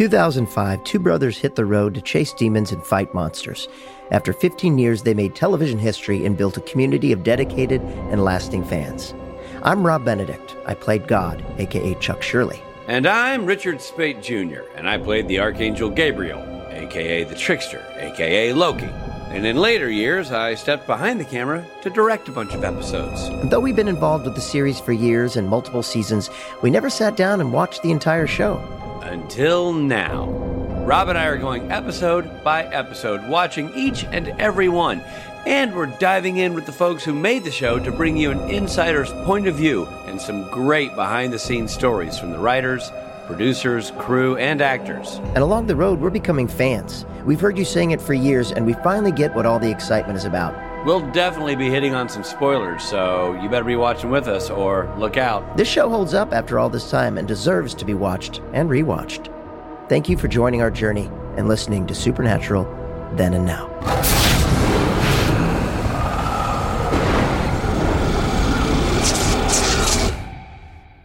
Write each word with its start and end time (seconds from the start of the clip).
2005, 0.00 0.82
two 0.84 0.98
brothers 0.98 1.36
hit 1.36 1.56
the 1.56 1.66
road 1.66 1.92
to 1.92 2.00
chase 2.00 2.32
demons 2.32 2.72
and 2.72 2.82
fight 2.82 3.12
monsters. 3.12 3.68
After 4.10 4.32
15 4.32 4.78
years, 4.78 5.02
they 5.02 5.12
made 5.12 5.34
television 5.34 5.78
history 5.78 6.24
and 6.24 6.38
built 6.38 6.56
a 6.56 6.62
community 6.62 7.12
of 7.12 7.22
dedicated 7.22 7.82
and 7.82 8.24
lasting 8.24 8.64
fans. 8.64 9.12
I'm 9.62 9.86
Rob 9.86 10.06
Benedict. 10.06 10.56
I 10.64 10.72
played 10.72 11.06
God, 11.06 11.44
aka 11.58 11.94
Chuck 11.96 12.22
Shirley. 12.22 12.62
And 12.86 13.06
I'm 13.06 13.44
Richard 13.44 13.82
Speight 13.82 14.22
Jr., 14.22 14.62
and 14.74 14.88
I 14.88 14.96
played 14.96 15.28
the 15.28 15.38
Archangel 15.38 15.90
Gabriel, 15.90 16.40
aka 16.70 17.24
the 17.24 17.34
Trickster, 17.34 17.84
aka 17.98 18.54
Loki. 18.54 18.88
And 19.28 19.44
in 19.44 19.56
later 19.56 19.90
years, 19.90 20.32
I 20.32 20.54
stepped 20.54 20.86
behind 20.86 21.20
the 21.20 21.26
camera 21.26 21.62
to 21.82 21.90
direct 21.90 22.26
a 22.26 22.32
bunch 22.32 22.54
of 22.54 22.64
episodes. 22.64 23.24
And 23.24 23.50
though 23.50 23.60
we've 23.60 23.76
been 23.76 23.86
involved 23.86 24.24
with 24.24 24.34
the 24.34 24.40
series 24.40 24.80
for 24.80 24.92
years 24.92 25.36
and 25.36 25.46
multiple 25.46 25.82
seasons, 25.82 26.30
we 26.62 26.70
never 26.70 26.88
sat 26.88 27.18
down 27.18 27.38
and 27.38 27.52
watched 27.52 27.82
the 27.82 27.90
entire 27.90 28.26
show. 28.26 28.66
Until 29.10 29.72
now. 29.72 30.26
Rob 30.86 31.08
and 31.08 31.18
I 31.18 31.24
are 31.24 31.36
going 31.36 31.72
episode 31.72 32.44
by 32.44 32.62
episode, 32.66 33.28
watching 33.28 33.74
each 33.74 34.04
and 34.04 34.28
every 34.40 34.68
one. 34.68 35.02
And 35.46 35.74
we're 35.74 35.86
diving 35.86 36.36
in 36.36 36.54
with 36.54 36.64
the 36.64 36.70
folks 36.70 37.02
who 37.02 37.12
made 37.12 37.42
the 37.42 37.50
show 37.50 37.80
to 37.80 37.90
bring 37.90 38.16
you 38.16 38.30
an 38.30 38.48
insider's 38.48 39.10
point 39.24 39.48
of 39.48 39.56
view 39.56 39.86
and 40.06 40.20
some 40.20 40.48
great 40.50 40.94
behind 40.94 41.32
the 41.32 41.40
scenes 41.40 41.72
stories 41.72 42.20
from 42.20 42.30
the 42.30 42.38
writers, 42.38 42.92
producers, 43.26 43.90
crew, 43.98 44.36
and 44.36 44.62
actors. 44.62 45.16
And 45.34 45.38
along 45.38 45.66
the 45.66 45.74
road, 45.74 46.00
we're 46.00 46.10
becoming 46.10 46.46
fans. 46.46 47.04
We've 47.24 47.40
heard 47.40 47.58
you 47.58 47.64
saying 47.64 47.90
it 47.90 48.00
for 48.00 48.14
years, 48.14 48.52
and 48.52 48.64
we 48.64 48.74
finally 48.74 49.10
get 49.10 49.34
what 49.34 49.44
all 49.44 49.58
the 49.58 49.72
excitement 49.72 50.18
is 50.18 50.24
about. 50.24 50.54
We'll 50.84 51.06
definitely 51.12 51.56
be 51.56 51.68
hitting 51.68 51.94
on 51.94 52.08
some 52.08 52.24
spoilers, 52.24 52.82
so 52.82 53.38
you 53.42 53.50
better 53.50 53.64
be 53.64 53.76
watching 53.76 54.08
with 54.08 54.26
us 54.26 54.48
or 54.48 54.90
look 54.98 55.18
out. 55.18 55.54
This 55.54 55.68
show 55.68 55.90
holds 55.90 56.14
up 56.14 56.32
after 56.32 56.58
all 56.58 56.70
this 56.70 56.90
time 56.90 57.18
and 57.18 57.28
deserves 57.28 57.74
to 57.74 57.84
be 57.84 57.92
watched 57.92 58.40
and 58.54 58.70
rewatched. 58.70 59.30
Thank 59.90 60.08
you 60.08 60.16
for 60.16 60.26
joining 60.26 60.62
our 60.62 60.70
journey 60.70 61.10
and 61.36 61.48
listening 61.48 61.86
to 61.86 61.94
Supernatural 61.94 62.64
Then 63.14 63.34
and 63.34 63.44
Now. 63.44 63.68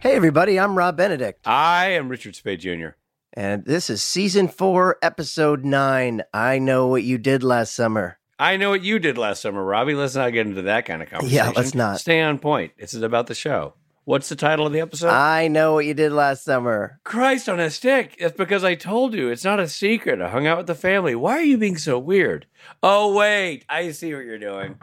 Hey, 0.00 0.14
everybody, 0.14 0.58
I'm 0.58 0.78
Rob 0.78 0.96
Benedict, 0.96 1.46
I 1.46 1.88
am 1.88 2.08
Richard 2.08 2.34
Speight 2.34 2.60
Jr. 2.60 2.90
and 3.34 3.66
this 3.66 3.90
is 3.90 4.02
season 4.02 4.48
four, 4.48 4.96
episode 5.02 5.64
nine. 5.66 6.22
I 6.32 6.58
know 6.58 6.86
what 6.86 7.02
you 7.02 7.18
did 7.18 7.42
last 7.42 7.74
summer. 7.74 8.18
I 8.38 8.56
know 8.56 8.70
what 8.70 8.82
you 8.82 8.98
did 8.98 9.16
last 9.16 9.42
summer, 9.42 9.64
Robbie. 9.64 9.94
Let's 9.94 10.14
not 10.14 10.32
get 10.32 10.46
into 10.46 10.62
that 10.62 10.84
kind 10.84 11.02
of 11.02 11.08
conversation. 11.08 11.36
Yeah, 11.36 11.52
let's 11.56 11.74
not. 11.74 12.00
Stay 12.00 12.20
on 12.20 12.38
point. 12.38 12.72
This 12.78 12.92
is 12.92 13.02
about 13.02 13.28
the 13.28 13.34
show. 13.34 13.74
What's 14.04 14.28
the 14.28 14.36
title 14.36 14.66
of 14.66 14.72
the 14.72 14.80
episode? 14.80 15.08
I 15.08 15.48
know 15.48 15.74
what 15.74 15.84
you 15.84 15.92
did 15.94 16.12
last 16.12 16.44
summer. 16.44 17.00
Christ 17.02 17.48
on 17.48 17.58
a 17.58 17.70
stick. 17.70 18.14
It's 18.18 18.36
because 18.36 18.62
I 18.62 18.76
told 18.76 19.14
you. 19.14 19.30
It's 19.30 19.42
not 19.42 19.58
a 19.58 19.66
secret. 19.66 20.20
I 20.20 20.28
hung 20.28 20.46
out 20.46 20.58
with 20.58 20.68
the 20.68 20.76
family. 20.76 21.16
Why 21.16 21.32
are 21.32 21.42
you 21.42 21.58
being 21.58 21.76
so 21.76 21.98
weird? 21.98 22.46
Oh, 22.82 23.16
wait. 23.16 23.64
I 23.68 23.90
see 23.90 24.14
what 24.14 24.24
you're 24.24 24.38
doing. 24.38 24.78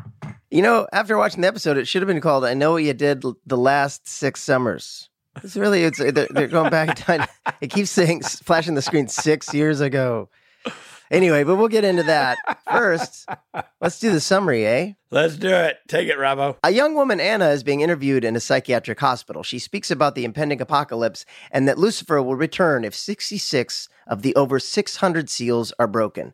You 0.51 0.61
know, 0.61 0.87
after 0.91 1.17
watching 1.17 1.41
the 1.41 1.47
episode, 1.47 1.77
it 1.77 1.87
should 1.87 2.01
have 2.01 2.07
been 2.07 2.21
called 2.21 2.43
"I 2.43 2.53
Know 2.53 2.73
What 2.73 2.83
You 2.83 2.93
Did 2.93 3.23
the 3.45 3.57
Last 3.57 4.07
Six 4.07 4.41
Summers." 4.41 5.09
It's 5.41 5.55
really, 5.55 5.83
it's 5.83 5.99
they're, 5.99 6.27
they're 6.29 6.47
going 6.47 6.69
back 6.69 6.89
in 6.89 6.95
time. 6.95 7.27
It 7.61 7.67
keeps 7.71 7.89
saying, 7.91 8.21
flashing 8.21 8.75
the 8.75 8.81
screen 8.81 9.07
six 9.07 9.53
years 9.53 9.79
ago. 9.79 10.29
Anyway, 11.13 11.43
but 11.43 11.57
we'll 11.57 11.67
get 11.67 11.83
into 11.83 12.01
that 12.03 12.39
first. 12.69 13.29
Let's 13.79 13.99
do 13.99 14.11
the 14.11 14.19
summary, 14.19 14.65
eh? 14.65 14.93
Let's 15.11 15.35
do 15.35 15.49
it. 15.49 15.77
Take 15.87 16.07
it, 16.07 16.17
Robbo. 16.17 16.57
A 16.63 16.71
young 16.71 16.95
woman, 16.95 17.19
Anna, 17.19 17.49
is 17.49 17.63
being 17.63 17.81
interviewed 17.81 18.25
in 18.25 18.35
a 18.35 18.39
psychiatric 18.39 18.99
hospital. 18.99 19.43
She 19.43 19.59
speaks 19.59 19.91
about 19.91 20.15
the 20.15 20.25
impending 20.25 20.59
apocalypse 20.59 21.23
and 21.51 21.67
that 21.67 21.77
Lucifer 21.77 22.19
will 22.23 22.35
return 22.35 22.83
if 22.83 22.95
66 22.95 23.89
of 24.07 24.23
the 24.23 24.35
over 24.35 24.59
600 24.59 25.29
seals 25.29 25.71
are 25.77 25.85
broken. 25.85 26.33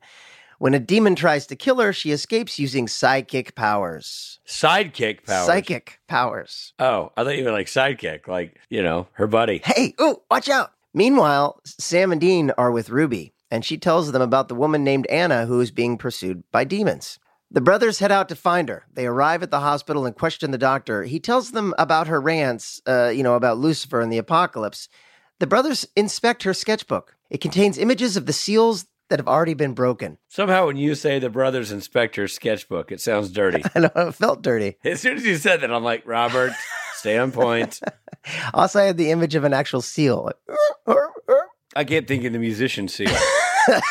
When 0.59 0.74
a 0.74 0.80
demon 0.80 1.16
tries 1.16 1.46
to 1.48 1.58
kill 1.58 1.80
her, 1.80 1.92
she 1.92 2.12
escapes 2.12 2.58
using 2.58 2.88
psychic 2.88 3.56
powers. 3.56 4.40
Sidekick 4.48 5.25
powers. 5.25 5.46
Psychic 5.46 6.00
powers. 6.08 6.74
Oh, 6.80 7.12
I 7.18 7.25
thought 7.25 7.38
you 7.38 7.44
were 7.44 7.52
like 7.52 7.68
sidekick, 7.68 8.30
like, 8.30 8.56
you 8.70 8.81
know, 8.81 9.08
her 9.14 9.28
buddy. 9.28 9.62
Hey, 9.64 9.94
ooh, 10.02 10.22
watch 10.31 10.48
out. 10.48 10.72
Meanwhile, 10.94 11.59
Sam 11.66 12.12
and 12.12 12.20
Dean 12.20 12.52
are 12.58 12.72
with 12.72 12.90
Ruby, 12.90 13.34
and 13.52 13.66
she 13.66 13.78
tells 13.78 14.12
them 14.12 14.22
about 14.22 14.48
the 14.48 14.56
woman 14.56 14.84
named 14.84 15.08
Anna 15.08 15.46
who 15.46 15.60
is 15.60 15.72
being 15.72 15.98
pursued 15.98 16.44
by 16.52 16.64
demons. 16.64 17.20
The 17.52 17.62
brothers 17.62 18.00
head 18.00 18.12
out 18.12 18.30
to 18.30 18.36
find 18.36 18.70
her. 18.70 18.86
They 18.94 19.08
arrive 19.08 19.42
at 19.42 19.50
the 19.50 19.62
hospital 19.62 20.06
and 20.06 20.16
question 20.16 20.52
the 20.52 20.58
doctor. 20.58 21.04
He 21.04 21.20
tells 21.20 21.52
them 21.52 21.74
about 21.80 22.08
her 22.08 22.22
rants, 22.22 22.80
uh, 22.86 23.10
you 23.10 23.24
know, 23.24 23.34
about 23.34 23.58
Lucifer 23.58 24.02
and 24.02 24.12
the 24.12 24.20
apocalypse. 24.20 24.88
The 25.40 25.48
brothers 25.48 25.88
inspect 25.96 26.44
her 26.44 26.54
sketchbook. 26.54 27.16
It 27.30 27.42
contains 27.42 27.78
images 27.78 28.18
of 28.18 28.28
the 28.28 28.34
seals 28.34 28.86
that 29.10 29.18
have 29.20 29.28
already 29.28 29.56
been 29.56 29.74
broken. 29.74 30.20
Somehow, 30.28 30.68
when 30.68 30.78
you 30.78 30.94
say 30.96 31.18
the 31.18 31.30
Brothers 31.30 31.72
Inspector 31.72 32.28
sketchbook, 32.28 32.92
it 32.92 33.02
sounds 33.02 33.31
dirty. 33.31 33.64
I 33.76 33.80
know 33.80 33.92
it 33.96 34.14
felt 34.14 34.42
dirty. 34.44 34.78
as 34.84 35.02
soon 35.02 35.18
as 35.18 35.26
you 35.26 35.36
said 35.38 35.62
that, 35.62 35.72
I'm 35.72 35.84
like, 35.84 36.04
Robert, 36.06 36.54
stay 36.94 37.18
on 37.18 37.31
point. 37.31 37.80
Also, 38.54 38.80
I 38.80 38.84
had 38.84 38.98
the 38.98 39.12
image 39.12 39.34
of 39.34 39.46
an 39.46 39.54
actual 39.54 39.81
seal. 39.81 40.30
I 41.75 41.84
can't 41.84 42.07
think 42.07 42.24
of 42.25 42.34
the 42.34 42.40
musician 42.40 42.88
seal. 42.88 43.16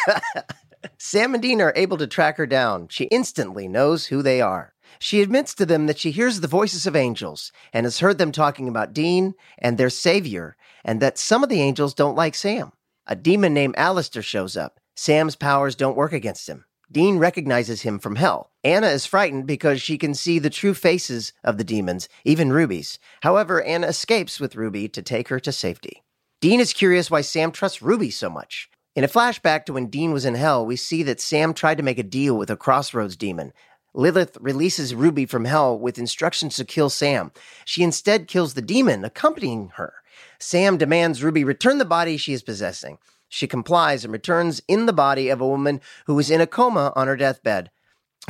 Sam 0.99 1.35
and 1.35 1.43
Dean 1.43 1.61
are 1.61 1.73
able 1.77 1.97
to 1.99 2.07
track 2.07 2.37
her 2.37 2.47
down. 2.47 2.89
She 2.89 3.05
instantly 3.05 3.69
knows 3.69 4.07
who 4.07 4.23
they 4.23 4.41
are. 4.41 4.75
She 4.99 5.23
admits 5.23 5.55
to 5.55 5.67
them 5.67 5.87
that 5.87 5.99
she 5.99 6.11
hears 6.11 6.41
the 6.41 6.49
voices 6.49 6.87
of 6.87 6.97
angels 6.97 7.53
and 7.73 7.85
has 7.85 8.01
heard 8.01 8.19
them 8.19 8.33
talking 8.33 8.69
about 8.69 8.93
Dean 8.93 9.35
and 9.59 9.79
their 9.79 9.91
savior, 9.91 10.57
and 10.85 11.01
that 11.01 11.19
some 11.19 11.43
of 11.43 11.49
the 11.49 11.61
angels 11.61 11.95
don't 11.95 12.17
like 12.17 12.35
Sam. 12.35 12.73
A 13.07 13.15
demon 13.15 13.55
named 13.55 13.75
Alastair 13.77 14.23
shows 14.23 14.57
up. 14.57 14.81
Sam's 14.97 15.37
powers 15.37 15.77
don't 15.77 15.97
work 15.97 16.13
against 16.13 16.49
him. 16.49 16.65
Dean 16.91 17.19
recognizes 17.19 17.83
him 17.83 17.99
from 17.99 18.17
hell. 18.17 18.51
Anna 18.65 18.89
is 18.89 19.07
frightened 19.07 19.47
because 19.47 19.81
she 19.81 19.99
can 19.99 20.15
see 20.15 20.39
the 20.39 20.51
true 20.51 20.75
faces 20.75 21.33
of 21.45 21.59
the 21.59 21.65
demons, 21.65 22.09
even 22.25 22.53
Ruby's. 22.53 22.99
However, 23.23 23.63
Anna 23.63 23.89
escapes 23.89 24.41
with 24.41 24.57
Ruby 24.57 24.89
to 24.89 25.03
take 25.03 25.29
her 25.29 25.39
to 25.41 25.53
safety. 25.53 26.03
Dean 26.41 26.61
is 26.61 26.73
curious 26.73 27.11
why 27.11 27.21
Sam 27.21 27.51
trusts 27.51 27.83
Ruby 27.83 28.11
so 28.11 28.31
much. 28.31 28.69
In 28.95 29.03
a 29.03 29.09
flashback 29.09 29.65
to 29.65 29.73
when 29.73 29.87
Dean 29.87 30.13
was 30.13 30.25
in 30.25 30.37
hell, 30.37 30.65
we 30.65 30.77
see 30.77 31.03
that 31.03 31.21
Sam 31.21 31.53
tried 31.53 31.79
to 31.79 31.83
make 31.83 31.99
a 31.99 32.05
deal 32.05 32.37
with 32.37 32.49
a 32.49 32.57
crossroads 32.57 33.17
demon. 33.17 33.53
Lilith 33.93 34.39
releases 34.41 34.95
Ruby 34.95 35.27
from 35.27 35.47
hell 35.47 35.77
with 35.77 35.99
instructions 35.99 36.55
to 36.57 36.65
kill 36.65 36.91
Sam. 36.91 37.33
She 37.65 37.83
instead 37.83 38.29
kills 38.29 38.55
the 38.55 38.63
demon 38.63 39.05
accompanying 39.05 39.73
her. 39.75 39.95
Sam 40.39 40.77
demands 40.77 41.25
Ruby 41.25 41.43
return 41.43 41.79
the 41.79 41.85
body 41.85 42.17
she 42.17 42.33
is 42.33 42.43
possessing. 42.43 42.99
She 43.29 43.49
complies 43.49 44.05
and 44.05 44.13
returns 44.13 44.63
in 44.69 44.87
the 44.87 44.93
body 44.93 45.31
of 45.31 45.41
a 45.41 45.49
woman 45.49 45.81
who 46.07 46.17
is 46.21 46.31
in 46.31 46.41
a 46.41 46.47
coma 46.47 46.93
on 46.95 47.09
her 47.09 47.17
deathbed, 47.17 47.71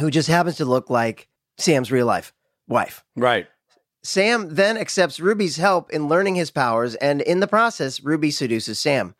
who 0.00 0.10
just 0.10 0.28
happens 0.28 0.56
to 0.56 0.64
look 0.64 0.88
like 0.88 1.28
Sam's 1.58 1.92
real 1.92 2.06
life 2.06 2.32
wife. 2.66 3.04
right. 3.16 3.48
Sam 4.08 4.54
then 4.54 4.78
accepts 4.78 5.20
Ruby's 5.20 5.58
help 5.58 5.90
in 5.90 6.08
learning 6.08 6.36
his 6.36 6.50
powers, 6.50 6.94
and 6.94 7.20
in 7.20 7.40
the 7.40 7.46
process, 7.46 8.02
Ruby 8.02 8.30
seduces 8.30 8.78
Sam. 8.78 9.14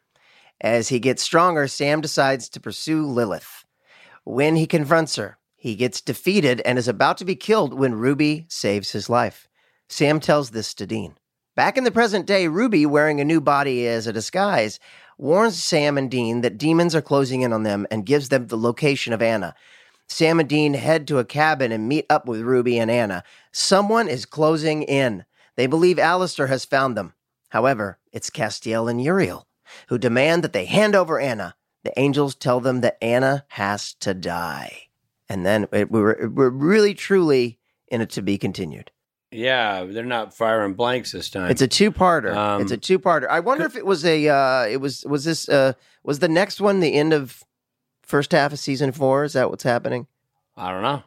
As 0.62 0.88
he 0.88 0.99
gets 0.99 1.22
stronger, 1.22 1.69
Sam 1.69 2.00
decides 2.00 2.49
to 2.49 2.59
pursue 2.59 3.04
Lilith. 3.04 3.66
When 4.25 4.56
he 4.56 4.66
confronts 4.66 5.16
her, 5.16 5.37
he 5.56 5.75
gets 5.75 6.00
defeated 6.00 6.62
and 6.62 6.78
is 6.78 6.88
about 6.88 7.19
to 7.19 7.26
be 7.26 7.37
killed 7.37 7.75
when 7.75 7.97
Ruby 7.97 8.47
saves 8.49 8.93
his 8.93 9.10
life. 9.10 9.47
Sam 9.91 10.21
tells 10.21 10.53
this 10.53 10.72
to 10.72 10.87
Dean. 10.87 11.19
Back 11.55 11.76
in 11.76 11.84
the 11.84 11.91
present 11.91 12.25
day, 12.25 12.49
Ruby, 12.49 12.87
wearing 12.87 13.20
a 13.20 13.26
new 13.26 13.43
body 13.43 13.87
as 13.87 14.06
a 14.06 14.12
disguise, 14.15 14.81
warns 15.19 15.62
Sam 15.62 15.99
and 15.99 16.10
Dean 16.10 16.41
that 16.41 16.56
demons 16.56 16.94
are 16.94 17.03
closing 17.03 17.43
in 17.43 17.53
on 17.53 17.62
them 17.62 17.87
and 17.91 18.06
gives 18.06 18.31
them 18.31 18.47
the 18.47 18.56
location 18.56 19.12
of 19.12 19.20
Anna. 19.20 19.55
Sam 20.08 20.41
and 20.41 20.48
Dean 20.48 20.74
head 20.74 21.06
to 21.08 21.19
a 21.19 21.24
cabin 21.24 21.70
and 21.72 21.88
meet 21.88 22.06
up 22.08 22.26
with 22.26 22.41
Ruby 22.41 22.78
and 22.78 22.90
Anna. 22.90 23.22
Someone 23.52 24.08
is 24.08 24.26
closing 24.26 24.82
in. 24.82 25.25
They 25.56 25.66
believe 25.66 25.99
Alastair 25.99 26.46
has 26.46 26.64
found 26.64 26.96
them. 26.96 27.14
However, 27.50 27.99
it's 28.12 28.31
Castiel 28.31 28.90
and 28.90 29.02
Uriel 29.02 29.46
who 29.88 29.99
demand 29.99 30.43
that 30.44 30.52
they 30.52 30.64
hand 30.64 30.94
over 30.94 31.20
Anna. 31.20 31.55
The 31.84 31.99
angels 31.99 32.34
tell 32.34 32.60
them 32.60 32.81
that 32.81 32.99
Anna 33.02 33.44
has 33.49 33.94
to 33.94 34.14
die. 34.14 34.88
And 35.28 35.44
then 35.44 35.69
it, 35.72 35.90
we're, 35.90 36.28
we're 36.28 36.50
really, 36.50 36.94
truly 36.94 37.58
in 37.88 38.00
a 38.00 38.06
to 38.06 38.22
be 38.22 38.38
continued. 38.38 38.90
Yeah, 39.31 39.84
they're 39.84 40.05
not 40.05 40.34
firing 40.34 40.72
blanks 40.72 41.12
this 41.12 41.28
time. 41.28 41.50
It's 41.50 41.60
a 41.60 41.69
two-parter. 41.69 42.34
Um, 42.34 42.62
it's 42.62 42.72
a 42.72 42.78
two-parter. 42.78 43.28
I 43.28 43.40
wonder 43.40 43.66
if 43.66 43.76
it 43.76 43.84
was 43.84 44.05
a. 44.06 44.26
Uh, 44.26 44.66
it 44.66 44.78
was. 44.78 45.05
Was 45.05 45.25
this? 45.25 45.50
Uh, 45.50 45.75
was 46.02 46.20
the 46.20 46.28
next 46.28 46.62
one 46.62 46.81
the 46.81 46.94
end 46.94 47.12
of 47.12 47.44
first 48.08 48.32
half 48.32 48.52
of 48.52 48.58
season 48.58 48.90
four? 48.93 49.22
Is 49.25 49.34
that 49.34 49.50
what's 49.50 49.62
happening? 49.62 50.06
I 50.56 50.72
don't 50.72 50.82
know. 50.82 51.02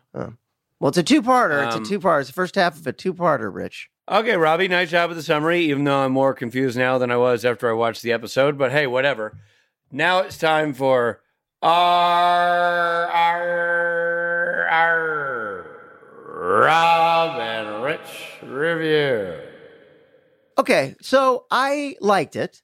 Well, 0.79 0.89
it's 0.89 0.97
a 0.97 1.03
two-parter. 1.03 1.65
It's 1.67 1.75
Um, 1.75 1.81
a 1.83 1.85
two-part. 1.85 2.21
It's 2.21 2.29
the 2.29 2.33
first 2.33 2.55
half 2.55 2.77
of 2.79 2.87
a 2.87 2.93
two-parter. 2.93 3.53
Rich. 3.53 3.89
Okay, 4.09 4.35
Robbie, 4.35 4.67
nice 4.67 4.89
job 4.89 5.09
with 5.09 5.17
the 5.17 5.23
summary, 5.23 5.61
even 5.61 5.83
though 5.83 5.99
I'm 6.05 6.11
more 6.11 6.33
confused 6.33 6.77
now 6.77 6.97
than 6.97 7.11
I 7.11 7.17
was 7.17 7.43
after 7.45 7.69
I 7.69 7.73
watched 7.73 8.01
the 8.01 8.11
episode. 8.11 8.57
But 8.57 8.71
hey, 8.71 8.87
whatever. 8.87 9.37
Now 9.91 10.19
it's 10.19 10.37
time 10.37 10.73
for 10.73 11.21
our, 11.61 13.07
our, 13.07 14.67
our 14.69 15.65
Rob 16.25 17.39
and 17.39 17.83
Rich 17.83 18.39
review. 18.43 19.35
Okay, 20.57 20.95
so 21.01 21.45
I 21.51 21.95
liked 22.01 22.35
it, 22.35 22.61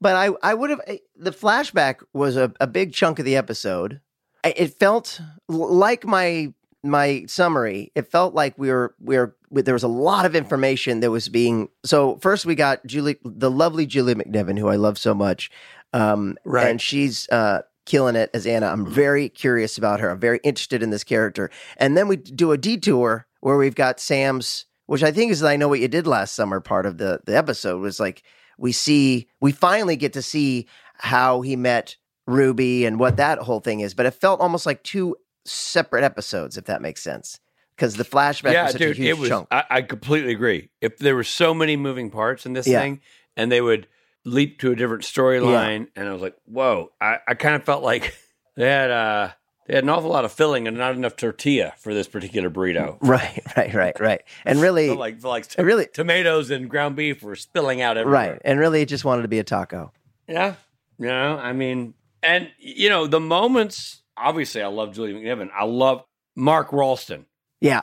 But 0.00 0.16
I, 0.16 0.30
I 0.42 0.54
would 0.54 0.70
have 0.70 0.80
the 1.16 1.30
flashback 1.30 1.96
was 2.12 2.36
a, 2.36 2.52
a 2.60 2.66
big 2.66 2.92
chunk 2.92 3.18
of 3.18 3.24
the 3.24 3.36
episode. 3.36 4.00
It 4.44 4.74
felt 4.78 5.20
like 5.48 6.04
my 6.04 6.52
my 6.82 7.24
summary. 7.26 7.90
It 7.94 8.10
felt 8.10 8.34
like 8.34 8.58
we 8.58 8.68
were 8.70 8.94
we 9.00 9.16
were 9.16 9.34
there 9.50 9.72
was 9.74 9.82
a 9.84 9.88
lot 9.88 10.26
of 10.26 10.34
information 10.36 11.00
that 11.00 11.10
was 11.10 11.28
being. 11.28 11.68
So 11.84 12.16
first 12.18 12.44
we 12.44 12.54
got 12.54 12.84
Julie, 12.86 13.16
the 13.24 13.50
lovely 13.50 13.86
Julie 13.86 14.14
McNiven, 14.14 14.58
who 14.58 14.68
I 14.68 14.76
love 14.76 14.98
so 14.98 15.14
much, 15.14 15.50
um, 15.92 16.36
Right. 16.44 16.68
and 16.68 16.80
she's 16.80 17.28
uh, 17.30 17.62
killing 17.86 18.16
it 18.16 18.30
as 18.34 18.46
Anna. 18.46 18.66
I'm 18.66 18.84
very 18.84 19.28
curious 19.30 19.78
about 19.78 20.00
her. 20.00 20.10
I'm 20.10 20.18
very 20.20 20.40
interested 20.42 20.82
in 20.82 20.90
this 20.90 21.04
character. 21.04 21.50
And 21.78 21.96
then 21.96 22.08
we 22.08 22.16
do 22.16 22.52
a 22.52 22.58
detour 22.58 23.26
where 23.40 23.56
we've 23.56 23.74
got 23.76 24.00
Sam's, 24.00 24.66
which 24.86 25.02
I 25.04 25.12
think 25.12 25.30
is 25.32 25.42
I 25.42 25.56
know 25.56 25.68
what 25.68 25.80
you 25.80 25.88
did 25.88 26.06
last 26.06 26.34
summer. 26.34 26.60
Part 26.60 26.84
of 26.84 26.98
the 26.98 27.20
the 27.24 27.36
episode 27.36 27.80
was 27.80 27.98
like 28.00 28.22
we 28.58 28.72
see 28.72 29.28
we 29.40 29.52
finally 29.52 29.96
get 29.96 30.12
to 30.14 30.22
see 30.22 30.66
how 30.96 31.40
he 31.40 31.56
met 31.56 31.96
Ruby 32.26 32.84
and 32.86 32.98
what 32.98 33.16
that 33.18 33.38
whole 33.38 33.60
thing 33.60 33.80
is. 33.80 33.94
But 33.94 34.06
it 34.06 34.12
felt 34.12 34.40
almost 34.40 34.66
like 34.66 34.82
two 34.82 35.16
separate 35.44 36.04
episodes, 36.04 36.56
if 36.56 36.64
that 36.66 36.80
makes 36.80 37.02
sense, 37.02 37.38
because 37.76 37.96
the 37.96 38.04
flashback 38.04 38.52
yeah, 38.52 38.62
was 38.64 38.72
such 38.72 38.80
dude, 38.80 38.92
a 38.92 38.94
huge 39.00 39.08
it 39.08 39.18
was. 39.18 39.28
chunk. 39.28 39.48
I, 39.50 39.64
I 39.70 39.82
completely 39.82 40.32
agree. 40.32 40.70
If 40.80 40.98
there 40.98 41.14
were 41.14 41.24
so 41.24 41.52
many 41.52 41.76
moving 41.76 42.10
parts 42.10 42.46
in 42.46 42.52
this 42.54 42.66
Yeah. 42.66 42.80
thing, 42.80 43.00
and 43.36 43.50
they 43.52 43.60
would 43.60 43.86
leap 44.24 44.60
to 44.60 44.72
a 44.72 44.76
different 44.76 45.02
storyline, 45.02 45.88
and 45.96 46.08
I 46.08 46.12
was 46.12 46.22
like, 46.22 46.36
"Whoa!" 46.46 46.92
I, 47.00 47.18
I 47.28 47.34
kind 47.34 47.56
of 47.56 47.64
felt 47.64 47.82
like 47.82 48.14
they 48.56 48.66
had 48.68 48.90
uh 48.90 49.30
they 49.66 49.74
had 49.74 49.84
an 49.84 49.90
awful 49.90 50.10
lot 50.10 50.24
of 50.24 50.32
filling 50.32 50.66
and 50.68 50.76
not 50.76 50.94
enough 50.94 51.16
tortilla 51.16 51.72
for 51.78 51.94
this 51.94 52.06
particular 52.08 52.50
burrito. 52.50 52.98
Right, 53.02 53.40
right, 53.56 53.74
right, 53.74 54.00
right. 54.00 54.22
And 54.44 54.60
really, 54.60 54.88
Felt 54.88 54.98
like 54.98 55.20
felt 55.20 55.32
like 55.32 55.46
really, 55.58 55.86
tomatoes 55.92 56.50
and 56.50 56.68
ground 56.68 56.96
beef 56.96 57.22
were 57.22 57.36
spilling 57.36 57.80
out 57.82 57.96
everywhere. 57.96 58.32
right. 58.32 58.42
And 58.44 58.58
really, 58.60 58.82
it 58.82 58.88
just 58.88 59.04
wanted 59.04 59.22
to 59.22 59.28
be 59.28 59.38
a 59.38 59.44
taco. 59.44 59.92
Yeah. 60.28 60.54
You 60.98 61.06
know, 61.06 61.38
I 61.38 61.52
mean, 61.52 61.94
and 62.22 62.50
you 62.58 62.88
know, 62.88 63.06
the 63.06 63.20
moments. 63.20 64.02
Obviously, 64.16 64.62
I 64.62 64.68
love 64.68 64.94
Julie 64.94 65.12
McNiven. 65.12 65.48
I 65.52 65.64
love 65.64 66.04
Mark 66.36 66.70
Rolston, 66.72 67.26
Yeah, 67.60 67.80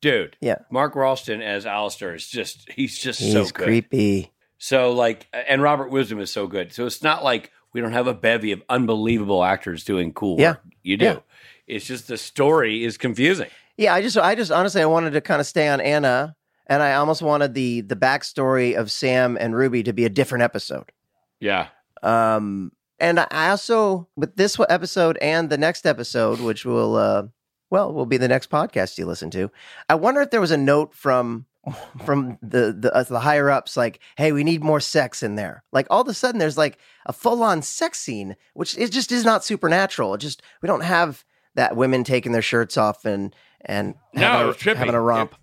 dude. 0.00 0.36
Yeah. 0.40 0.58
Mark 0.70 0.94
Rolston 0.94 1.42
as 1.42 1.66
Alastair 1.66 2.14
is 2.14 2.28
just 2.28 2.70
he's 2.70 2.96
just 2.98 3.18
he's 3.20 3.32
so 3.32 3.44
good. 3.46 3.64
creepy. 3.64 4.32
So 4.58 4.92
like, 4.92 5.26
and 5.32 5.60
Robert 5.60 5.90
Wisdom 5.90 6.20
is 6.20 6.30
so 6.30 6.46
good. 6.46 6.72
So 6.72 6.86
it's 6.86 7.02
not 7.02 7.24
like 7.24 7.50
we 7.72 7.80
don't 7.80 7.92
have 7.92 8.06
a 8.06 8.14
bevy 8.14 8.52
of 8.52 8.62
unbelievable 8.68 9.42
actors 9.44 9.84
doing 9.84 10.12
cool 10.12 10.38
Yeah. 10.40 10.50
work. 10.50 10.60
You 10.82 10.96
do. 10.96 11.04
Yeah. 11.04 11.18
It's 11.66 11.86
just 11.86 12.08
the 12.08 12.16
story 12.18 12.84
is 12.84 12.98
confusing. 12.98 13.48
Yeah, 13.76 13.94
I 13.94 14.02
just, 14.02 14.18
I 14.18 14.34
just 14.34 14.50
honestly, 14.50 14.82
I 14.82 14.86
wanted 14.86 15.12
to 15.12 15.20
kind 15.20 15.40
of 15.40 15.46
stay 15.46 15.68
on 15.68 15.80
Anna, 15.80 16.36
and 16.66 16.82
I 16.82 16.94
almost 16.94 17.22
wanted 17.22 17.54
the 17.54 17.80
the 17.80 17.96
backstory 17.96 18.74
of 18.76 18.90
Sam 18.90 19.36
and 19.40 19.54
Ruby 19.56 19.82
to 19.84 19.92
be 19.92 20.04
a 20.04 20.10
different 20.10 20.42
episode. 20.42 20.92
Yeah. 21.40 21.68
Um, 22.02 22.72
and 22.98 23.18
I 23.20 23.48
also 23.50 24.08
with 24.16 24.36
this 24.36 24.58
episode 24.68 25.16
and 25.22 25.48
the 25.50 25.58
next 25.58 25.86
episode, 25.86 26.40
which 26.40 26.64
will, 26.64 26.96
uh, 26.96 27.24
well, 27.70 27.92
will 27.92 28.06
be 28.06 28.16
the 28.16 28.28
next 28.28 28.50
podcast 28.50 28.98
you 28.98 29.06
listen 29.06 29.30
to. 29.30 29.50
I 29.88 29.94
wonder 29.94 30.20
if 30.20 30.30
there 30.30 30.40
was 30.40 30.50
a 30.50 30.56
note 30.56 30.94
from 30.94 31.46
from 32.04 32.38
the 32.42 32.76
the, 32.78 32.92
uh, 32.94 33.02
the 33.04 33.20
higher 33.20 33.50
ups, 33.50 33.76
like, 33.76 34.00
"Hey, 34.16 34.32
we 34.32 34.44
need 34.44 34.62
more 34.62 34.80
sex 34.80 35.22
in 35.22 35.36
there." 35.36 35.62
Like 35.72 35.86
all 35.90 36.02
of 36.02 36.08
a 36.08 36.14
sudden, 36.14 36.38
there's 36.38 36.58
like 36.58 36.78
a 37.06 37.12
full 37.12 37.42
on 37.42 37.62
sex 37.62 38.00
scene, 38.00 38.36
which 38.54 38.76
it 38.76 38.90
just 38.90 39.12
is 39.12 39.24
not 39.24 39.44
supernatural. 39.44 40.14
It 40.14 40.18
just 40.18 40.42
we 40.60 40.66
don't 40.66 40.82
have 40.82 41.24
that 41.54 41.76
women 41.76 42.04
taking 42.04 42.32
their 42.32 42.42
shirts 42.42 42.76
off 42.76 43.04
and 43.04 43.34
and 43.60 43.94
No, 44.14 44.52
having, 44.52 44.72
a, 44.72 44.76
having 44.76 44.94
a 44.94 45.00
romp. 45.00 45.34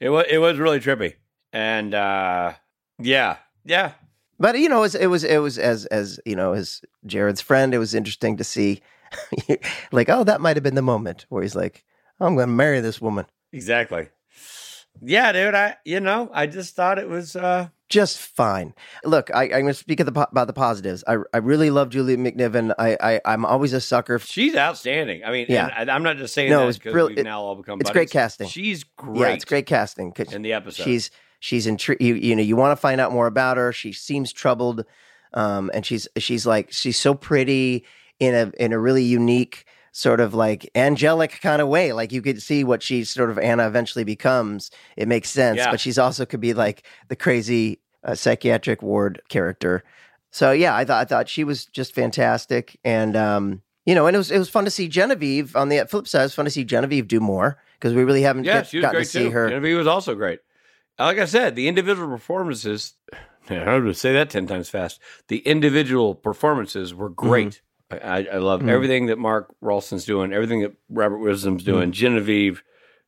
It 0.00 0.10
was 0.10 0.26
it 0.28 0.38
was 0.38 0.58
really 0.58 0.80
trippy. 0.80 1.14
And 1.52 1.94
uh 1.94 2.52
yeah. 2.98 3.36
Yeah. 3.64 3.92
But 4.38 4.58
you 4.58 4.68
know, 4.68 4.78
it 4.78 4.82
was, 4.82 4.94
it 4.94 5.06
was 5.06 5.24
it 5.24 5.38
was 5.38 5.58
as 5.58 5.86
as 5.86 6.20
you 6.26 6.36
know, 6.36 6.52
as 6.52 6.82
Jared's 7.06 7.40
friend, 7.40 7.72
it 7.72 7.78
was 7.78 7.94
interesting 7.94 8.36
to 8.36 8.44
see, 8.44 8.82
like, 9.92 10.08
oh, 10.08 10.24
that 10.24 10.40
might 10.40 10.56
have 10.56 10.62
been 10.62 10.74
the 10.74 10.82
moment 10.82 11.26
where 11.28 11.42
he's 11.42 11.54
like, 11.54 11.84
I'm 12.20 12.34
going 12.34 12.48
to 12.48 12.52
marry 12.52 12.80
this 12.80 13.00
woman. 13.00 13.26
Exactly. 13.52 14.08
Yeah, 15.02 15.32
dude. 15.32 15.54
I 15.54 15.76
you 15.84 16.00
know 16.00 16.30
I 16.32 16.46
just 16.46 16.74
thought 16.76 16.98
it 16.98 17.08
was 17.08 17.36
uh 17.36 17.68
Just 17.88 18.18
fine. 18.18 18.74
Look, 19.04 19.30
I, 19.34 19.44
I'm 19.44 19.50
going 19.50 19.66
to 19.66 19.74
speak 19.74 20.00
of 20.00 20.06
the, 20.06 20.12
po- 20.12 20.26
about 20.30 20.46
the 20.46 20.52
positives. 20.52 21.04
I 21.06 21.16
I 21.32 21.38
really 21.38 21.70
love 21.70 21.90
Julie 21.90 22.16
McNiven. 22.16 22.74
I, 22.78 22.96
I 23.00 23.20
I'm 23.24 23.44
always 23.44 23.72
a 23.72 23.80
sucker. 23.80 24.18
she's 24.18 24.56
outstanding. 24.56 25.22
I 25.24 25.30
mean, 25.30 25.46
Yeah. 25.48 25.68
I, 25.76 25.82
I'm 25.90 26.02
not 26.02 26.16
just 26.16 26.32
saying 26.34 26.50
No, 26.50 26.60
that 26.60 26.68
it's 26.68 26.78
because 26.78 27.08
we've 27.08 27.18
it- 27.18 27.24
now 27.24 27.40
all 27.42 27.54
become. 27.56 27.80
it's 27.80 27.90
buddies. 27.90 27.94
great 27.94 28.10
casting. 28.10 28.48
She's 28.48 28.84
great. 28.84 29.20
Yeah, 29.20 29.28
it's 29.28 29.44
great 29.44 29.66
casting. 29.66 30.12
in 30.32 30.42
the 30.42 30.52
episode. 30.54 30.84
she's 30.84 31.10
she's 31.40 31.66
intri- 31.66 32.00
you, 32.00 32.14
you 32.14 32.34
know 32.36 32.42
you 32.42 32.56
want 32.56 32.72
to 32.72 32.80
find 32.80 33.00
out 33.00 33.12
more 33.12 33.26
about 33.26 33.58
her 33.58 33.70
she 33.72 33.92
seems 33.92 34.32
troubled 34.32 34.86
um 35.34 35.70
and 35.74 35.84
she's 35.84 36.08
she's 36.16 36.46
like 36.46 36.72
she's 36.72 36.98
so 36.98 37.12
pretty 37.14 37.84
in 38.18 38.34
a 38.34 38.50
in 38.62 38.72
a 38.72 38.78
really 38.78 39.02
unique 39.02 39.66
sort 39.96 40.18
of 40.18 40.34
like 40.34 40.68
angelic 40.74 41.40
kind 41.40 41.62
of 41.62 41.68
way 41.68 41.92
like 41.92 42.10
you 42.10 42.20
could 42.20 42.42
see 42.42 42.64
what 42.64 42.82
she 42.82 43.04
sort 43.04 43.30
of 43.30 43.38
anna 43.38 43.64
eventually 43.64 44.02
becomes 44.02 44.72
it 44.96 45.06
makes 45.06 45.30
sense 45.30 45.58
Yeah. 45.58 45.70
but 45.70 45.78
she's 45.78 45.98
also 45.98 46.26
could 46.26 46.40
be 46.40 46.52
like 46.52 46.84
the 47.06 47.14
crazy 47.14 47.78
uh, 48.02 48.16
psychiatric 48.16 48.82
ward 48.82 49.22
character 49.28 49.84
so 50.32 50.50
yeah 50.50 50.74
i 50.74 50.84
thought 50.84 51.00
i 51.00 51.04
thought 51.04 51.28
she 51.28 51.44
was 51.44 51.66
just 51.66 51.94
fantastic 51.94 52.76
and 52.84 53.14
um 53.16 53.62
you 53.86 53.94
know 53.94 54.08
and 54.08 54.16
it 54.16 54.18
was 54.18 54.32
it 54.32 54.38
was 54.38 54.48
fun 54.50 54.64
to 54.64 54.70
see 54.70 54.88
genevieve 54.88 55.54
on 55.54 55.68
the 55.68 55.86
flip 55.88 56.08
side 56.08 56.22
it 56.22 56.24
was 56.24 56.34
fun 56.34 56.44
to 56.44 56.50
see 56.50 56.64
genevieve 56.64 57.06
do 57.06 57.20
more 57.20 57.56
because 57.78 57.94
we 57.94 58.02
really 58.02 58.22
haven't 58.22 58.42
yeah, 58.44 58.54
get- 58.62 58.66
she 58.66 58.78
was 58.78 58.82
gotten 58.82 58.96
great 58.96 59.04
to 59.04 59.10
see 59.10 59.24
too. 59.26 59.30
her 59.30 59.48
Genevieve 59.48 59.78
was 59.78 59.86
also 59.86 60.14
great. 60.16 60.40
Like 60.98 61.18
I 61.18 61.24
said, 61.26 61.54
the 61.54 61.68
individual 61.68 62.08
performances. 62.08 62.94
I 63.50 63.78
would 63.78 63.96
say 63.96 64.12
that 64.14 64.30
ten 64.30 64.46
times 64.46 64.70
fast. 64.70 65.00
The 65.28 65.38
individual 65.38 66.14
performances 66.14 66.94
were 66.94 67.10
great. 67.10 67.60
I, 67.60 67.63
I, 67.90 68.26
I 68.32 68.36
love 68.38 68.62
Mhm. 68.62 68.70
everything 68.70 69.06
that 69.06 69.18
Mark 69.18 69.54
Rolston's 69.60 70.04
doing, 70.04 70.32
everything 70.32 70.62
that 70.62 70.72
Robert 70.88 71.18
Wisdom's 71.18 71.62
doing. 71.64 71.92
Genevieve 71.92 72.62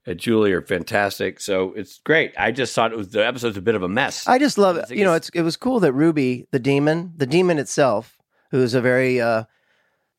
and 0.06 0.18
Julie 0.18 0.52
are 0.52 0.62
fantastic. 0.62 1.40
So 1.40 1.72
it's 1.74 1.98
great. 2.04 2.32
I 2.38 2.52
just 2.52 2.74
thought 2.74 2.92
it 2.92 2.98
was 2.98 3.08
the 3.08 3.26
episode's 3.26 3.56
a 3.56 3.62
bit 3.62 3.74
of 3.74 3.82
a 3.82 3.88
mess. 3.88 4.26
I 4.28 4.38
just 4.38 4.58
love 4.58 4.76
it. 4.76 4.90
You 4.90 5.04
know, 5.04 5.14
it's- 5.14 5.30
it 5.34 5.42
was 5.42 5.56
cool 5.56 5.80
that 5.80 5.92
Ruby, 5.92 6.46
the 6.52 6.58
demon, 6.58 7.12
the 7.16 7.26
demon 7.26 7.58
itself, 7.58 8.16
who's 8.50 8.74
a 8.74 8.80
very 8.80 9.20
uh 9.20 9.44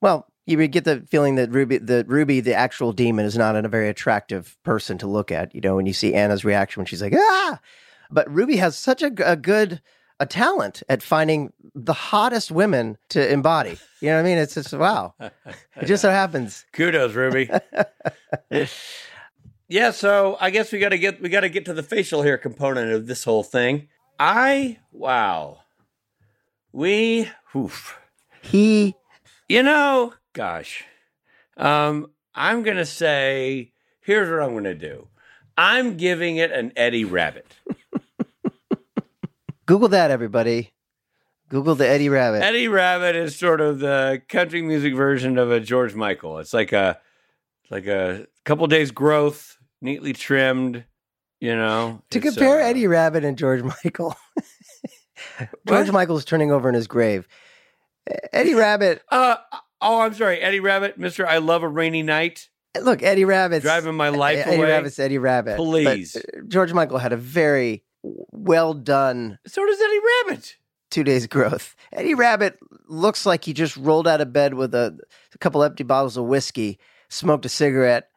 well, 0.02 0.28
you 0.46 0.58
would 0.58 0.72
get 0.72 0.84
the 0.86 1.04
feeling 1.10 1.36
that 1.36 1.52
Ruby 1.52 1.78
the 1.78 2.04
Ruby, 2.08 2.40
the 2.40 2.54
actual 2.54 2.92
demon, 2.94 3.26
is 3.26 3.38
not 3.38 3.56
a 3.56 3.68
very 3.68 3.90
attractive 3.90 4.58
person 4.64 4.98
to 5.00 5.08
look 5.08 5.32
at, 5.32 5.54
you 5.56 5.62
know, 5.62 5.76
when 5.76 5.86
you 5.86 5.94
see 5.94 6.14
Anna's 6.14 6.44
reaction 6.46 6.82
when 6.82 6.86
she's 6.88 7.02
like, 7.02 7.14
ah 7.16 7.60
but 8.10 8.30
Ruby 8.34 8.56
has 8.58 8.78
such 8.78 9.02
a 9.04 9.10
good 9.10 9.82
a 10.20 10.26
talent 10.26 10.84
at 10.90 11.04
finding 11.04 11.54
the 11.76 11.94
hottest 11.94 12.52
women 12.52 12.98
to 13.10 13.32
embody. 13.32 13.78
You 14.02 14.10
know 14.10 14.16
what 14.16 14.22
I 14.22 14.24
mean? 14.24 14.38
It's 14.38 14.56
just 14.56 14.74
wow. 14.74 15.14
It 15.20 15.86
just 15.86 16.02
so 16.02 16.10
happens. 16.10 16.66
Kudos, 16.74 17.14
Ruby. 17.14 17.50
yeah, 19.68 19.92
so 19.92 20.38
I 20.40 20.50
guess 20.50 20.72
we 20.72 20.80
got 20.80 20.90
to 20.90 20.98
get 20.98 21.22
we 21.22 21.30
got 21.30 21.42
to 21.42 21.50
get 21.50 21.66
to 21.66 21.74
the 21.74 21.84
facial 21.84 22.24
hair 22.24 22.38
component 22.38 22.92
of 22.92 23.08
this 23.08 23.24
whole 23.24 23.44
thing. 23.44 23.90
I 24.20 24.80
wow, 24.92 25.60
we 26.72 27.30
oof. 27.56 28.00
He 28.42 28.96
You 29.50 29.62
know, 29.64 30.14
gosh, 30.34 30.84
um, 31.58 32.12
I'm 32.34 32.64
gonna 32.64 32.86
say 32.86 33.74
here's 34.02 34.30
what 34.30 34.42
I'm 34.42 34.54
gonna 34.54 34.74
do. 34.74 35.08
I'm 35.58 35.98
giving 35.98 36.38
it 36.38 36.52
an 36.52 36.72
Eddie 36.76 37.06
Rabbitt. 37.06 37.46
Google 39.68 39.90
that, 39.90 40.10
everybody. 40.10 40.74
Google 41.50 41.76
the 41.76 41.88
Eddie 41.88 42.10
Rabbitt. 42.10 42.42
Eddie 42.42 42.68
Rabbitt 42.68 43.16
is 43.16 43.36
sort 43.36 43.62
of 43.62 43.80
the 43.80 44.22
country 44.28 44.62
music 44.62 44.96
version 44.96 45.38
of 45.38 45.52
a 45.52 45.60
George 45.60 45.94
Michael. 45.94 46.40
It's 46.40 46.54
like 46.54 46.72
a 46.74 47.00
like 47.70 47.86
a 47.86 48.28
couple 48.46 48.66
days 48.68 48.92
growth, 48.92 49.58
neatly 49.82 50.14
trimmed. 50.14 50.84
You 51.40 51.56
know, 51.56 52.02
to 52.10 52.20
compare 52.20 52.62
uh, 52.62 52.66
Eddie 52.66 52.88
Rabbitt 52.88 53.24
and 53.24 53.38
George 53.38 53.62
Michael. 53.62 54.16
George 55.68 55.86
What? 55.88 55.94
Michael's 55.94 56.26
turning 56.26 56.52
over 56.52 56.68
in 56.68 56.74
his 56.74 56.88
grave. 56.88 57.28
Eddie 58.34 58.54
Rabbitt, 58.54 59.02
Uh, 59.12 59.36
oh, 59.82 60.02
I'm 60.02 60.14
sorry, 60.14 60.40
Eddie 60.40 60.62
Rabbitt, 60.62 60.98
Mister. 60.98 61.28
I 61.28 61.38
love 61.38 61.62
a 61.62 61.68
rainy 61.68 62.02
night, 62.04 62.50
look, 62.82 63.04
Eddie 63.04 63.26
Rabbitt's 63.26 63.64
driving 63.64 63.96
my 63.96 64.10
life 64.10 64.46
away. 64.46 64.54
Eddie 64.56 64.62
away. 64.62 64.72
Rabbitt's 64.72 65.00
Eddie 65.00 65.18
Rabbitt. 65.20 65.58
Please. 65.58 66.16
uh, 66.16 66.22
George 66.48 66.74
Michael 66.74 66.98
had 66.98 67.14
a 67.14 67.18
very 67.18 67.84
well 68.32 68.74
done 68.74 69.40
So 69.48 69.66
does 69.66 69.80
Eddie 69.82 70.00
Rabbitt. 70.30 70.56
two 70.92 71.04
days 71.04 71.28
growth. 71.28 71.76
Eddie 71.92 72.14
Rabbitt 72.16 72.58
looks 72.88 73.26
like 73.26 73.44
he 73.46 73.54
just 73.54 73.76
rolled 73.78 74.08
out 74.08 74.22
of 74.22 74.32
bed 74.34 74.54
with 74.54 74.74
a, 74.74 74.98
a 75.34 75.38
couple 75.40 75.64
empty 75.64 75.84
bottles 75.84 76.18
of 76.18 76.26
whiskey, 76.26 76.80
smoked 77.10 77.46
a 77.46 77.50
cigarette, 77.50 78.10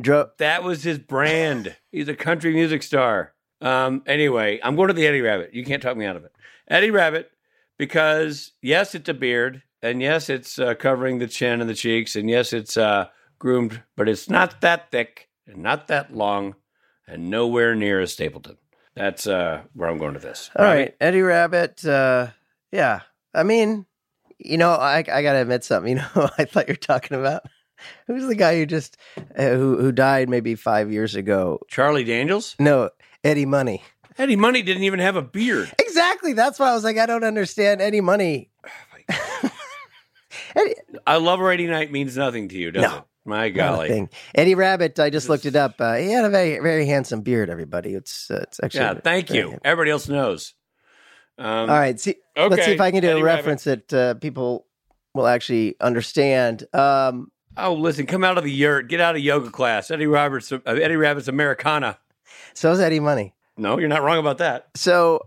drove. 0.00 0.28
That 0.38 0.62
was 0.62 0.82
his 0.82 0.98
brand. 0.98 1.76
He's 1.92 2.08
a 2.08 2.14
country 2.16 2.52
music 2.54 2.82
star. 2.82 3.34
Um, 3.60 4.02
anyway, 4.06 4.60
I'm 4.62 4.76
going 4.76 4.88
to 4.88 4.94
the 4.94 5.06
Eddie 5.06 5.20
Rabbitt. 5.22 5.54
You 5.54 5.64
can't 5.64 5.82
talk 5.82 5.96
me 5.96 6.04
out 6.06 6.16
of 6.16 6.24
it. 6.24 6.32
Eddie 6.68 6.90
Rabbitt, 6.90 7.26
because 7.78 8.52
yes, 8.62 8.94
it's 8.94 9.08
a 9.08 9.14
beard, 9.14 9.62
and 9.82 10.00
yes, 10.02 10.28
it's 10.30 10.58
uh, 10.58 10.74
covering 10.74 11.18
the 11.18 11.26
chin 11.28 11.60
and 11.60 11.68
the 11.68 11.74
cheeks, 11.74 12.16
and 12.16 12.28
yes, 12.30 12.52
it's 12.52 12.76
uh, 12.76 13.06
groomed, 13.38 13.82
but 13.96 14.08
it's 14.08 14.28
not 14.28 14.60
that 14.62 14.90
thick 14.90 15.28
and 15.46 15.58
not 15.62 15.88
that 15.88 16.14
long, 16.14 16.54
and 17.06 17.28
nowhere 17.30 17.74
near 17.74 18.00
a 18.00 18.06
Stapleton. 18.06 18.56
That's 18.96 19.26
uh, 19.26 19.62
where 19.74 19.88
I'm 19.88 19.98
going 19.98 20.14
to 20.14 20.20
this. 20.20 20.50
All 20.56 20.64
right, 20.64 20.74
right, 20.76 20.96
Eddie 21.00 21.20
Rabbitt. 21.22 21.84
Uh, 21.86 22.28
yeah, 22.72 23.00
I 23.34 23.42
mean, 23.42 23.86
you 24.38 24.56
know, 24.58 24.70
I 24.70 24.98
I 24.98 25.22
gotta 25.22 25.40
admit 25.42 25.64
something. 25.64 25.96
You 25.96 26.02
know, 26.16 26.30
I 26.38 26.44
thought 26.44 26.68
you 26.68 26.72
were 26.72 26.76
talking 26.76 27.16
about 27.18 27.42
who's 28.06 28.26
the 28.26 28.34
guy 28.36 28.56
who 28.58 28.66
just 28.66 28.96
uh, 29.36 29.50
who 29.50 29.78
who 29.80 29.90
died 29.92 30.28
maybe 30.28 30.54
five 30.54 30.92
years 30.92 31.14
ago. 31.16 31.60
Charlie 31.68 32.04
Daniels? 32.04 32.54
No, 32.58 32.90
Eddie 33.24 33.46
Money. 33.46 33.82
Eddie 34.16 34.36
Money 34.36 34.62
didn't 34.62 34.84
even 34.84 35.00
have 35.00 35.16
a 35.16 35.22
beard. 35.22 35.72
Exactly. 35.80 36.34
That's 36.34 36.60
why 36.60 36.70
I 36.70 36.74
was 36.74 36.84
like, 36.84 36.98
I 36.98 37.06
don't 37.06 37.24
understand 37.24 37.80
Eddie 37.82 38.00
Money. 38.00 38.50
Eddie, 40.56 40.74
I 41.06 41.16
love 41.16 41.40
Rainy 41.40 41.66
Night 41.66 41.90
means 41.90 42.16
nothing 42.16 42.48
to 42.48 42.56
you, 42.56 42.70
does 42.70 42.82
No. 42.82 42.98
it? 42.98 43.04
My 43.24 43.48
golly. 43.50 43.88
thing. 43.88 44.10
Eddie 44.34 44.54
Rabbitt. 44.54 44.98
I 44.98 45.10
just 45.10 45.28
looked 45.28 45.46
it 45.46 45.56
up. 45.56 45.74
Uh, 45.80 45.94
he 45.94 46.10
had 46.10 46.24
a 46.24 46.30
very 46.30 46.58
very 46.60 46.86
handsome 46.86 47.22
beard. 47.22 47.48
Everybody, 47.50 47.94
it's 47.94 48.30
uh, 48.30 48.40
it's 48.42 48.60
actually 48.62 48.80
Yeah, 48.80 48.94
thank 48.94 49.30
you. 49.30 49.42
handsome. 49.42 49.60
Everybody 49.64 49.90
else 49.90 50.08
knows. 50.08 50.54
Um, 51.36 51.46
All 51.68 51.76
right, 51.76 51.98
see, 51.98 52.16
okay. 52.36 52.48
let's 52.48 52.64
see 52.64 52.72
if 52.72 52.80
I 52.80 52.90
can 52.92 53.00
do 53.02 53.08
Eddie 53.08 53.20
a 53.20 53.24
Rabbit. 53.24 53.36
reference 53.38 53.64
that 53.64 53.92
uh, 53.92 54.14
people 54.14 54.66
will 55.14 55.26
actually 55.26 55.76
understand. 55.80 56.64
Um, 56.72 57.30
Oh, 57.56 57.74
listen, 57.74 58.06
come 58.06 58.24
out 58.24 58.36
of 58.36 58.42
the 58.42 58.50
yurt. 58.50 58.88
Get 58.88 59.00
out 59.00 59.14
of 59.14 59.22
yoga 59.22 59.48
class. 59.48 59.88
Eddie 59.88 60.08
Roberts, 60.08 60.50
uh, 60.50 60.58
Eddie 60.66 60.96
Rabbitt's 60.96 61.28
Americana. 61.28 61.98
so 62.52 62.72
is 62.72 62.80
Eddie 62.80 62.98
Money. 62.98 63.32
No, 63.56 63.78
you're 63.78 63.88
not 63.88 64.02
wrong 64.02 64.18
about 64.18 64.38
that. 64.38 64.70
So, 64.74 65.20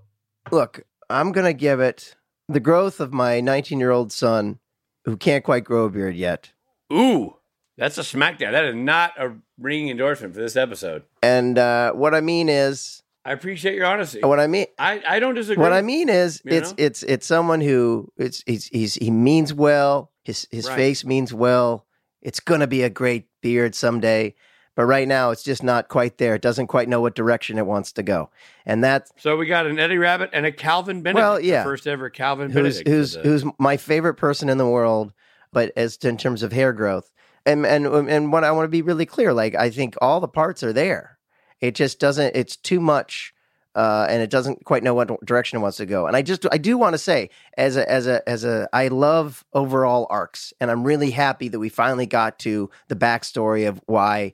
look, 0.51 0.81
I'm 1.09 1.31
going 1.31 1.45
to 1.45 1.53
give 1.53 1.79
it 1.79 2.15
the 2.49 2.59
growth 2.59 2.99
of 2.99 3.13
my 3.13 3.39
19 3.39 3.79
year 3.79 3.91
old 3.91 4.11
son 4.11 4.59
who 5.05 5.15
can't 5.15 5.41
quite 5.45 5.63
grow 5.63 5.85
a 5.85 5.89
beard 5.89 6.17
yet. 6.17 6.51
Ooh, 6.91 7.36
that's 7.77 7.97
a 7.97 8.01
smackdown. 8.01 8.51
That 8.51 8.65
is 8.65 8.75
not 8.75 9.13
a 9.19 9.33
ringing 9.59 9.89
endorsement 9.89 10.33
for 10.33 10.39
this 10.41 10.55
episode. 10.55 11.03
And 11.21 11.57
uh, 11.57 11.93
what 11.93 12.13
I 12.15 12.21
mean 12.21 12.49
is, 12.49 13.01
I 13.25 13.31
appreciate 13.33 13.75
your 13.75 13.85
honesty. 13.85 14.21
what 14.21 14.39
I 14.39 14.47
mean, 14.47 14.67
I, 14.79 15.01
I 15.07 15.19
don't 15.19 15.35
disagree. 15.35 15.61
what 15.61 15.73
I 15.73 15.81
mean 15.81 16.09
is, 16.09 16.41
it's 16.45 16.71
know? 16.71 16.75
it's 16.77 17.03
it's 17.03 17.25
someone 17.27 17.61
who 17.61 18.11
it's 18.17 18.43
he's, 18.45 18.67
he's 18.67 18.95
he 18.95 19.11
means 19.11 19.53
well. 19.53 20.11
His 20.23 20.47
his 20.51 20.67
Right. 20.67 20.75
face 20.75 21.05
means 21.05 21.33
well. 21.33 21.85
It's 22.21 22.39
going 22.39 22.59
to 22.61 22.67
be 22.67 22.83
a 22.83 22.89
great 22.89 23.27
beard 23.41 23.75
someday. 23.75 24.35
But 24.75 24.85
right 24.85 25.07
now, 25.07 25.31
it's 25.31 25.41
just 25.41 25.63
not 25.63 25.87
quite 25.87 26.19
there. 26.19 26.35
It 26.35 26.43
doesn't 26.43 26.67
quite 26.67 26.87
know 26.87 27.01
what 27.01 27.15
direction 27.15 27.57
it 27.57 27.65
wants 27.65 27.91
to 27.93 28.03
go, 28.03 28.29
and 28.63 28.83
that's 28.83 29.11
So 29.17 29.35
we 29.35 29.47
got 29.47 29.65
an 29.65 29.79
Eddie 29.79 29.97
Rabbitt 29.97 30.29
and 30.33 30.45
a 30.45 30.51
Calvin 30.51 31.01
Benedict. 31.01 31.19
Well, 31.23 31.39
yeah. 31.39 31.63
first 31.63 31.87
ever 31.87 32.11
Calvin 32.11 32.51
who's 32.51 32.83
Benedict. 32.83 32.87
who's 32.87 33.15
who's 33.15 33.51
my 33.57 33.75
favorite 33.77 34.15
person 34.15 34.49
in 34.49 34.59
the 34.59 34.67
world, 34.67 35.13
but 35.51 35.71
as 35.75 35.97
to, 35.97 36.09
in 36.09 36.17
terms 36.17 36.43
of 36.43 36.51
hair 36.53 36.73
growth, 36.73 37.09
and 37.47 37.65
and 37.65 37.85
and 38.09 38.31
what 38.31 38.43
I 38.43 38.51
want 38.51 38.65
to 38.65 38.69
be 38.69 38.81
really 38.81 39.05
clear, 39.05 39.33
like 39.33 39.55
I 39.55 39.69
think 39.69 39.95
all 40.01 40.19
the 40.19 40.27
parts 40.27 40.61
are 40.63 40.73
there. 40.73 41.17
It 41.61 41.73
just 41.73 41.99
doesn't. 41.99 42.35
It's 42.35 42.55
too 42.55 42.79
much, 42.79 43.33
uh, 43.73 44.05
and 44.09 44.21
it 44.21 44.29
doesn't 44.29 44.65
quite 44.65 44.83
know 44.83 44.93
what 44.93 45.25
direction 45.25 45.57
it 45.57 45.61
wants 45.61 45.77
to 45.77 45.85
go. 45.85 46.05
And 46.05 46.15
I 46.15 46.21
just 46.21 46.45
I 46.51 46.57
do 46.59 46.77
want 46.77 46.93
to 46.93 46.99
say, 46.99 47.29
as 47.57 47.77
a 47.77 47.89
as 47.89 48.05
a 48.05 48.27
as 48.29 48.43
a, 48.43 48.67
I 48.73 48.89
love 48.89 49.43
overall 49.53 50.05
arcs, 50.09 50.53
and 50.61 50.69
I'm 50.69 50.83
really 50.83 51.09
happy 51.11 51.47
that 51.49 51.59
we 51.59 51.69
finally 51.69 52.05
got 52.05 52.37
to 52.39 52.69
the 52.89 52.95
backstory 52.95 53.67
of 53.67 53.81
why 53.87 54.33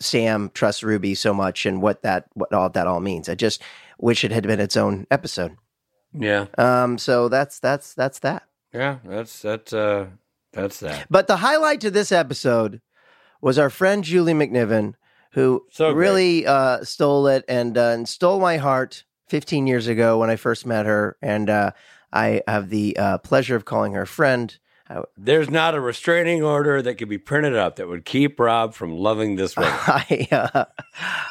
Sam 0.00 0.50
trusts 0.54 0.82
Ruby 0.82 1.14
so 1.14 1.34
much 1.34 1.66
and 1.66 1.82
what 1.82 2.02
that 2.02 2.26
what 2.34 2.52
all 2.52 2.68
that 2.70 2.86
all 2.86 3.00
means. 3.00 3.28
I 3.28 3.34
just 3.34 3.62
wish 3.98 4.24
it 4.24 4.32
had 4.32 4.46
been 4.46 4.60
its 4.60 4.76
own 4.76 5.06
episode. 5.10 5.56
yeah, 6.12 6.46
Um, 6.58 6.98
so 6.98 7.28
that's 7.28 7.60
that's 7.60 7.94
that's 7.94 8.18
that. 8.20 8.44
yeah. 8.72 8.98
That's 9.04 9.42
that. 9.42 9.72
uh 9.72 10.06
that's 10.54 10.80
that. 10.80 11.06
But 11.10 11.26
the 11.26 11.36
highlight 11.36 11.80
to 11.82 11.90
this 11.90 12.12
episode 12.12 12.80
was 13.40 13.58
our 13.58 13.70
friend 13.70 14.02
Julie 14.04 14.32
McNiven, 14.32 14.94
who 15.32 15.64
So 15.70 15.90
really 15.92 16.46
uh, 16.46 16.84
stole 16.84 17.26
it 17.26 17.44
and, 17.48 17.76
uh, 17.76 17.88
and 17.88 18.08
stole 18.08 18.40
my 18.40 18.56
heart 18.56 19.04
15 19.28 19.66
years 19.66 19.86
ago 19.86 20.18
when 20.18 20.30
I 20.30 20.36
first 20.36 20.64
met 20.64 20.86
her. 20.86 21.16
And 21.20 21.50
uh, 21.50 21.72
I 22.12 22.42
have 22.46 22.70
the 22.70 22.96
uh, 22.96 23.18
pleasure 23.18 23.56
of 23.56 23.64
calling 23.64 23.92
her 23.92 24.06
friend. 24.06 24.56
There's 25.16 25.50
not 25.50 25.74
a 25.74 25.80
restraining 25.80 26.42
order 26.44 26.80
that 26.82 26.96
could 26.96 27.08
be 27.08 27.18
printed 27.18 27.56
up 27.56 27.76
that 27.76 27.88
would 27.88 28.04
keep 28.04 28.38
Rob 28.38 28.74
from 28.74 28.92
loving 28.92 29.34
this 29.34 29.56
woman. 29.56 29.72
I 29.86 30.28
uh, 30.30 30.64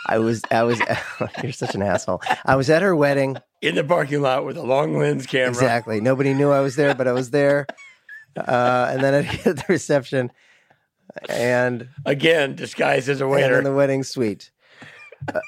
I 0.07 0.17
was 0.17 0.41
I 0.51 0.63
was 0.63 0.81
you're 1.43 1.53
such 1.53 1.73
an 1.75 1.81
asshole. 1.81 2.21
I 2.45 2.55
was 2.55 2.69
at 2.69 2.81
her 2.81 2.95
wedding. 2.95 3.37
in 3.61 3.75
the 3.75 3.83
parking 3.83 4.21
lot 4.21 4.43
with 4.43 4.57
a 4.57 4.63
long 4.63 4.97
lens 4.97 5.25
camera. 5.27 5.49
Exactly. 5.49 6.01
Nobody 6.01 6.33
knew 6.33 6.51
I 6.51 6.59
was 6.59 6.75
there, 6.75 6.93
but 6.95 7.07
I 7.07 7.13
was 7.13 7.29
there. 7.29 7.67
Uh, 8.35 8.89
and 8.91 9.03
then 9.03 9.23
hit 9.23 9.43
the 9.57 9.65
reception, 9.69 10.31
and 11.29 11.87
Again, 12.05 12.55
disguised 12.55 13.09
as 13.09 13.21
a 13.21 13.27
waiter, 13.27 13.57
in 13.57 13.63
the 13.63 13.73
wedding 13.73 14.03
suite. 14.03 14.51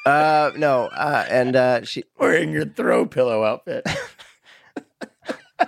Uh, 0.06 0.52
no, 0.56 0.86
uh, 0.94 1.26
and 1.30 1.56
uh, 1.56 1.84
she 1.84 2.04
wearing 2.20 2.52
your 2.52 2.66
throw 2.66 3.06
pillow 3.06 3.44
outfit. 3.44 3.86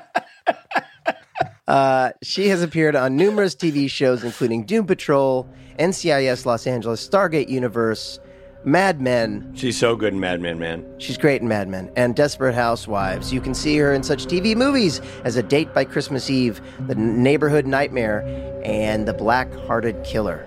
uh, 1.67 2.12
she 2.24 2.47
has 2.50 2.62
appeared 2.62 2.95
on 2.95 3.15
numerous 3.15 3.55
TV 3.55 3.89
shows, 3.89 4.24
including 4.24 4.63
Doom 4.65 4.86
Patrol, 4.86 5.50
NCIS 5.79 6.45
Los 6.45 6.67
Angeles, 6.67 7.07
Stargate 7.07 7.50
Universe, 7.50 8.19
Mad 8.67 9.00
Men. 9.00 9.50
She's 9.55 9.77
so 9.77 9.95
good 9.95 10.12
in 10.12 10.19
Mad 10.19 10.41
Men, 10.41 10.59
man. 10.59 10.86
She's 10.97 11.17
great 11.17 11.41
in 11.41 11.47
Mad 11.47 11.69
Men 11.69 11.89
and 11.95 12.13
Desperate 12.13 12.53
Housewives. 12.53 13.31
You 13.31 13.39
can 13.39 13.53
see 13.53 13.77
her 13.77 13.93
in 13.93 14.03
such 14.03 14.25
TV 14.25 14.57
movies 14.57 15.00
as 15.24 15.38
A 15.38 15.41
Date 15.41 15.74
by 15.74 15.86
Christmas 15.86 16.29
Eve, 16.29 16.59
The 16.88 16.95
Neighborhood 16.95 17.65
Nightmare, 17.65 18.25
and 18.65 19.07
The 19.07 19.13
Black 19.13 19.50
Hearted 19.53 20.03
Killer. 20.03 20.45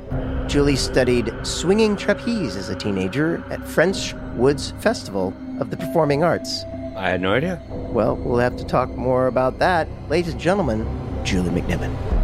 Julie 0.49 0.77
studied 0.77 1.33
swinging 1.45 1.97
trapeze 1.97 2.57
as 2.57 2.69
a 2.69 2.77
teenager 2.77 3.43
at 3.49 3.67
French 3.67 4.13
Woods 4.35 4.75
Festival 4.81 5.33
of 5.59 5.71
the 5.71 5.79
Performing 5.79 6.23
Arts. 6.23 6.65
I 6.97 7.09
had 7.09 7.23
no 7.23 7.33
idea. 7.33 7.59
Well, 7.71 8.17
we'll 8.17 8.41
have 8.41 8.59
to 8.59 8.65
talk 8.67 8.91
more 8.91 9.29
about 9.29 9.61
that. 9.61 9.89
Ladies 10.11 10.33
and 10.33 10.41
gentlemen, 10.43 10.87
Julie 11.25 11.59
McNiven. 11.59 12.20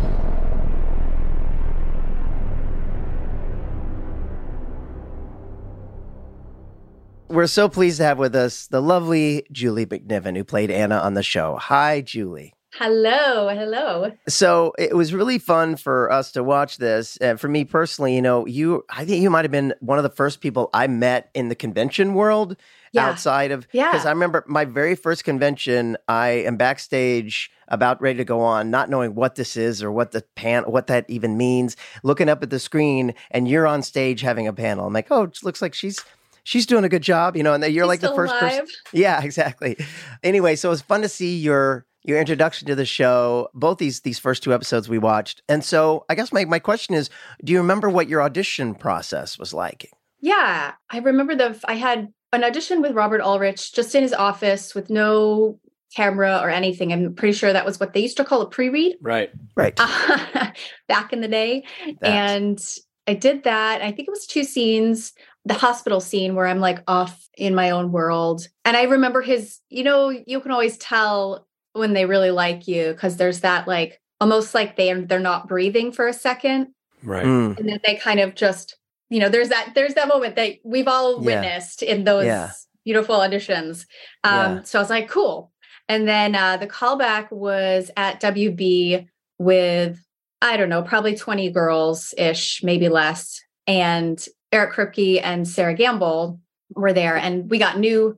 We're 7.28 7.47
so 7.49 7.68
pleased 7.68 7.99
to 7.99 8.04
have 8.04 8.18
with 8.18 8.37
us 8.37 8.68
the 8.68 8.80
lovely 8.80 9.45
Julie 9.50 9.85
McNiven, 9.87 10.37
who 10.37 10.45
played 10.45 10.71
Anna 10.71 10.99
on 10.99 11.14
the 11.14 11.23
show. 11.25 11.56
Hi, 11.56 12.00
Julie. 12.00 12.54
Hello, 12.75 13.49
hello. 13.49 14.12
So 14.28 14.75
it 14.78 14.95
was 14.95 15.12
really 15.14 15.38
fun 15.38 15.76
for 15.76 16.12
us 16.12 16.30
to 16.33 16.45
watch 16.45 16.76
this. 16.76 17.16
And 17.16 17.40
for 17.40 17.49
me 17.49 17.64
personally, 17.64 18.14
you 18.14 18.23
know, 18.23 18.47
you, 18.47 18.85
I 18.90 19.04
think 19.04 19.23
you 19.23 19.30
might 19.30 19.45
have 19.45 19.50
been 19.50 19.75
one 19.80 19.99
of 19.99 20.04
the 20.04 20.11
first 20.11 20.40
people 20.40 20.68
I 20.75 20.87
met 20.87 21.30
in 21.35 21.49
the 21.49 21.54
convention 21.54 22.12
world 22.14 22.56
Yeah. 22.92 23.06
outside 23.09 23.50
of, 23.50 23.66
Yeah. 23.73 23.90
because 23.90 24.06
I 24.06 24.11
remember 24.11 24.45
my 24.47 24.64
very 24.66 24.95
first 24.95 25.25
convention, 25.25 25.97
I 26.06 26.28
am 26.28 26.56
backstage 26.56 27.50
about 27.68 28.00
ready 28.00 28.18
to 28.18 28.25
go 28.25 28.40
on, 28.40 28.71
not 28.71 28.88
knowing 28.90 29.14
what 29.14 29.35
this 29.37 29.56
is 29.56 29.83
or 29.83 29.90
what 29.90 30.12
the 30.12 30.23
pan, 30.37 30.64
what 30.64 30.87
that 30.88 31.06
even 31.09 31.37
means, 31.37 31.76
looking 32.04 32.28
up 32.28 32.42
at 32.42 32.50
the 32.50 32.59
screen 32.61 33.14
and 33.30 33.49
you're 33.49 33.66
on 33.66 33.83
stage 33.83 34.21
having 34.21 34.47
a 34.47 34.52
panel. 34.52 34.87
I'm 34.87 34.92
like, 34.92 35.09
oh, 35.11 35.23
it 35.25 35.38
looks 35.42 35.61
like 35.62 35.73
she's, 35.75 35.99
she's 36.46 36.64
doing 36.64 36.84
a 36.84 36.88
good 36.88 37.02
job, 37.02 37.36
you 37.36 37.42
know, 37.42 37.52
and 37.52 37.62
then 37.62 37.72
you're 37.72 37.84
She's 37.84 37.88
like 37.88 38.00
the 38.00 38.06
still 38.06 38.16
first 38.16 38.34
person. 38.38 38.66
Yeah, 38.92 39.22
exactly. 39.22 39.76
Anyway, 40.22 40.56
so 40.56 40.68
it 40.68 40.70
was 40.70 40.80
fun 40.80 41.02
to 41.02 41.08
see 41.08 41.36
your 41.36 41.84
your 42.04 42.20
introduction 42.20 42.68
to 42.68 42.76
the 42.76 42.86
show, 42.86 43.48
both 43.52 43.78
these 43.78 44.00
these 44.02 44.18
first 44.18 44.42
two 44.42 44.54
episodes 44.54 44.88
we 44.88 44.98
watched. 44.98 45.42
And 45.48 45.64
so 45.64 46.06
I 46.08 46.14
guess 46.14 46.32
my, 46.32 46.44
my 46.44 46.60
question 46.60 46.94
is, 46.94 47.10
do 47.44 47.52
you 47.52 47.58
remember 47.58 47.90
what 47.90 48.08
your 48.08 48.22
audition 48.22 48.74
process 48.74 49.38
was 49.38 49.52
like? 49.52 49.90
Yeah, 50.20 50.72
I 50.90 50.98
remember 51.00 51.34
the 51.34 51.60
I 51.66 51.74
had 51.74 52.12
an 52.32 52.44
audition 52.44 52.80
with 52.80 52.92
Robert 52.92 53.20
Ulrich 53.20 53.74
just 53.74 53.94
in 53.94 54.02
his 54.02 54.14
office 54.14 54.74
with 54.74 54.88
no 54.88 55.58
camera 55.94 56.40
or 56.42 56.50
anything. 56.50 56.92
I'm 56.92 57.14
pretty 57.14 57.36
sure 57.36 57.52
that 57.52 57.66
was 57.66 57.80
what 57.80 57.92
they 57.92 58.00
used 58.00 58.18
to 58.18 58.24
call 58.24 58.42
a 58.42 58.48
pre-read 58.48 58.96
Right. 59.00 59.30
Right. 59.56 59.76
back 60.88 61.12
in 61.12 61.22
the 61.22 61.28
day. 61.28 61.64
That. 62.00 62.08
And 62.08 62.76
I 63.06 63.14
did 63.14 63.44
that. 63.44 63.82
I 63.82 63.92
think 63.92 64.08
it 64.08 64.10
was 64.10 64.26
two 64.26 64.44
scenes. 64.44 65.12
The 65.46 65.54
hospital 65.54 66.00
scene 66.00 66.34
where 66.34 66.46
I'm 66.46 66.60
like 66.60 66.80
off 66.86 67.26
in 67.38 67.54
my 67.54 67.70
own 67.70 67.92
world. 67.92 68.46
And 68.64 68.76
I 68.76 68.82
remember 68.84 69.22
his, 69.22 69.58
you 69.70 69.84
know, 69.84 70.10
you 70.10 70.40
can 70.40 70.50
always 70.50 70.76
tell 70.76 71.46
when 71.72 71.92
they 71.94 72.04
really 72.04 72.30
like 72.30 72.66
you 72.68 72.92
because 72.92 73.16
there's 73.16 73.40
that 73.40 73.66
like 73.68 74.00
almost 74.20 74.54
like 74.54 74.76
they 74.76 74.92
they're 74.92 75.20
not 75.20 75.46
breathing 75.48 75.92
for 75.92 76.06
a 76.08 76.12
second. 76.12 76.68
Right. 77.02 77.24
Mm, 77.24 77.58
and 77.58 77.68
then 77.68 77.78
they 77.84 77.94
kind 77.96 78.20
of 78.20 78.34
just 78.34 78.76
you 79.08 79.20
know 79.20 79.28
there's 79.28 79.50
that 79.50 79.72
there's 79.76 79.94
that 79.94 80.08
moment 80.08 80.34
that 80.36 80.54
we've 80.64 80.88
all 80.88 81.12
Yeah. 81.22 81.40
witnessed 81.40 81.82
in 81.82 82.02
those 82.04 82.24
Yeah. 82.26 82.50
beautiful 82.84 83.14
auditions 83.16 83.86
um 84.24 84.56
Yeah. 84.56 84.62
so 84.62 84.78
i 84.80 84.82
was 84.82 84.90
like 84.90 85.08
cool 85.08 85.52
and 85.88 86.08
then 86.08 86.34
uh 86.34 86.56
the 86.56 86.66
callback 86.66 87.30
was 87.30 87.88
at 87.96 88.20
wb 88.20 89.06
with 89.38 90.04
i 90.42 90.56
don't 90.56 90.68
know 90.68 90.82
probably 90.82 91.14
20 91.14 91.50
girls 91.50 92.14
ish 92.18 92.64
maybe 92.64 92.88
less 92.88 93.40
and 93.68 94.26
eric 94.56 94.72
kripke 94.75 95.20
and 95.22 95.46
sera 95.46 95.75
gamble 95.75 96.40
were 96.75 96.92
there 96.92 97.16
and 97.16 97.48
we 97.50 97.58
got 97.58 97.78
new 97.78 98.16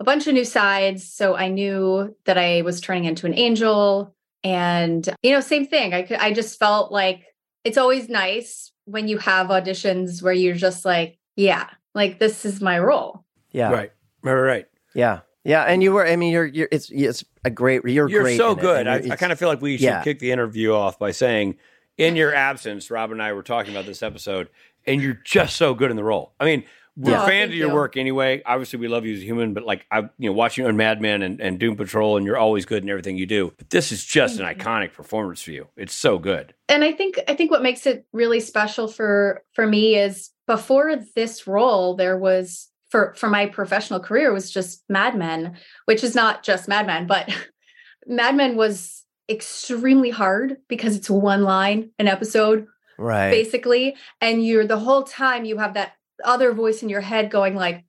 a 0.00 0.04
bunch 0.04 0.26
of 0.26 0.34
new 0.34 0.44
sides 0.44 1.02
so 1.12 1.34
i 1.36 1.48
knew 1.48 2.14
that 2.26 2.38
i 2.38 2.62
was 2.62 2.80
turning 2.80 3.04
into 3.04 3.26
an 3.26 3.34
angel 3.34 4.14
and 4.44 5.08
you 5.22 5.32
know 5.32 5.40
same 5.40 5.66
thing 5.66 5.92
i 5.94 6.02
could 6.02 6.18
i 6.18 6.32
just 6.32 6.58
felt 6.58 6.92
like 6.92 7.24
it's 7.64 7.76
always 7.78 8.08
nice 8.08 8.72
when 8.84 9.08
you 9.08 9.18
have 9.18 9.48
auditions 9.48 10.22
where 10.22 10.32
you're 10.32 10.54
just 10.54 10.84
like, 10.86 11.18
yeah, 11.36 11.68
like 11.94 12.18
this 12.18 12.46
is 12.46 12.62
my 12.62 12.78
role. 12.78 13.22
yeah. 13.50 13.70
Right. 13.70 13.92
Right. 14.22 14.32
Right. 14.32 14.66
Yeah. 14.94 15.20
Yeah, 15.44 15.64
and 15.64 15.82
you 15.82 15.92
were. 15.92 16.06
I 16.06 16.16
mean, 16.16 16.32
you're. 16.32 16.46
you're 16.46 16.68
it's 16.72 16.88
it's 16.90 17.24
a 17.44 17.50
great. 17.50 17.82
You're, 17.84 18.08
You're 18.08 18.22
great. 18.22 18.38
so 18.38 18.52
in 18.52 18.58
it, 18.58 18.62
good. 18.62 18.86
I, 18.86 18.92
you're- 18.92 19.02
I 19.02 19.04
it's- 19.06 19.20
kind 19.20 19.32
of 19.32 19.38
feel 19.38 19.48
like 19.48 19.60
we 19.60 19.76
should 19.76 19.84
yeah. 19.84 20.02
kick 20.02 20.18
the 20.20 20.30
interview 20.30 20.72
off 20.72 20.98
by 20.98 21.10
saying, 21.10 21.56
in 21.98 22.16
your 22.16 22.34
absence, 22.34 22.90
Rob 22.90 23.12
and 23.12 23.22
I 23.22 23.32
were 23.34 23.42
talking 23.42 23.72
about 23.72 23.84
this 23.86 24.02
episode, 24.02 24.48
and 24.88 25.02
you're 25.02 25.20
just 25.24 25.56
so 25.56 25.74
good 25.74 25.90
in 25.90 25.96
the 25.96 26.04
role. 26.04 26.34
I 26.40 26.44
mean, 26.44 26.64
we're 26.96 27.12
Yeah. 27.12 27.22
Oh, 27.22 27.26
fans 27.26 27.50
of 27.50 27.54
your 27.56 27.68
you. 27.68 27.74
work 27.74 27.96
anyway. 27.96 28.42
Obviously, 28.44 28.80
we 28.80 28.88
love 28.88 29.06
you 29.06 29.14
as 29.14 29.20
a 29.20 29.24
human, 29.24 29.54
but 29.54 29.62
like 29.64 29.86
I, 29.90 30.00
you 30.18 30.28
know, 30.28 30.32
watching 30.32 30.64
you 30.64 30.68
on 30.68 30.76
Mad 30.76 31.00
Men 31.00 31.22
and, 31.22 31.40
and 31.40 31.58
Doom 31.58 31.76
Patrol, 31.76 32.16
and 32.16 32.26
you're 32.26 32.36
always 32.36 32.66
good 32.66 32.82
in 32.82 32.88
everything 32.88 33.16
you 33.16 33.26
do. 33.26 33.52
But 33.56 33.70
this 33.70 33.92
is 33.92 34.04
just 34.04 34.40
an 34.40 34.46
iconic 34.46 34.92
performance 34.94 35.40
for 35.42 35.52
you. 35.52 35.68
It's 35.76 35.94
so 35.94 36.18
good. 36.18 36.54
and 36.68 36.82
I 36.82 36.90
think 36.92 37.20
I 37.28 37.34
think 37.34 37.50
what 37.52 37.62
makes 37.62 37.86
it 37.86 38.04
really 38.12 38.40
special 38.40 38.88
for 38.88 39.42
for 39.54 39.66
me 39.66 39.94
is 39.96 40.30
before 40.48 40.96
this 41.14 41.46
role 41.46 41.94
there 41.94 42.18
was 42.18 42.68
for 42.90 43.14
for 43.16 43.28
my 43.28 43.46
professional 43.46 44.00
career 44.00 44.32
was 44.32 44.50
just 44.50 44.82
Mad 44.88 45.16
Men, 45.16 45.56
which 45.84 46.02
is 46.02 46.14
not 46.16 46.42
just 46.42 46.66
Mad 46.68 46.86
Men, 46.86 47.06
but 47.06 47.32
Mad 48.06 48.34
Men 48.34 48.56
was 48.56 49.04
extremely 49.30 50.10
hard 50.10 50.56
because 50.68 50.96
it's 50.96 51.10
one 51.10 51.42
line 51.44 51.90
an 51.98 52.08
episode 52.08 52.66
right. 52.98 53.30
basically 53.30 53.96
and 54.20 54.44
you're 54.44 54.66
the 54.66 54.78
whole 54.78 55.02
time 55.02 55.44
you 55.44 55.56
have 55.58 55.74
that 55.74 55.92
other 56.24 56.52
voice 56.52 56.82
in 56.82 56.88
your 56.88 57.00
head 57.00 57.30
going 57.30 57.54
like 57.54 57.84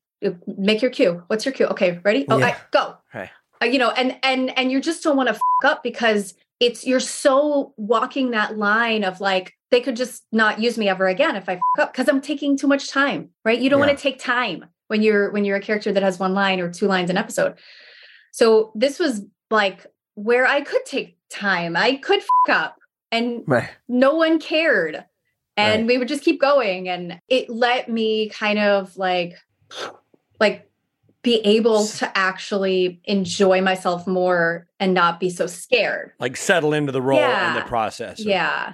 make 0.57 0.81
your 0.81 0.91
cue 0.91 1.23
what's 1.27 1.45
your 1.45 1.53
cue 1.53 1.65
okay 1.67 1.99
ready 2.03 2.25
oh 2.29 2.37
Yeah. 2.37 2.47
I, 2.47 2.55
go 2.71 2.97
Right. 3.13 3.29
Uh, 3.61 3.65
you 3.65 3.79
know 3.79 3.89
and 3.91 4.17
and 4.23 4.57
and 4.57 4.71
you 4.71 4.79
just 4.81 5.03
don't 5.03 5.17
want 5.17 5.27
to 5.29 5.35
f- 5.35 5.41
up 5.65 5.83
because 5.83 6.35
it's 6.59 6.85
you're 6.85 6.99
so 6.99 7.73
walking 7.77 8.31
that 8.31 8.57
line 8.57 9.03
of 9.03 9.19
like 9.21 9.53
they 9.71 9.81
could 9.81 9.95
just 9.95 10.23
not 10.31 10.59
use 10.59 10.77
me 10.77 10.87
ever 10.89 11.07
again 11.07 11.35
if 11.35 11.47
i 11.49 11.53
f- 11.53 11.61
up 11.79 11.91
because 11.93 12.07
i'm 12.09 12.21
taking 12.21 12.57
too 12.57 12.67
much 12.67 12.89
time 12.89 13.29
right 13.45 13.59
you 13.59 13.69
don't 13.69 13.79
Yeah. 13.79 13.87
want 13.87 13.97
to 13.97 14.01
take 14.01 14.19
time 14.19 14.65
when 14.87 15.01
you're 15.01 15.31
when 15.31 15.43
you're 15.45 15.57
a 15.57 15.61
character 15.61 15.91
that 15.91 16.03
has 16.03 16.19
one 16.19 16.33
line 16.33 16.59
or 16.59 16.69
two 16.71 16.87
lines 16.87 17.09
an 17.09 17.17
episode 17.17 17.57
so 18.31 18.71
this 18.75 18.99
was 18.99 19.21
like 19.49 19.85
where 20.15 20.45
i 20.45 20.61
could 20.61 20.85
take 20.85 21.17
time 21.29 21.75
i 21.77 21.95
could 21.95 22.19
f- 22.19 22.27
up 22.49 22.75
and 23.11 23.43
Right. 23.47 23.69
no 23.87 24.15
one 24.15 24.39
cared 24.39 25.03
and 25.57 25.81
Right. 25.81 25.87
we 25.87 25.97
would 25.97 26.07
just 26.07 26.23
keep 26.23 26.39
going 26.39 26.87
and 26.89 27.19
it 27.27 27.49
let 27.49 27.89
me 27.89 28.29
kind 28.29 28.59
of 28.59 28.95
like 28.97 29.33
like 30.39 30.69
be 31.21 31.41
able 31.43 31.85
to 31.85 32.17
actually 32.17 33.01
enjoy 33.03 33.61
myself 33.61 34.07
more 34.07 34.67
and 34.79 34.93
not 34.93 35.19
be 35.19 35.29
so 35.29 35.47
scared 35.47 36.11
Like 36.19 36.37
settle 36.37 36.73
into 36.73 36.91
the 36.91 37.01
role 37.01 37.19
and 37.19 37.55
Yeah. 37.55 37.59
the 37.61 37.67
process. 37.67 38.19
yeah 38.19 38.73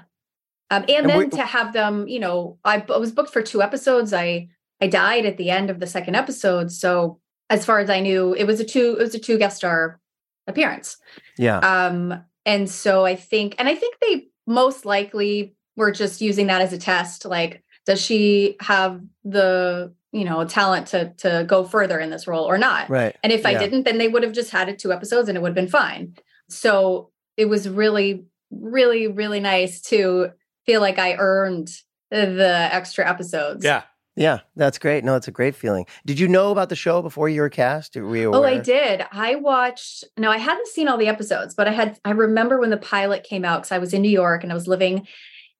um, 0.72 0.82
and, 0.84 0.89
And 0.92 1.10
then 1.10 1.18
we- 1.20 1.30
to 1.30 1.44
have 1.44 1.74
them 1.74 2.08
you 2.08 2.20
know 2.20 2.58
I 2.63 2.77
was 2.88 3.12
booked 3.12 3.32
for 3.34 3.42
two 3.42 3.62
episodes 3.62 4.13
i 4.13 4.50
i 4.82 4.88
died 4.88 5.25
at 5.25 5.38
the 5.38 5.50
end 5.50 5.70
of 5.70 5.80
the 5.80 5.88
second 5.88 6.15
episode 6.15 6.72
so 6.72 7.20
as 7.50 7.65
far 7.65 7.80
as 7.80 7.89
i 7.89 8.00
knew 8.00 8.34
it 8.36 8.46
was 8.46 8.60
a 8.60 8.65
two 8.65 8.96
it 9.00 9.04
was 9.04 9.15
a 9.15 9.20
two 9.20 9.38
guest 9.38 9.58
star 9.58 10.00
appearance 10.48 10.98
Yeah. 11.38 11.58
um, 11.60 12.24
and 12.46 12.70
so 12.70 13.06
I 13.06 13.16
think, 13.16 13.56
and 13.58 13.68
I 13.68 13.75
think 13.75 13.96
they 14.00 14.28
most 14.48 14.86
likely 14.86 15.56
were 15.75 15.92
just 15.92 16.22
using 16.22 16.48
that 16.48 16.62
as 16.62 16.74
a 16.74 16.78
test. 16.78 17.25
Like, 17.25 17.64
does 17.86 18.02
she 18.02 18.56
have 18.62 19.02
the 19.24 19.94
you 20.12 20.24
know 20.24 20.46
talent 20.46 20.88
to 20.88 21.14
to 21.18 21.46
go 21.48 21.64
further 21.64 22.00
in 22.00 22.10
this 22.10 22.28
role 22.28 22.46
or 22.46 22.58
not? 22.58 22.90
right. 22.90 23.16
And 23.24 23.34
if 23.34 23.46
I 23.46 23.58
didn't, 23.58 23.84
then 23.84 23.98
they 23.98 24.08
would 24.08 24.24
have 24.24 24.34
just 24.34 24.52
had 24.52 24.70
it 24.70 24.80
two 24.80 24.94
episodes 24.94 25.30
and 25.30 25.38
it 25.38 25.42
would 25.42 25.50
have 25.50 25.56
been 25.56 25.68
fine. 25.68 26.16
So 26.50 27.12
it 27.38 27.46
was 27.46 27.68
really, 27.68 28.25
really, 28.52 29.08
really 29.08 29.40
nice 29.40 29.82
to 29.84 30.32
feel 30.66 30.82
like 30.82 31.00
I 31.00 31.16
earned 31.16 31.70
the 32.12 32.70
extra 32.72 33.08
episodes. 33.08 33.66
Yeah. 33.66 33.84
Yeah. 34.15 34.39
That's 34.55 34.77
great. 34.77 35.03
No, 35.03 35.15
it's 35.15 35.27
a 35.27 35.31
great 35.31 35.55
feeling. 35.55 35.86
Did 36.05 36.19
you 36.19 36.27
know 36.27 36.51
about 36.51 36.69
the 36.69 36.75
show 36.75 37.01
before 37.01 37.27
you 37.29 37.41
were 37.41 37.50
cast? 37.50 37.95
Were 37.95 38.15
you 38.15 38.34
Oh. 38.34 38.43
I 38.43 38.57
did. 38.57 39.05
I 39.11 39.35
watched. 39.35 40.03
No, 40.18 40.31
I 40.31 40.37
hadn't 40.37 40.68
seen 40.68 40.87
all 40.87 40.98
the 40.98 41.07
episodes, 41.07 41.53
but 41.53 41.68
I 41.68 41.72
had. 41.72 42.00
I 42.05 42.11
remember 42.11 42.59
when 42.59 42.70
the 42.70 42.77
pilot 42.77 43.24
came 43.24 43.44
out 43.44 43.61
because 43.63 43.72
I 43.72 43.77
was 43.79 43.94
in 43.94 44.01
New 44.01 44.09
York 44.09 44.44
and 44.44 44.51
I 44.51 44.55
was 44.55 44.68
living 44.68 45.07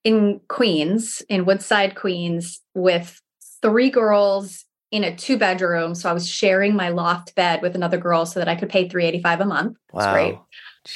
in 0.04 0.40
Queens, 0.48 1.22
in 1.30 1.46
Woodside, 1.46 1.96
Queens, 1.96 2.62
with 2.74 3.22
three 3.62 3.90
girls 3.90 4.64
in 4.92 5.04
a 5.04 5.16
two 5.16 5.38
bedroom. 5.38 5.96
So 5.96 6.10
I 6.10 6.14
was 6.14 6.30
sharing 6.30 6.76
my 6.76 6.90
loft 6.90 7.36
bed 7.36 7.62
with 7.62 7.76
another 7.76 7.98
girl 7.98 8.26
so 8.26 8.40
that 8.40 8.48
I 8.48 8.56
could 8.56 8.70
pay 8.70 8.88
three 8.88 9.06
eighty 9.06 9.22
five 9.22 9.42
a 9.42 9.46
month. 9.46 9.78
Wow. 9.92 10.14
great. 10.14 10.38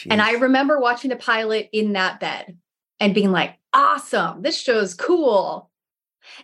And 0.09 0.21
I 0.21 0.33
remember 0.33 0.79
watching 0.79 1.09
the 1.09 1.15
pilot 1.15 1.69
in 1.73 1.93
that 1.93 2.19
bed 2.19 2.57
and 2.99 3.15
being 3.15 3.31
like, 3.31 3.55
awesome, 3.73 4.43
this 4.43 4.59
show's 4.59 4.93
cool. 4.93 5.68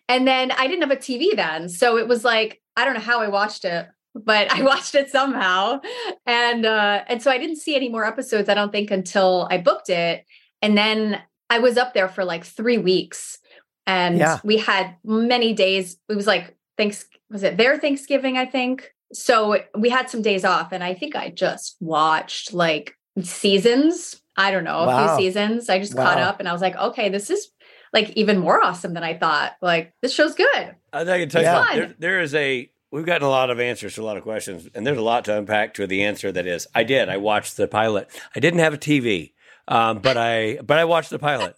And 0.07 0.27
then 0.27 0.51
I 0.51 0.67
didn't 0.67 0.81
have 0.81 0.91
a 0.91 0.95
TV 0.95 1.35
then. 1.35 1.69
So 1.69 1.97
it 1.97 2.07
was 2.07 2.23
like, 2.23 2.61
I 2.75 2.85
don't 2.85 2.93
know 2.93 2.99
how 2.99 3.21
I 3.21 3.27
watched 3.27 3.65
it, 3.65 3.87
but 4.13 4.51
I 4.57 4.61
watched 4.61 4.95
it 4.95 5.09
somehow. 5.09 5.81
And 6.25 6.65
uh, 6.65 7.03
and 7.07 7.21
so 7.21 7.31
I 7.31 7.37
didn't 7.37 7.57
see 7.57 7.75
any 7.75 7.89
more 7.89 8.05
episodes, 8.05 8.49
I 8.49 8.53
don't 8.53 8.71
think, 8.71 8.91
until 8.91 9.47
I 9.49 9.57
booked 9.57 9.89
it. 9.89 10.25
And 10.61 10.77
then 10.77 11.21
I 11.49 11.59
was 11.59 11.77
up 11.77 11.93
there 11.93 12.07
for 12.07 12.25
like 12.25 12.43
three 12.43 12.77
weeks. 12.77 13.39
And 13.87 14.17
Yeah. 14.17 14.39
we 14.43 14.57
had 14.57 14.95
many 15.03 15.53
days. 15.53 15.97
It 16.09 16.15
was 16.15 16.27
like 16.27 16.55
thanks 16.77 17.05
was 17.29 17.43
it 17.43 17.57
their 17.57 17.77
Thanksgiving, 17.77 18.37
I 18.37 18.45
think. 18.45 18.91
So 19.13 19.61
we 19.77 19.89
had 19.89 20.09
some 20.09 20.21
days 20.21 20.43
off, 20.43 20.71
and 20.71 20.83
I 20.83 20.93
think 20.95 21.15
I 21.15 21.29
just 21.29 21.77
watched 21.79 22.53
like 22.53 22.95
seasons. 23.21 24.21
I 24.37 24.51
don't 24.51 24.65
know, 24.65 24.79
a 24.79 25.07
few 25.07 25.25
seasons. 25.25 25.69
I 25.69 25.79
just 25.79 25.95
caught 25.95 26.17
up 26.17 26.39
and 26.41 26.49
I 26.49 26.51
was 26.51 26.61
like, 26.61 26.75
okay, 26.75 27.07
this 27.07 27.29
is 27.29 27.47
like 27.95 28.11
even 28.11 28.37
more 28.37 28.61
awesome 28.63 28.93
than 28.93 29.03
I 29.03 29.17
thought. 29.17 29.53
Like 29.61 29.93
this 30.03 30.13
show's 30.13 30.35
good. 30.35 30.75
I 30.93 30.99
think 30.99 31.09
I 31.09 31.19
can 31.21 31.29
tell 31.29 31.41
Yeah. 31.41 31.73
you, 31.73 31.79
there, 31.79 31.95
there 31.97 32.21
is 32.21 32.35
a. 32.35 32.69
We've 32.91 33.05
gotten 33.05 33.25
a 33.25 33.29
lot 33.29 33.49
of 33.49 33.59
answers 33.59 33.95
to 33.95 34.01
a 34.01 34.05
lot 34.05 34.15
of 34.17 34.23
questions, 34.23 34.69
and 34.75 34.85
there's 34.85 34.97
a 34.99 35.01
lot 35.01 35.25
to 35.25 35.37
unpack 35.37 35.73
to 35.73 35.87
the 35.87 36.03
answer 36.03 36.31
that 36.31 36.45
is. 36.45 36.67
I 36.75 36.83
did. 36.83 37.09
I 37.09 37.17
watched 37.17 37.57
the 37.57 37.67
pilot. 37.67 38.07
I 38.35 38.39
didn't 38.39 38.59
have 38.59 38.73
a 38.73 38.77
TV, 38.77 39.33
um, 39.67 39.99
but 39.99 40.15
I 40.15 40.59
but 40.63 40.77
I 40.77 40.85
watched 40.85 41.09
the 41.09 41.19
pilot. 41.19 41.55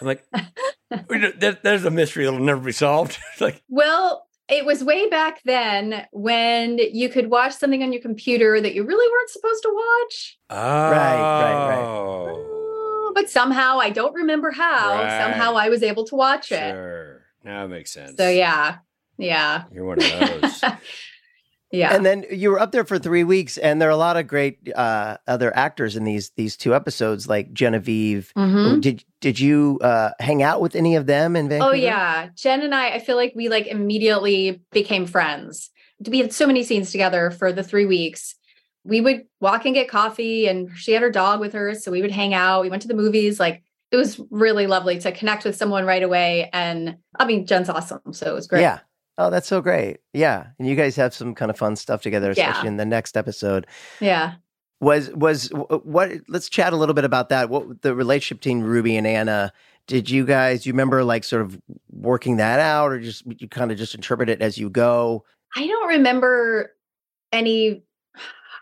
I'm 0.00 0.06
like, 0.06 0.24
there, 1.08 1.58
there's 1.62 1.84
a 1.84 1.90
mystery 1.90 2.24
that'll 2.24 2.40
never 2.40 2.60
be 2.62 2.72
solved. 2.72 3.18
It's 3.32 3.40
like, 3.40 3.62
Well, 3.68 4.26
it 4.48 4.64
was 4.64 4.82
way 4.82 5.08
back 5.10 5.42
then 5.44 6.06
when 6.12 6.78
you 6.78 7.08
could 7.10 7.28
watch 7.30 7.52
something 7.54 7.82
on 7.82 7.92
your 7.92 8.00
computer 8.00 8.60
that 8.60 8.74
you 8.74 8.82
really 8.84 9.10
weren't 9.10 9.30
supposed 9.30 9.62
to 9.64 9.68
watch. 9.74 10.38
oh, 10.50 10.56
right, 10.56 11.68
right. 11.68 11.78
Oh, 11.84 12.59
But 13.20 13.28
somehow 13.30 13.78
I 13.78 13.90
don't 13.90 14.14
remember 14.14 14.50
how. 14.50 14.94
Right. 14.94 15.20
Somehow 15.22 15.54
I 15.56 15.68
was 15.68 15.82
able 15.82 16.04
to 16.06 16.14
watch 16.14 16.50
it. 16.50 16.72
Sure, 16.72 17.22
now 17.44 17.66
it 17.66 17.68
makes 17.68 17.92
sense. 17.92 18.16
So 18.16 18.28
yeah. 18.28 18.78
Yeah. 19.18 19.64
you're 19.70 19.84
one 19.84 19.98
of 19.98 20.40
those. 20.40 20.64
yeah. 21.70 21.94
And 21.94 22.06
then 22.06 22.24
you 22.30 22.50
were 22.50 22.58
up 22.58 22.72
there 22.72 22.84
for 22.84 22.98
three 22.98 23.22
weeks, 23.24 23.58
and 23.58 23.80
there 23.80 23.90
are 23.90 23.92
a 23.92 23.96
lot 23.96 24.16
of 24.16 24.26
great 24.26 24.72
uh, 24.74 25.18
other 25.28 25.54
actors 25.54 25.96
in 25.96 26.04
these 26.04 26.30
these 26.30 26.56
two 26.56 26.74
episodes, 26.74 27.28
like 27.28 27.52
Genevieve. 27.52 28.32
Mhm. 28.36 28.80
Did 28.80 29.04
did 29.20 29.38
you 29.38 29.78
uh, 29.82 30.12
hang 30.18 30.42
out 30.42 30.62
with 30.62 30.74
any 30.74 30.96
of 30.96 31.04
them 31.04 31.36
in 31.36 31.50
Vancouver? 31.50 31.72
Oh 31.72 31.74
yeah, 31.74 32.30
Jen 32.34 32.62
and 32.62 32.74
I. 32.74 32.94
I 32.94 32.98
feel 32.98 33.16
like 33.16 33.34
we 33.36 33.50
like 33.50 33.66
immediately 33.66 34.62
became 34.72 35.04
friends. 35.04 35.70
We 36.08 36.18
had 36.18 36.32
so 36.32 36.46
many 36.46 36.62
scenes 36.62 36.90
together 36.90 37.30
for 37.30 37.52
the 37.52 37.62
three 37.62 37.84
weeks. 37.84 38.34
We 38.84 39.00
would 39.00 39.24
walk 39.40 39.66
and 39.66 39.74
get 39.74 39.88
coffee, 39.88 40.46
and 40.46 40.70
she 40.76 40.92
had 40.92 41.02
her 41.02 41.10
dog 41.10 41.40
with 41.40 41.52
her, 41.52 41.74
so 41.74 41.90
we 41.90 42.00
would 42.02 42.10
hang 42.10 42.32
out. 42.34 42.62
We 42.62 42.70
went 42.70 42.82
to 42.82 42.88
the 42.88 42.94
movies. 42.94 43.38
Like 43.38 43.62
it 43.90 43.96
was 43.96 44.20
really 44.30 44.66
lovely 44.66 44.98
to 45.00 45.12
connect 45.12 45.44
with 45.44 45.56
someone 45.56 45.84
right 45.84 46.02
away. 46.02 46.48
And 46.52 46.96
I 47.18 47.24
mean, 47.26 47.46
Jen's 47.46 47.68
awesome, 47.68 48.12
so 48.12 48.30
it 48.30 48.34
was 48.34 48.46
great. 48.46 48.62
Yeah. 48.62 48.80
Oh, 49.18 49.28
that's 49.28 49.48
so 49.48 49.60
great. 49.60 49.98
Yeah, 50.14 50.46
and 50.58 50.66
you 50.66 50.76
guys 50.76 50.96
have 50.96 51.12
some 51.12 51.34
kind 51.34 51.50
of 51.50 51.58
fun 51.58 51.76
stuff 51.76 52.00
together, 52.00 52.32
Yeah. 52.34 52.48
especially 52.50 52.68
in 52.68 52.76
the 52.78 52.86
next 52.86 53.16
episode. 53.16 53.66
yeah. 54.00 54.34
Was 54.82 55.10
was 55.10 55.48
what? 55.82 56.10
Let's 56.26 56.48
chat 56.48 56.72
a 56.72 56.76
little 56.76 56.94
bit 56.94 57.04
about 57.04 57.28
that. 57.28 57.50
What 57.50 57.82
the 57.82 57.94
relationship 57.94 58.38
between 58.40 58.62
Ruby 58.62 58.96
and 58.96 59.06
Anna? 59.06 59.52
Did 59.86 60.08
you 60.08 60.24
guys? 60.24 60.62
Do 60.62 60.70
you 60.70 60.72
remember 60.72 61.04
like 61.04 61.22
sort 61.24 61.42
of 61.42 61.60
working 61.90 62.38
that 62.38 62.60
out, 62.60 62.90
or 62.92 62.98
just 62.98 63.24
you 63.26 63.46
kind 63.46 63.70
of 63.70 63.76
just 63.76 63.94
interpret 63.94 64.30
it 64.30 64.40
as 64.40 64.56
you 64.56 64.70
go? 64.70 65.26
I 65.54 65.66
don't 65.66 65.88
remember 65.88 66.74
any. 67.30 67.82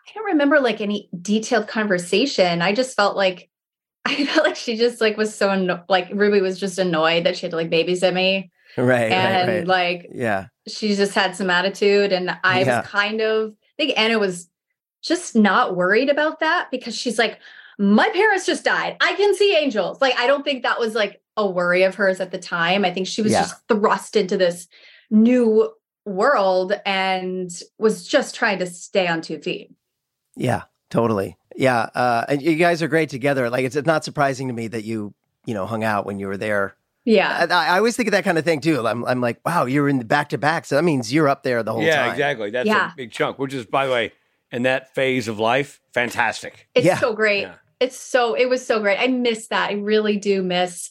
I 0.08 0.14
don't 0.14 0.24
remember 0.26 0.60
like 0.60 0.80
any 0.80 1.08
detailed 1.20 1.68
conversation. 1.68 2.62
I 2.62 2.72
just 2.72 2.96
felt 2.96 3.16
like 3.16 3.50
I 4.06 4.24
felt 4.26 4.46
like 4.46 4.56
she 4.56 4.76
just 4.76 5.00
like 5.00 5.16
was 5.16 5.34
so 5.34 5.50
anno- 5.50 5.84
like 5.88 6.08
Ruby 6.14 6.40
was 6.40 6.58
just 6.58 6.78
annoyed 6.78 7.24
that 7.24 7.36
she 7.36 7.42
had 7.42 7.50
to 7.50 7.56
like 7.56 7.70
babysit 7.70 8.14
me. 8.14 8.50
Right, 8.76 9.10
and 9.10 9.48
right, 9.48 9.56
right. 9.58 9.66
like 9.66 10.10
yeah, 10.12 10.46
she 10.68 10.94
just 10.94 11.14
had 11.14 11.34
some 11.34 11.50
attitude 11.50 12.12
and 12.12 12.30
i 12.44 12.60
Yeah. 12.62 12.80
was 12.80 12.86
kind 12.88 13.20
of 13.20 13.50
i 13.50 13.72
think 13.76 13.98
anna 13.98 14.18
was 14.20 14.48
just 15.02 15.34
not 15.34 15.74
worried 15.74 16.08
about 16.10 16.38
that 16.40 16.68
because 16.70 16.94
she's 16.94 17.18
like 17.18 17.40
my 17.78 18.08
parents 18.10 18.46
just 18.46 18.64
died 18.64 18.96
i 19.00 19.14
can 19.14 19.34
see 19.34 19.56
angels 19.56 20.00
like 20.00 20.16
i 20.18 20.26
don't 20.28 20.44
think 20.44 20.62
that 20.62 20.78
was 20.78 20.94
like 20.94 21.20
a 21.36 21.48
worry 21.48 21.82
of 21.82 21.94
hers 21.96 22.20
at 22.20 22.30
the 22.30 22.38
time 22.38 22.84
i 22.84 22.92
think 22.92 23.06
she 23.06 23.22
was 23.22 23.32
Yeah. 23.32 23.40
just 23.40 23.56
thrust 23.68 24.14
into 24.14 24.36
this 24.36 24.68
new 25.10 25.72
world 26.04 26.72
and 26.86 27.50
was 27.78 28.06
just 28.06 28.34
trying 28.34 28.58
to 28.58 28.66
stay 28.66 29.08
on 29.08 29.22
two 29.22 29.38
feet 29.40 29.72
yeah, 30.38 30.62
totally. 30.90 31.36
Yeah, 31.56 31.88
uh, 31.94 32.24
and 32.28 32.40
you 32.40 32.54
guys 32.56 32.82
are 32.82 32.88
great 32.88 33.08
together. 33.10 33.50
Like 33.50 33.64
it's, 33.64 33.74
it's 33.76 33.86
not 33.86 34.04
surprising 34.04 34.46
to 34.48 34.54
me 34.54 34.68
that 34.68 34.84
you 34.84 35.12
you 35.44 35.54
know 35.54 35.66
hung 35.66 35.82
out 35.84 36.06
when 36.06 36.18
you 36.18 36.26
were 36.28 36.36
there. 36.36 36.76
yeah 37.04 37.46
I, 37.50 37.74
I 37.74 37.78
always 37.78 37.96
think 37.96 38.06
of 38.08 38.12
that 38.12 38.24
kind 38.24 38.38
of 38.38 38.44
thing 38.44 38.60
too. 38.60 38.86
I'm 38.86 39.04
I'm 39.04 39.20
like, 39.20 39.40
wow, 39.44 39.64
you're 39.66 39.88
in 39.88 39.98
the 39.98 40.04
back 40.04 40.28
to 40.30 40.38
back, 40.38 40.64
so 40.64 40.76
that 40.76 40.84
means 40.84 41.12
you're 41.12 41.28
up 41.28 41.42
there 41.42 41.62
the 41.62 41.72
whole 41.72 41.82
yeah, 41.82 42.02
time. 42.04 42.10
exactly. 42.12 42.50
That's 42.50 42.66
Yeah. 42.66 42.92
a 42.92 42.96
big 42.96 43.10
chunk. 43.12 43.38
Which 43.38 43.52
is, 43.54 43.66
by 43.66 43.86
the 43.86 43.92
way, 43.92 44.12
in 44.52 44.62
that 44.62 44.94
phase 44.94 45.26
of 45.28 45.38
life, 45.38 45.80
fantastic. 45.92 46.68
It's 46.74 46.86
Yeah. 46.86 46.98
so 46.98 47.12
great. 47.12 47.42
Yeah. 47.42 47.54
It's 47.80 47.96
so 47.96 48.34
it 48.34 48.48
was 48.48 48.64
so 48.64 48.80
great. 48.80 48.98
I 48.98 49.06
miss 49.08 49.48
that. 49.48 49.70
I 49.70 49.74
really 49.74 50.16
do 50.16 50.42
miss. 50.42 50.90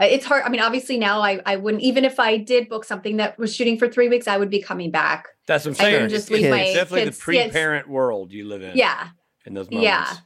Uh, 0.00 0.04
It's 0.04 0.24
hard. 0.24 0.42
I 0.44 0.48
mean, 0.48 0.60
obviously 0.60 0.98
now 0.98 1.20
I 1.20 1.40
I 1.46 1.56
wouldn't 1.56 1.82
even 1.82 2.04
if 2.04 2.18
I 2.20 2.36
did 2.36 2.68
book 2.68 2.84
something 2.84 3.16
that 3.18 3.38
was 3.38 3.54
shooting 3.54 3.78
for 3.78 3.88
three 3.88 4.08
weeks, 4.08 4.26
I 4.28 4.36
would 4.36 4.50
be 4.50 4.60
coming 4.62 4.90
back. 4.90 5.26
That's 5.46 5.64
what 5.64 5.70
I'm 5.72 5.74
saying. 5.76 6.04
It's, 6.04 6.12
just 6.12 6.30
leave 6.30 6.44
it's 6.44 6.50
my 6.50 6.64
definitely 6.74 7.04
kids- 7.04 7.18
the 7.18 7.22
pre-parent 7.22 7.88
world 7.88 8.32
you 8.32 8.46
live 8.48 8.62
in. 8.62 8.76
Yeah. 8.76 9.08
in 9.44 9.54
those 9.54 9.70
moments. 9.70 10.20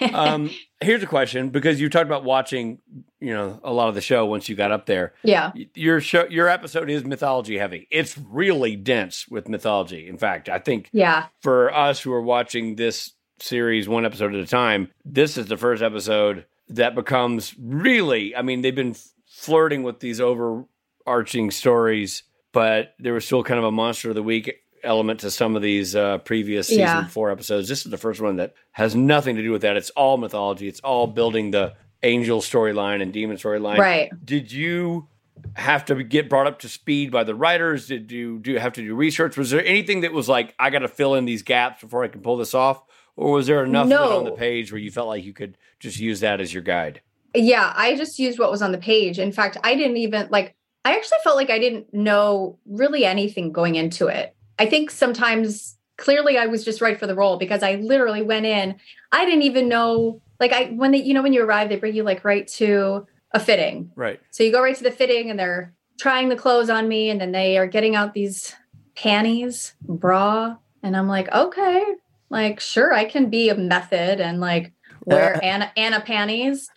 Yeah. 0.00 0.08
um, 0.12 0.50
here's 0.80 1.02
a 1.02 1.06
question 1.06 1.50
because 1.50 1.80
you 1.80 1.88
talked 1.88 2.06
about 2.06 2.24
watching, 2.24 2.78
you 3.20 3.32
know, 3.32 3.60
a 3.62 3.72
lot 3.72 3.88
of 3.88 3.94
the 3.94 4.00
show 4.00 4.26
once 4.26 4.48
you 4.48 4.56
got 4.56 4.72
up 4.72 4.86
there. 4.86 5.14
yeah. 5.22 5.52
Your 5.74 6.00
show, 6.00 6.26
your 6.28 6.48
episode 6.48 6.90
is 6.90 7.04
mythology 7.04 7.56
heavy. 7.58 7.86
It's 7.90 8.18
really 8.18 8.76
dense 8.76 9.26
with 9.28 9.48
mythology. 9.48 10.08
In 10.08 10.18
fact, 10.18 10.48
I 10.48 10.58
think 10.58 10.90
Yeah. 10.92 11.26
for 11.40 11.72
us 11.72 12.00
who 12.00 12.12
are 12.12 12.20
watching 12.22 12.74
this 12.76 13.12
series 13.40 13.88
one 13.88 14.04
episode 14.04 14.34
at 14.34 14.40
a 14.40 14.46
time, 14.46 14.90
this 15.04 15.38
is 15.38 15.46
the 15.46 15.56
first 15.56 15.82
episode 15.82 16.44
that 16.70 16.94
becomes 16.94 17.54
really. 17.58 18.34
I 18.36 18.42
mean, 18.42 18.62
they've 18.62 18.74
been 18.74 18.96
flirting 19.26 19.82
with 19.82 20.00
these 20.00 20.20
overarching 20.20 21.50
stories, 21.50 22.22
but 22.52 22.94
there 22.98 23.14
was 23.14 23.24
still 23.24 23.42
kind 23.44 23.58
of 23.58 23.64
a 23.64 23.72
monster 23.72 24.10
of 24.10 24.14
the 24.14 24.22
week 24.22 24.52
element 24.84 25.20
to 25.20 25.30
some 25.30 25.56
of 25.56 25.62
these 25.62 25.96
uh, 25.96 26.18
previous 26.18 26.68
season 26.68 26.82
Yeah. 26.82 27.08
four 27.08 27.30
episodes. 27.30 27.68
This 27.68 27.84
is 27.84 27.90
the 27.90 27.98
first 27.98 28.20
one 28.20 28.36
that 28.36 28.54
has 28.72 28.94
nothing 28.94 29.36
to 29.36 29.42
do 29.42 29.50
with 29.50 29.62
that. 29.62 29.76
It's 29.76 29.90
all 29.90 30.16
mythology. 30.16 30.68
It's 30.68 30.80
all 30.80 31.06
building 31.06 31.50
the 31.50 31.74
angel 32.02 32.40
storyline 32.40 33.02
and 33.02 33.12
demon 33.12 33.36
storyline. 33.36 33.78
Right. 33.78 34.10
Did 34.24 34.52
you 34.52 35.08
have 35.54 35.84
to 35.86 36.02
get 36.04 36.28
brought 36.28 36.46
up 36.46 36.60
to 36.60 36.68
speed 36.68 37.10
by 37.10 37.24
the 37.24 37.34
writers? 37.34 37.88
Did 37.88 38.12
you 38.12 38.38
do 38.38 38.52
you 38.52 38.58
have 38.60 38.72
to 38.74 38.82
do 38.82 38.94
research? 38.94 39.36
Was 39.36 39.50
there 39.50 39.64
anything 39.64 40.02
that 40.02 40.12
was 40.12 40.28
like, 40.28 40.54
I 40.58 40.70
got 40.70 40.80
to 40.80 40.88
fill 40.88 41.14
in 41.16 41.24
these 41.24 41.42
gaps 41.42 41.80
before 41.82 42.04
I 42.04 42.08
can 42.08 42.20
pull 42.20 42.36
this 42.36 42.54
off? 42.54 42.82
Or 43.18 43.32
was 43.32 43.48
there 43.48 43.64
enough 43.64 43.86
of 43.86 43.90
it 43.90 43.98
on 43.98 44.24
the 44.24 44.30
page 44.30 44.70
where 44.70 44.80
you 44.80 44.92
felt 44.92 45.08
like 45.08 45.24
you 45.24 45.32
could 45.32 45.58
just 45.80 45.98
use 45.98 46.20
that 46.20 46.40
as 46.40 46.54
your 46.54 46.62
guide? 46.62 47.02
Yeah, 47.34 47.72
I 47.74 47.96
just 47.96 48.16
used 48.20 48.38
what 48.38 48.48
was 48.48 48.62
on 48.62 48.70
the 48.70 48.78
page. 48.78 49.18
In 49.18 49.32
fact, 49.32 49.56
I 49.64 49.74
didn't 49.74 49.96
even 49.96 50.28
like 50.30 50.54
I 50.84 50.94
actually 50.94 51.18
felt 51.24 51.34
like 51.34 51.50
I 51.50 51.58
didn't 51.58 51.92
know 51.92 52.60
really 52.64 53.04
anything 53.04 53.50
going 53.50 53.74
into 53.74 54.06
it. 54.06 54.36
I 54.60 54.66
think 54.66 54.92
sometimes 54.92 55.76
clearly 55.96 56.38
I 56.38 56.46
was 56.46 56.64
just 56.64 56.80
right 56.80 56.96
for 56.96 57.08
the 57.08 57.14
role 57.16 57.38
because 57.38 57.64
I 57.64 57.74
literally 57.74 58.22
went 58.22 58.46
in. 58.46 58.76
I 59.10 59.24
didn't 59.24 59.42
even 59.42 59.68
know 59.68 60.22
like 60.38 60.52
I 60.52 60.66
when 60.66 60.92
they 60.92 61.02
you 61.02 61.12
know 61.12 61.22
when 61.22 61.32
you 61.32 61.42
arrive 61.42 61.70
they 61.70 61.76
bring 61.76 61.96
you 61.96 62.04
like 62.04 62.24
right 62.24 62.46
to 62.46 63.04
a 63.32 63.40
fitting. 63.40 63.90
Right. 63.96 64.20
So 64.30 64.44
you 64.44 64.52
go 64.52 64.62
right 64.62 64.76
to 64.76 64.84
the 64.84 64.92
fitting 64.92 65.28
and 65.28 65.36
they're 65.36 65.74
trying 65.98 66.28
the 66.28 66.36
clothes 66.36 66.70
on 66.70 66.86
me 66.86 67.10
and 67.10 67.20
then 67.20 67.32
they 67.32 67.58
are 67.58 67.66
getting 67.66 67.96
out 67.96 68.14
these 68.14 68.54
panties, 68.94 69.74
bra, 69.82 70.56
and 70.84 70.96
I'm 70.96 71.08
like, 71.08 71.32
"Okay, 71.32 71.84
like 72.30 72.60
sure 72.60 72.92
I 72.92 73.04
can 73.04 73.30
be 73.30 73.48
a 73.48 73.54
method 73.56 74.20
and 74.20 74.40
like 74.40 74.72
wear 75.04 75.38
Anna 75.42 75.72
Anna 75.76 76.00
panties." 76.00 76.68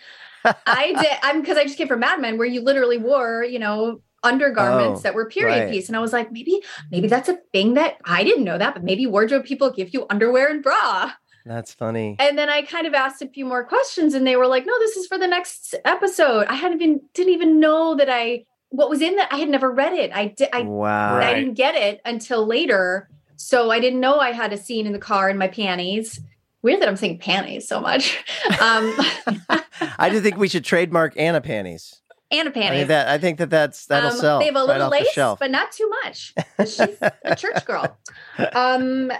I 0.66 0.94
did 1.00 1.18
I'm 1.22 1.42
because 1.42 1.58
I 1.58 1.64
just 1.64 1.78
came 1.78 1.88
from 1.88 2.00
Mad 2.00 2.20
Men 2.20 2.38
where 2.38 2.48
you 2.48 2.62
literally 2.62 2.98
wore, 2.98 3.44
you 3.44 3.60
know, 3.60 4.02
undergarments 4.24 5.02
Oh, 5.02 5.04
that 5.04 5.14
were 5.14 5.30
period 5.30 5.66
right. 5.66 5.72
piece. 5.72 5.88
And 5.88 5.96
I 5.96 6.00
was 6.00 6.14
like, 6.14 6.32
maybe, 6.32 6.62
maybe 6.92 7.08
that's 7.08 7.30
a 7.30 7.38
thing 7.52 7.74
that 7.76 7.98
I 8.06 8.24
didn't 8.24 8.44
know 8.44 8.58
that, 8.58 8.74
but 8.74 8.84
maybe 8.84 9.06
wardrobe 9.08 9.46
people 9.46 9.70
give 9.72 9.94
you 9.94 10.06
underwear 10.10 10.48
and 10.50 10.64
bra. 10.64 11.12
That's 11.46 11.74
funny. 11.74 12.16
And 12.20 12.38
then 12.38 12.50
I 12.50 12.62
kind 12.62 12.86
of 12.86 12.94
asked 12.94 13.22
a 13.24 13.28
few 13.28 13.46
more 13.46 13.64
questions 13.64 14.14
and 14.14 14.26
they 14.28 14.36
were 14.36 14.46
like, 14.48 14.66
no, 14.66 14.78
this 14.80 14.96
is 14.96 15.08
for 15.08 15.18
the 15.18 15.28
next 15.28 15.74
episode. 15.86 16.46
I 16.48 16.54
hadn't 16.56 16.82
even 16.82 17.02
didn't 17.14 17.34
even 17.34 17.60
know 17.60 17.96
that 17.96 18.10
I 18.10 18.46
what 18.70 18.90
was 18.90 19.02
in 19.02 19.16
that. 19.18 19.34
I 19.34 19.38
had 19.38 19.50
never 19.50 19.72
read 19.72 19.94
it. 19.94 20.12
I 20.14 20.28
did 20.28 20.50
I, 20.54 20.62
wow. 20.62 21.18
Right. 21.18 21.36
I 21.36 21.40
didn't 21.40 21.56
get 21.56 21.76
it 21.76 22.00
until 22.06 22.46
later. 22.46 23.10
So 23.42 23.72
I 23.72 23.80
didn't 23.80 24.00
know 24.00 24.20
I 24.20 24.32
had 24.32 24.54
a 24.54 24.58
scene 24.58 24.86
in 24.86 24.94
the 24.94 25.00
car 25.00 25.30
in 25.30 25.38
my 25.38 25.48
panties. 25.48 26.20
Weird 26.62 26.82
that 26.82 26.88
I'm 26.88 26.96
saying 26.96 27.20
panties 27.20 27.68
so 27.68 27.80
much. 27.82 28.18
Um 28.62 28.94
I 29.98 30.10
do 30.10 30.22
think 30.22 30.38
we 30.38 30.48
should 30.48 30.64
trademark 30.66 31.14
Anna 31.18 31.42
panties. 31.42 32.02
and 32.30 32.48
a 32.48 32.52
I 32.52 32.54
panties. 32.54 32.80
think 32.80 32.88
that 32.90 33.08
I 33.08 33.18
think 33.18 33.38
that 33.40 33.50
that's 33.50 33.86
that'll 33.88 34.12
Um, 34.12 34.18
sell. 34.18 34.40
They 34.40 34.46
have 34.46 34.56
a 34.56 34.64
little 34.64 34.90
the 34.90 34.90
lace, 34.90 35.16
but 35.16 35.50
not 35.52 35.72
too 35.72 35.90
much. 36.04 36.34
She's 36.60 36.98
a 37.24 37.36
church 37.36 37.66
girl. 37.66 37.98
Um, 38.54 39.12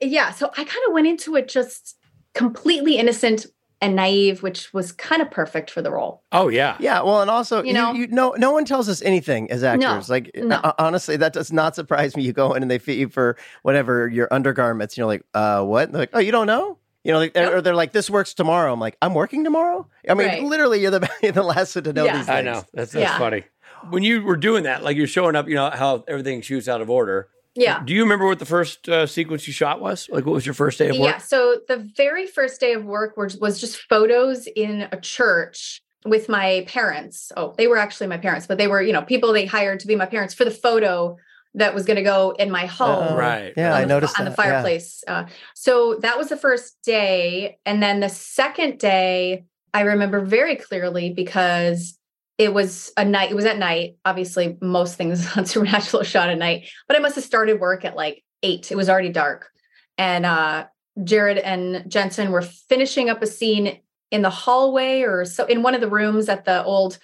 yeah. 0.00 0.30
So 0.30 0.46
I 0.56 0.64
kind 0.64 0.84
of 0.86 0.92
went 0.92 1.06
into 1.06 1.36
it 1.36 1.48
just 1.48 1.96
completely 2.34 2.96
innocent 2.96 3.46
and 3.80 3.94
naive, 3.94 4.42
which 4.42 4.72
was 4.74 4.90
kind 4.92 5.22
of 5.22 5.30
perfect 5.30 5.70
for 5.70 5.80
the 5.82 5.90
role. 5.90 6.22
Oh 6.32 6.48
yeah. 6.48 6.76
Yeah, 6.80 7.02
well, 7.02 7.20
and 7.22 7.30
also, 7.30 7.60
You 7.62 7.68
you 7.68 7.72
know? 7.74 7.92
know, 7.92 7.98
you, 7.98 8.06
no, 8.08 8.30
no 8.36 8.50
one 8.52 8.64
tells 8.64 8.88
us 8.88 9.00
anything 9.02 9.50
as 9.50 9.62
actors. 9.62 10.10
like, 10.10 10.30
no. 10.34 10.56
uh, 10.56 10.72
honestly, 10.78 11.16
that 11.16 11.32
does 11.32 11.52
not 11.52 11.74
surprise 11.76 12.16
me. 12.16 12.24
You 12.24 12.32
go 12.32 12.54
in 12.54 12.62
and 12.62 12.70
they 12.70 12.78
fit 12.78 12.98
you 12.98 13.08
for 13.08 13.36
whatever 13.62 14.08
your 14.08 14.26
undergarments. 14.32 14.94
And 14.94 14.98
you're 14.98 15.06
like, 15.06 15.22
uh, 15.34 15.62
what? 15.64 15.92
They're 15.92 16.00
like, 16.02 16.10
oh, 16.12 16.18
you 16.18 16.32
don't 16.32 16.46
know? 16.48 16.78
You 17.04 17.12
know, 17.12 17.18
like, 17.20 17.34
Nope. 17.36 17.52
or 17.54 17.60
they're 17.62 17.74
like, 17.76 17.92
this 17.92 18.10
works 18.10 18.34
tomorrow. 18.34 18.72
I'm 18.72 18.80
like, 18.80 18.96
I'm 19.00 19.14
working 19.14 19.44
tomorrow. 19.44 19.88
I 20.08 20.14
mean, 20.14 20.26
Right. 20.26 20.42
literally, 20.42 20.80
you're 20.80 20.90
the 20.90 21.08
you're 21.22 21.32
the 21.32 21.42
last 21.44 21.74
one 21.76 21.84
to 21.84 21.92
know 21.92 22.04
Yeah. 22.04 22.16
these 22.16 22.26
things. 22.26 22.36
I 22.36 22.42
know. 22.42 22.64
That's 22.74 22.92
that's 22.92 22.94
Yeah. 22.94 23.18
funny. 23.18 23.44
When 23.90 24.02
you 24.02 24.22
were 24.22 24.36
doing 24.36 24.64
that, 24.64 24.82
like 24.82 24.96
you're 24.96 25.06
showing 25.06 25.36
up, 25.36 25.48
you 25.48 25.54
know 25.54 25.70
how 25.70 26.04
everything 26.08 26.40
shoots 26.42 26.66
out 26.68 26.80
of 26.80 26.90
order. 26.90 27.28
Yeah. 27.54 27.82
Do 27.84 27.92
you 27.92 28.02
remember 28.02 28.26
what 28.26 28.38
the 28.38 28.46
first 28.46 28.88
uh, 28.88 29.06
sequence 29.06 29.46
you 29.46 29.52
shot 29.52 29.80
was? 29.80 30.08
Like, 30.10 30.26
what 30.26 30.32
was 30.32 30.46
your 30.46 30.54
first 30.54 30.78
day 30.78 30.88
of 30.88 30.98
work? 30.98 31.08
Yeah. 31.08 31.18
So 31.18 31.60
the 31.66 31.88
very 31.96 32.26
first 32.26 32.60
day 32.60 32.72
of 32.72 32.84
work 32.84 33.16
was, 33.16 33.36
was 33.38 33.60
just 33.60 33.78
photos 33.88 34.46
in 34.46 34.88
a 34.92 35.00
church 35.00 35.82
with 36.04 36.28
my 36.28 36.64
parents. 36.68 37.32
Oh, 37.36 37.54
they 37.58 37.66
were 37.66 37.76
actually 37.76 38.06
my 38.06 38.18
parents, 38.18 38.46
but 38.46 38.58
they 38.58 38.68
were, 38.68 38.80
you 38.80 38.92
know, 38.92 39.02
people 39.02 39.32
they 39.32 39.46
hired 39.46 39.80
to 39.80 39.86
be 39.86 39.96
my 39.96 40.06
parents 40.06 40.34
for 40.34 40.44
the 40.44 40.50
photo 40.50 41.16
that 41.54 41.74
was 41.74 41.84
going 41.84 41.96
to 41.96 42.02
go 42.02 42.30
in 42.38 42.50
my 42.50 42.66
home. 42.66 43.08
Oh, 43.10 43.16
Right. 43.16 43.52
Yeah, 43.56 43.72
on 43.72 43.78
I 43.78 43.80
the, 43.82 43.86
noticed 43.88 44.18
on 44.18 44.24
the 44.24 44.30
that, 44.30 44.38
yeah. 44.38 44.52
fireplace. 44.52 45.02
Uh, 45.08 45.24
so 45.54 45.96
that 46.02 46.16
was 46.16 46.28
the 46.28 46.36
first 46.36 46.76
day, 46.84 47.58
and 47.66 47.82
then 47.82 48.00
the 48.00 48.08
second 48.08 48.78
day, 48.78 49.44
I 49.74 49.82
remember 49.82 50.20
very 50.20 50.56
clearly 50.56 51.10
because 51.10 51.97
it 52.38 52.54
was 52.54 52.92
a 52.96 53.04
night. 53.04 53.30
It 53.30 53.34
was 53.34 53.44
at 53.44 53.58
night. 53.58 53.96
Obviously, 54.04 54.56
most 54.62 54.96
things 54.96 55.28
on 55.36 55.44
Supernatural 55.44 56.04
shot 56.04 56.30
at 56.30 56.38
night, 56.38 56.68
but 56.86 56.96
I 56.96 57.00
must 57.00 57.16
have 57.16 57.24
started 57.24 57.60
work 57.60 57.84
at 57.84 57.96
like 57.96 58.24
eight. 58.42 58.70
It 58.70 58.76
was 58.76 58.88
already 58.88 59.10
dark, 59.10 59.50
and 59.98 60.24
uh, 60.24 60.66
Jared 61.04 61.38
and 61.38 61.90
Jensen 61.90 62.30
were 62.30 62.42
finishing 62.42 63.10
up 63.10 63.22
a 63.22 63.26
scene 63.26 63.80
in 64.10 64.22
the 64.22 64.30
hallway 64.30 65.02
or 65.02 65.24
so 65.24 65.44
in 65.44 65.62
one 65.62 65.74
of 65.74 65.80
the 65.80 65.90
rooms 65.90 66.28
at 66.28 66.44
the 66.44 66.64
old 66.64 66.98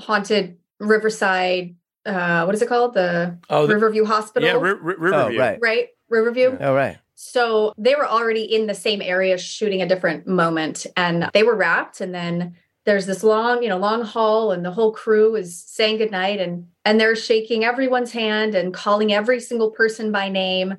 haunted 0.00 0.58
Riverside. 0.80 1.76
Uh, 2.04 2.44
what 2.44 2.54
is 2.54 2.62
it 2.62 2.68
called? 2.68 2.94
The 2.94 3.38
Oh, 3.50 3.66
the, 3.66 3.74
Riverview 3.74 4.04
Hospital 4.04 4.48
yeah, 4.48 4.54
Ri- 4.54 4.78
Ri- 4.80 4.94
Riverview. 4.98 5.38
Oh, 5.38 5.42
right. 5.42 5.58
right? 5.60 5.88
Riverview. 6.08 6.56
Oh, 6.60 6.74
right. 6.74 6.98
So 7.16 7.72
they 7.78 7.94
were 7.94 8.06
already 8.06 8.42
in 8.42 8.66
the 8.66 8.74
same 8.74 9.02
area 9.02 9.38
shooting 9.38 9.82
a 9.82 9.88
different 9.88 10.26
moment 10.26 10.86
and 10.96 11.28
they 11.32 11.42
were 11.42 11.56
wrapped 11.56 12.00
and 12.00 12.14
then 12.14 12.56
there's 12.86 13.04
this 13.06 13.22
long, 13.22 13.62
you 13.62 13.68
know, 13.68 13.76
long 13.76 14.02
haul 14.02 14.52
and 14.52 14.64
the 14.64 14.70
whole 14.70 14.92
crew 14.92 15.34
is 15.36 15.62
saying 15.62 15.98
goodnight 15.98 16.40
and 16.40 16.66
and 16.84 16.98
they're 17.00 17.16
shaking 17.16 17.64
everyone's 17.64 18.12
hand 18.12 18.54
and 18.54 18.72
calling 18.72 19.12
every 19.12 19.40
single 19.40 19.70
person 19.72 20.12
by 20.12 20.28
name. 20.28 20.76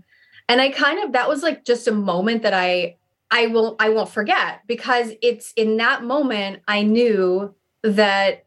And 0.50 0.62
I 0.62 0.70
kind 0.70 1.04
of 1.04 1.12
that 1.12 1.28
was 1.30 1.43
like 1.43 1.65
just 1.65 1.88
a 1.88 1.91
moment 1.91 2.41
that 2.43 2.54
I 2.54 2.96
I 3.30 3.48
will 3.48 3.76
I 3.80 3.89
won't 3.89 4.10
forget 4.10 4.62
because 4.67 5.12
it's 5.22 5.52
in 5.56 5.78
that 5.78 6.04
moment 6.04 6.63
I 6.67 6.82
knew 6.84 7.54
that 7.84 8.46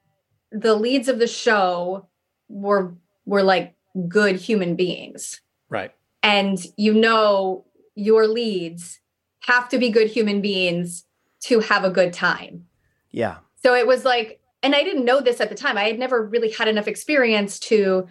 the 0.51 0.75
leads 0.75 1.09
of 1.09 1.19
the 1.19 1.29
show 1.29 2.09
were 2.49 2.95
were 3.27 3.43
like 3.43 3.75
good 4.09 4.37
human 4.37 4.75
beings 4.75 5.41
Right. 5.69 5.93
and 6.23 6.59
you 6.77 6.95
know 6.95 7.67
your 7.95 8.27
leads 8.27 9.01
have 9.41 9.69
to 9.69 9.79
be 9.79 9.91
good 9.91 10.09
human 10.09 10.41
beings 10.41 11.05
to 11.41 11.61
have 11.61 11.85
a 11.85 11.91
good 11.91 12.13
time. 12.13 12.67
Yeah. 13.11 13.37
So 13.63 13.75
it 13.75 13.87
was 13.87 14.05
like 14.05 14.41
and 14.63 14.75
I 14.75 14.83
didn't 14.83 15.05
know 15.05 15.21
this 15.21 15.41
at 15.41 15.49
the 15.49 15.55
time. 15.55 15.79
I 15.79 15.85
had 15.85 15.99
never 15.99 16.23
really 16.23 16.51
had 16.51 16.69
enough 16.69 16.89
experience 16.89 17.59
to 17.61 18.07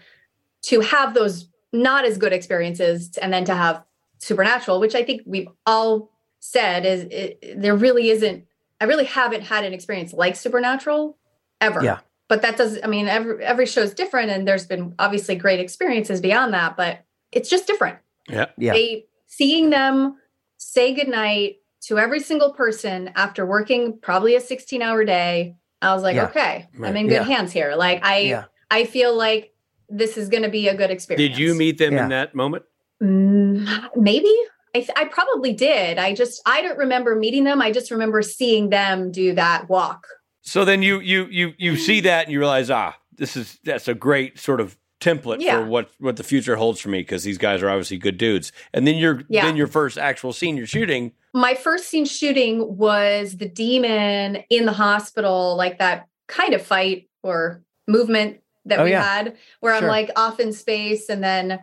to 0.63 0.81
have 0.81 1.13
those 1.13 1.47
not 1.71 2.05
as 2.05 2.17
good 2.17 2.33
experiences 2.33 3.17
and 3.17 3.31
then 3.31 3.45
to 3.45 3.55
have 3.55 3.83
supernatural, 4.17 4.79
which 4.79 4.95
I 4.95 5.03
think 5.03 5.21
we've 5.25 5.47
all 5.65 6.12
said 6.39 6.85
is 6.85 7.03
it, 7.12 7.62
there 7.62 7.75
really 7.75 8.09
isn't 8.09 8.45
I 8.81 8.85
really 8.85 9.05
haven't 9.05 9.41
had 9.41 9.65
an 9.65 9.73
experience 9.73 10.13
like 10.13 10.35
supernatural 10.35 11.17
ever. 11.62 11.83
Yeah. 11.83 11.99
But 12.27 12.41
that 12.43 12.57
does 12.57 12.79
I 12.83 12.88
mean 12.88 13.07
every 13.07 13.43
every 13.43 13.65
show 13.65 13.81
is 13.81 13.93
different 13.93 14.31
and 14.31 14.47
there's 14.47 14.65
been 14.65 14.95
obviously 14.99 15.35
great 15.35 15.59
experiences 15.59 16.21
beyond 16.21 16.53
that, 16.53 16.75
but 16.77 17.05
it's 17.31 17.49
just 17.49 17.67
different 17.67 17.99
Yeah. 18.27 18.47
Yeah. 18.57 18.73
they 18.73 19.05
seeing 19.27 19.69
them 19.69 20.17
say 20.57 20.93
goodnight 20.93 21.57
to 21.81 21.97
every 21.97 22.19
single 22.19 22.53
person 22.53 23.09
after 23.15 23.45
working 23.45 23.99
probably 24.01 24.35
a 24.35 24.41
16 24.41 24.81
hour 24.81 25.03
day 25.05 25.55
i 25.81 25.93
was 25.93 26.03
like 26.03 26.15
Yeah. 26.15 26.25
okay 26.25 26.67
Right. 26.77 26.89
i'm 26.89 26.95
in 26.97 27.07
good 27.07 27.13
Yeah. 27.15 27.23
hands 27.23 27.51
here 27.51 27.75
like 27.75 28.03
i 28.05 28.19
Yeah. 28.19 28.45
i 28.71 28.85
feel 28.85 29.15
like 29.15 29.53
this 29.87 30.17
is 30.17 30.29
going 30.29 30.43
to 30.43 30.49
be 30.49 30.67
a 30.67 30.75
good 30.75 30.91
experience 30.91 31.29
Did 31.35 31.39
you 31.41 31.55
meet 31.55 31.77
them 31.79 31.93
Yeah. 31.93 32.03
in 32.03 32.09
that 32.09 32.35
moment? 32.35 32.63
Mm, 33.01 33.89
maybe 33.95 34.31
I, 34.75 34.79
th- 34.81 34.91
I 34.95 35.05
probably 35.05 35.53
did 35.53 35.97
i 35.97 36.13
just 36.13 36.41
i 36.45 36.61
don't 36.61 36.77
remember 36.77 37.15
meeting 37.15 37.43
them 37.45 37.61
i 37.61 37.71
just 37.71 37.89
remember 37.91 38.21
seeing 38.21 38.69
them 38.69 39.11
do 39.11 39.33
that 39.35 39.69
walk 39.69 40.05
So 40.41 40.65
then 40.65 40.83
you 40.83 40.99
you 40.99 41.25
you 41.31 41.53
you 41.57 41.75
see 41.77 42.01
that 42.01 42.25
and 42.25 42.33
you 42.33 42.39
realize 42.39 42.69
ah 42.69 42.93
this 43.15 43.35
is 43.37 43.57
that's 43.63 43.87
a 43.87 43.93
great 43.93 44.37
sort 44.37 44.59
of 44.61 44.77
template 44.99 45.41
Yeah. 45.41 45.59
for 45.59 45.65
what 45.65 45.89
what 45.99 46.17
the 46.17 46.23
future 46.23 46.55
holds 46.57 46.79
for 46.79 46.89
me 46.89 46.99
because 46.99 47.23
these 47.23 47.38
guys 47.38 47.62
are 47.63 47.69
obviously 47.69 47.97
good 47.97 48.17
dudes. 48.17 48.51
And 48.73 48.85
then 48.85 48.95
your 48.95 49.23
Yeah. 49.29 49.45
then 49.45 49.55
your 49.55 49.67
first 49.67 49.97
actual 49.97 50.33
scene 50.33 50.57
you're 50.57 50.67
shooting. 50.67 51.13
my 51.33 51.53
first 51.53 51.88
scene 51.89 52.05
shooting 52.05 52.75
was 52.77 53.38
the 53.38 53.47
demon 53.47 54.38
in 54.49 54.65
the 54.65 54.71
hospital, 54.73 55.55
like 55.55 55.77
that 55.79 56.07
kind 56.27 56.53
of 56.53 56.62
fight 56.62 57.07
or 57.23 57.62
movement 57.88 58.39
that 58.65 58.79
Oh, 58.79 58.83
we 58.83 58.91
yeah. 58.91 59.03
had, 59.03 59.38
where 59.62 59.73
Sure. 59.77 59.83
I'm 59.83 59.88
like 59.89 60.12
off 60.15 60.39
in 60.39 60.51
space, 60.53 61.07
and 61.09 61.23
then 61.23 61.59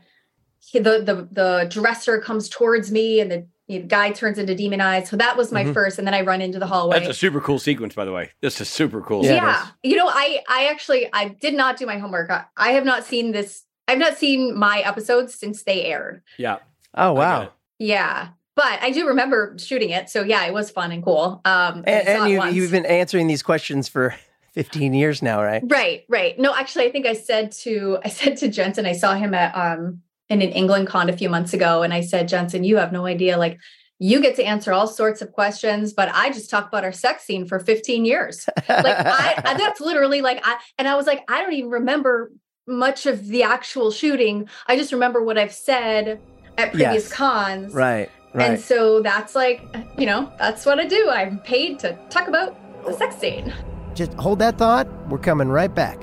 he, 0.61 0.79
the 0.79 1.01
the 1.03 1.29
the 1.31 1.67
dresser 1.71 2.19
comes 2.21 2.49
towards 2.49 2.91
me, 2.91 3.21
and 3.21 3.31
the, 3.31 3.47
the 3.69 3.81
guy 3.81 4.11
turns 4.13 4.39
into 4.39 4.55
demon 4.55 4.81
eyes. 4.81 5.09
So 5.09 5.17
that 5.17 5.37
was 5.37 5.51
my 5.51 5.65
Mhm. 5.65 5.75
first, 5.75 5.99
and 5.99 6.07
then 6.07 6.15
I 6.15 6.21
run 6.21 6.41
into 6.41 6.59
the 6.59 6.67
hallway. 6.67 6.99
That's 6.99 7.11
a 7.11 7.15
super 7.15 7.41
cool 7.41 7.59
sequence, 7.59 7.95
by 7.95 8.05
the 8.05 8.13
way. 8.13 8.31
This 8.41 8.61
is 8.61 8.69
super 8.69 9.01
cool. 9.01 9.25
Yeah, 9.25 9.35
yeah, 9.35 9.67
you 9.83 9.97
know, 9.97 10.09
I 10.09 10.41
I 10.49 10.67
actually 10.67 11.09
I 11.13 11.29
did 11.29 11.55
not 11.55 11.77
do 11.77 11.87
my 11.87 11.99
homework. 11.99 12.31
I, 12.31 12.45
I 12.57 12.71
have 12.73 12.85
not 12.85 13.05
seen 13.05 13.33
this. 13.33 13.65
I've 13.89 13.99
not 13.99 14.17
seen 14.17 14.57
my 14.57 14.81
episodes 14.81 15.35
since 15.35 15.63
they 15.65 15.85
aired. 15.85 16.23
Yeah. 16.39 16.59
Oh 16.95 17.13
wow. 17.13 17.51
Yeah. 17.79 18.29
But 18.55 18.79
I 18.83 18.91
do 18.91 19.07
remember 19.07 19.55
shooting 19.59 19.91
it. 19.91 20.09
So 20.09 20.23
yeah, 20.23 20.45
it 20.47 20.53
was 20.55 20.71
fun 20.71 20.91
and 20.93 21.05
cool. 21.05 21.41
Um 21.45 21.85
And, 21.87 22.09
and 22.09 22.31
you, 22.31 22.43
you've 22.47 22.71
been 22.71 22.87
answering 22.87 23.27
these 23.27 23.43
questions 23.43 23.89
for 23.89 24.15
15 24.55 24.95
years 24.95 25.23
now, 25.23 25.43
right? 25.43 25.63
Right, 25.67 26.05
right. 26.09 26.39
No, 26.39 26.55
actually, 26.55 26.87
I 26.87 26.91
think 26.91 27.05
I 27.07 27.13
said 27.13 27.53
to 27.63 27.99
I 28.05 28.09
said 28.09 28.37
to 28.39 28.49
Jensen, 28.49 28.87
I 28.87 28.93
saw 28.93 29.15
him 29.15 29.35
at 29.35 29.55
um 29.55 30.03
in 30.29 30.43
an 30.43 30.51
England 30.51 30.89
con 30.89 31.09
a 31.09 31.17
few 31.17 31.29
months 31.29 31.55
ago, 31.55 31.83
and 31.83 31.93
I 31.95 32.01
said, 32.01 32.29
Jensen, 32.29 32.65
you 32.65 32.77
have 32.79 32.93
no 32.93 33.07
idea. 33.07 33.39
Like, 33.39 33.59
you 33.99 34.21
get 34.21 34.37
to 34.37 34.45
answer 34.45 34.73
all 34.73 34.87
sorts 34.87 35.23
of 35.23 35.33
questions, 35.33 35.93
but 35.93 36.11
I 36.13 36.29
just 36.31 36.51
talk 36.51 36.69
about 36.69 36.85
our 36.85 36.93
sex 36.93 37.25
scene 37.25 37.47
for 37.47 37.59
15 37.59 38.05
years. 38.05 38.47
Like, 38.69 38.85
I, 39.07 39.55
that's 39.57 39.81
literally 39.81 40.21
like 40.21 40.41
I 40.45 40.59
and 40.79 40.87
I 40.87 40.97
was 40.97 41.07
like, 41.07 41.25
I 41.29 41.41
don't 41.41 41.55
even 41.55 41.71
remember 41.71 42.31
much 42.67 43.07
of 43.07 43.27
the 43.29 43.43
actual 43.43 43.91
shooting. 43.91 44.49
I 44.67 44.77
just 44.77 44.93
remember 44.93 45.23
what 45.23 45.39
I've 45.39 45.55
said 45.55 46.21
at 46.59 46.73
previous 46.73 47.05
Yes. 47.05 47.13
cons. 47.13 47.73
right, 47.73 48.11
right. 48.35 48.51
And 48.51 48.61
so 48.61 49.01
that's 49.01 49.35
like, 49.35 49.63
you 49.97 50.05
know, 50.05 50.31
that's 50.39 50.67
what 50.67 50.79
I 50.79 50.85
do. 50.87 51.09
I'm 51.09 51.39
paid 51.39 51.79
to 51.79 51.97
talk 52.11 52.29
about 52.29 52.55
the 52.85 52.93
sex 52.93 53.17
scene. 53.17 53.53
Just 53.95 54.13
hold 54.15 54.41
that 54.41 54.59
thought. 54.59 54.89
We're 55.09 55.19
coming 55.19 55.49
right 55.49 55.75
back. 55.75 55.99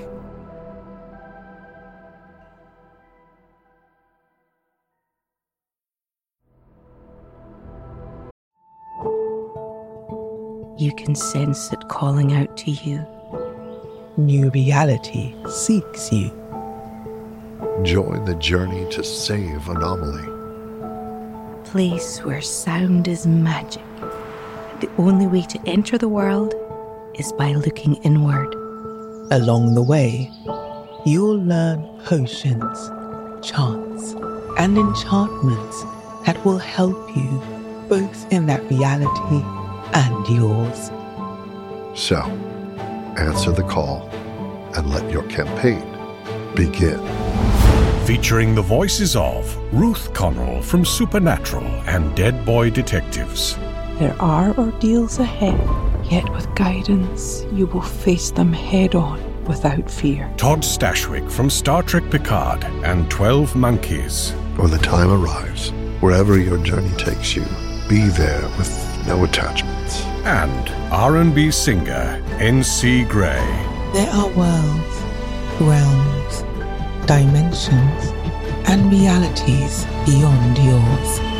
You 10.77 10.91
can 10.95 11.13
sense 11.13 11.71
it 11.71 11.87
calling 11.87 12.33
out 12.33 12.57
to 12.57 12.71
you. 12.71 13.05
New 14.17 14.49
reality 14.49 15.35
seeks 15.47 16.11
you. 16.11 16.29
Join 17.83 18.25
the 18.25 18.35
journey 18.39 18.89
to 18.89 19.03
save 19.03 19.67
Anomalie. 19.69 21.63
Place 21.63 22.23
where 22.23 22.41
sound 22.41 23.07
is 23.07 23.27
magic. 23.27 23.83
The 24.79 24.89
only 24.97 25.27
way 25.27 25.43
to 25.43 25.59
enter 25.67 25.99
the 25.99 26.09
world 26.09 26.55
is 27.19 27.31
by 27.33 27.51
looking 27.53 27.95
inward. 27.97 28.51
Along 29.31 29.75
the 29.75 29.83
way, 29.83 30.31
you'll 31.05 31.37
learn 31.37 31.83
potions, 32.03 32.89
chants, 33.47 34.13
and 34.57 34.75
enchantments 34.75 35.83
that 36.25 36.43
will 36.43 36.57
help 36.57 37.15
you 37.15 37.41
both 37.87 38.31
in 38.33 38.47
that 38.47 38.63
reality 38.71 39.62
and 39.93 40.27
yours. 40.27 40.91
So, 41.95 42.17
answer 43.17 43.51
the 43.51 43.63
call 43.63 44.09
and 44.75 44.89
let 44.89 45.09
your 45.11 45.23
campaign 45.23 45.83
begin. 46.55 46.99
Featuring 48.05 48.53
the 48.53 48.61
voices 48.61 49.15
of 49.15 49.55
Ruth 49.73 50.13
Connell 50.13 50.61
from 50.61 50.83
Supernatural 50.83 51.65
and 51.87 52.15
Dead 52.15 52.45
Boy 52.45 52.69
Detectives, 52.69 53.55
There 53.99 54.15
are 54.19 54.53
ordeals 54.57 55.19
ahead, 55.19 55.59
yet 56.11 56.27
with 56.33 56.53
guidance, 56.55 57.45
you 57.53 57.67
will 57.67 57.81
face 57.81 58.31
them 58.31 58.51
head 58.51 58.95
on 58.95 59.21
without 59.45 59.89
fear. 59.89 60.29
Todd 60.37 60.59
Stashwick 60.63 61.31
from 61.31 61.49
Star 61.49 61.83
Trek 61.83 62.03
Picard, 62.09 62.63
and 62.83 63.09
12 63.09 63.55
Monkeys. 63.55 64.31
When 64.57 64.71
the 64.71 64.79
time 64.79 65.09
arrives, 65.11 65.69
wherever 66.01 66.37
your 66.37 66.57
journey 66.57 66.95
takes 66.97 67.35
you, 67.35 67.45
be 67.87 68.07
there 68.09 68.41
with 68.57 68.82
no 69.05 69.23
attachments. 69.23 70.01
and 70.25 70.69
R&B 70.91 71.51
singer 71.51 72.21
NC 72.39 73.07
Gray. 73.09 73.45
There 73.93 74.09
are 74.09 74.29
worlds, 74.29 74.97
realms, 75.59 76.43
dimensions, 77.05 78.03
and 78.69 78.89
realities 78.91 79.85
beyond 80.05 80.57
yours. 80.57 81.32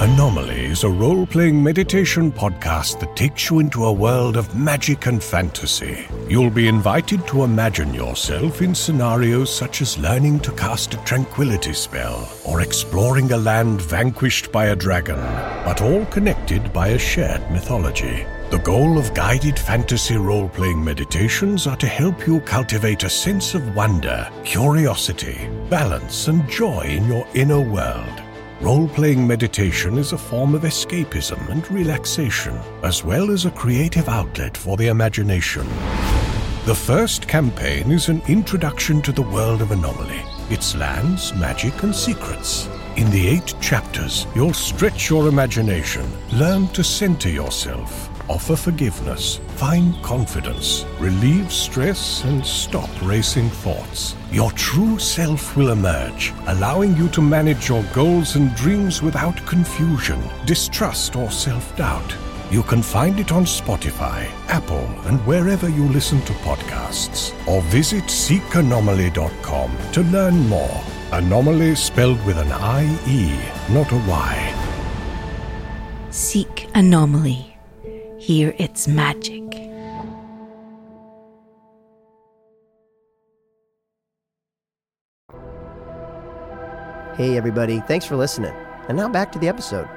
Anomalie 0.00 0.66
is 0.66 0.84
a 0.84 0.88
role 0.88 1.26
playing 1.26 1.60
meditation 1.60 2.30
podcast 2.30 3.00
that 3.00 3.16
takes 3.16 3.50
you 3.50 3.58
into 3.58 3.84
a 3.84 3.92
world 3.92 4.36
of 4.36 4.54
magic 4.54 5.06
and 5.06 5.20
fantasy. 5.20 6.06
You'll 6.28 6.50
be 6.50 6.68
invited 6.68 7.26
to 7.26 7.42
imagine 7.42 7.92
yourself 7.92 8.62
in 8.62 8.76
scenarios 8.76 9.52
such 9.52 9.82
as 9.82 9.98
learning 9.98 10.38
to 10.40 10.52
cast 10.52 10.94
a 10.94 10.98
tranquility 10.98 11.72
spell 11.72 12.32
or 12.44 12.60
exploring 12.60 13.32
a 13.32 13.36
land 13.36 13.82
vanquished 13.82 14.52
by 14.52 14.66
a 14.66 14.76
dragon, 14.76 15.18
but 15.64 15.82
all 15.82 16.06
connected 16.06 16.72
by 16.72 16.90
a 16.90 16.98
shared 16.98 17.50
mythology. 17.50 18.24
The 18.50 18.58
goal 18.58 18.98
of 18.98 19.12
guided 19.14 19.58
fantasy 19.58 20.16
role 20.16 20.48
playing 20.48 20.82
meditations 20.82 21.66
are 21.66 21.76
to 21.76 21.88
help 21.88 22.24
you 22.24 22.38
cultivate 22.42 23.02
a 23.02 23.10
sense 23.10 23.54
of 23.54 23.74
wonder, 23.74 24.30
curiosity, 24.44 25.50
balance, 25.68 26.28
and 26.28 26.48
joy 26.48 26.82
in 26.82 27.08
your 27.08 27.26
inner 27.34 27.60
world. 27.60 28.22
Role 28.60 28.88
playing 28.88 29.24
meditation 29.24 29.98
is 29.98 30.12
a 30.12 30.18
form 30.18 30.52
of 30.52 30.62
escapism 30.62 31.48
and 31.48 31.70
relaxation, 31.70 32.58
as 32.82 33.04
well 33.04 33.30
as 33.30 33.44
a 33.44 33.52
creative 33.52 34.08
outlet 34.08 34.56
for 34.56 34.76
the 34.76 34.88
imagination. 34.88 35.64
The 36.66 36.74
first 36.74 37.28
campaign 37.28 37.92
is 37.92 38.08
an 38.08 38.20
introduction 38.26 39.00
to 39.02 39.12
the 39.12 39.22
world 39.22 39.62
of 39.62 39.70
Anomalie, 39.70 40.24
its 40.50 40.74
lands, 40.74 41.32
magic, 41.36 41.84
and 41.84 41.94
secrets. 41.94 42.68
In 42.96 43.08
the 43.12 43.28
eight 43.28 43.54
chapters, 43.60 44.26
you'll 44.34 44.52
stretch 44.52 45.08
your 45.08 45.28
imagination, 45.28 46.04
learn 46.32 46.66
to 46.68 46.82
center 46.82 47.28
yourself, 47.28 48.07
offer 48.28 48.56
forgiveness, 48.56 49.40
find 49.56 49.94
confidence, 50.02 50.84
relieve 50.98 51.52
stress, 51.52 52.24
and 52.24 52.44
stop 52.44 52.90
racing 53.02 53.48
thoughts. 53.48 54.14
Your 54.30 54.50
true 54.52 54.98
self 54.98 55.56
will 55.56 55.70
emerge, 55.70 56.32
allowing 56.46 56.96
you 56.96 57.08
to 57.10 57.22
manage 57.22 57.68
your 57.68 57.82
goals 57.92 58.36
and 58.36 58.54
dreams 58.54 59.02
without 59.02 59.36
confusion, 59.46 60.22
distrust, 60.46 61.16
or 61.16 61.30
self 61.30 61.76
doubt. 61.76 62.14
You 62.50 62.62
can 62.62 62.80
find 62.82 63.20
it 63.20 63.30
on 63.30 63.44
Spotify, 63.44 64.26
Apple, 64.48 64.86
and 65.06 65.20
wherever 65.26 65.68
you 65.68 65.86
listen 65.88 66.20
to 66.22 66.32
podcasts. 66.44 67.34
Or 67.46 67.60
visit 67.62 68.04
seekanomalie.com 68.04 69.76
to 69.92 70.02
learn 70.04 70.48
more. 70.48 70.80
Anomalie 71.12 71.74
spelled 71.74 72.24
with 72.24 72.38
an 72.38 72.52
I-E, 72.52 73.38
not 73.70 73.92
a 73.92 73.96
Y. 74.08 74.54
Seek 76.10 76.68
anomalie. 76.74 77.47
Here 78.18 78.52
it's 78.58 78.88
magic. 78.88 79.54
Hey, 87.14 87.36
everybody. 87.36 87.80
Thanks 87.80 88.04
for 88.06 88.16
listening. 88.16 88.52
And 88.88 88.96
now 88.96 89.08
back 89.08 89.30
to 89.32 89.38
the 89.38 89.46
episode. 89.46 89.88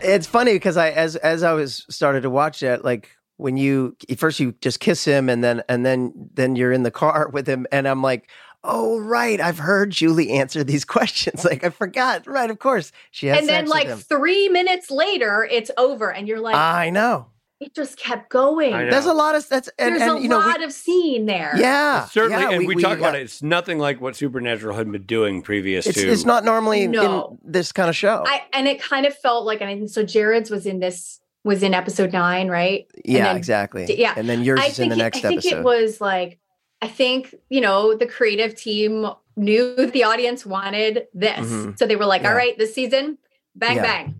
It's 0.00 0.26
funny 0.26 0.52
because 0.52 0.76
I, 0.76 0.90
as 0.90 1.16
as 1.16 1.42
I 1.42 1.54
was 1.54 1.86
started 1.88 2.22
to 2.22 2.30
watch 2.30 2.62
it, 2.62 2.84
like 2.84 3.08
when 3.38 3.56
you 3.56 3.96
first 4.18 4.38
you 4.38 4.52
just 4.60 4.80
kiss 4.80 5.02
him 5.04 5.30
and 5.30 5.42
then 5.42 5.62
and 5.68 5.86
then 5.86 6.12
then 6.34 6.56
you're 6.56 6.72
in 6.72 6.82
the 6.82 6.90
car 6.90 7.28
with 7.32 7.46
him, 7.46 7.66
and 7.72 7.88
I'm 7.88 8.02
like, 8.02 8.30
oh 8.64 8.98
right, 9.00 9.40
I've 9.40 9.58
heard 9.58 9.90
Julie 9.90 10.30
answer 10.30 10.62
these 10.64 10.84
questions. 10.96 11.44
Like 11.44 11.64
I 11.64 11.70
forgot. 11.70 12.26
Right, 12.26 12.50
of 12.50 12.58
course 12.58 12.92
she 13.10 13.26
has. 13.28 13.38
and 13.40 13.48
then 13.48 13.66
like 13.66 13.88
three 13.98 14.48
minutes 14.48 14.90
later, 14.90 15.46
it's 15.50 15.70
over, 15.76 16.12
and 16.12 16.28
you're 16.28 16.40
like, 16.40 16.54
I 16.54 16.90
know. 16.90 17.26
it 17.60 17.74
just 17.74 17.96
kept 17.96 18.28
going. 18.30 18.72
There's 18.72 19.06
a 19.06 19.12
lot 19.12 19.34
of 19.36 19.48
that's 19.48 19.68
and, 19.78 19.92
There's 19.94 20.02
and 20.02 20.18
a 20.18 20.20
you 20.22 20.28
know 20.28 20.38
we- 20.38 20.44
lot 20.44 20.62
of 20.62 20.72
scene 20.72 21.26
there. 21.26 21.52
yeah 21.56 22.06
Certainly, 22.06 22.42
yeah, 22.42 22.50
and 22.50 22.66
we, 22.66 22.74
talk 22.82 22.98
about 22.98 23.14
uh, 23.14 23.18
it. 23.18 23.22
It's 23.22 23.42
nothing 23.42 23.78
like 23.78 24.00
what 24.00 24.16
Supernatural 24.16 24.76
had 24.76 24.90
been 24.90 25.02
doing 25.04 25.42
previous 25.42 25.86
It's, 25.86 26.00
to. 26.00 26.08
it's 26.10 26.24
not 26.24 26.44
normally 26.44 26.86
No. 26.88 27.38
in 27.44 27.52
this 27.52 27.70
kind 27.72 27.88
of 27.88 27.96
show. 27.96 28.24
I 28.26 28.42
and 28.52 28.66
it 28.68 28.80
kind 28.82 29.06
of 29.06 29.16
felt 29.16 29.44
like, 29.46 29.60
and 29.60 29.70
I 29.70 29.76
think 29.76 29.90
so. 29.90 30.02
Jared's 30.02 30.50
was 30.50 30.66
in 30.66 30.80
this 30.80 31.20
was 31.44 31.62
in 31.64 31.74
episode 31.74 32.12
nine, 32.12 32.48
right? 32.48 32.86
And 32.94 33.02
yeah, 33.04 33.24
then- 33.24 33.36
exactly. 33.36 33.86
d- 33.86 33.94
yeah. 34.00 34.14
and 34.16 34.28
then 34.28 34.42
yours 34.44 34.60
I 34.60 34.66
is 34.66 34.78
in 34.78 34.84
think 34.84 34.90
the 34.90 34.98
it- 34.98 35.02
next 35.02 35.18
I 35.24 35.28
think 35.28 35.44
it 35.44 35.62
was 35.64 36.00
like 36.00 36.38
I 36.82 36.88
think 36.88 37.34
you 37.48 37.60
know 37.60 37.94
the 37.94 38.06
creative 38.06 38.54
team 38.56 39.06
knew 39.36 39.86
the 39.86 40.04
audience 40.04 40.44
wanted 40.44 41.06
this, 41.14 41.38
Mhm. 41.48 41.78
so 41.78 41.86
they 41.86 41.96
were 41.96 42.04
like, 42.04 42.22
Yeah. 42.22 42.30
"All 42.30 42.34
right, 42.36 42.58
this 42.58 42.74
season, 42.74 43.16
bang 43.54 43.76
Yeah. 43.76 43.82
bang." 43.82 44.14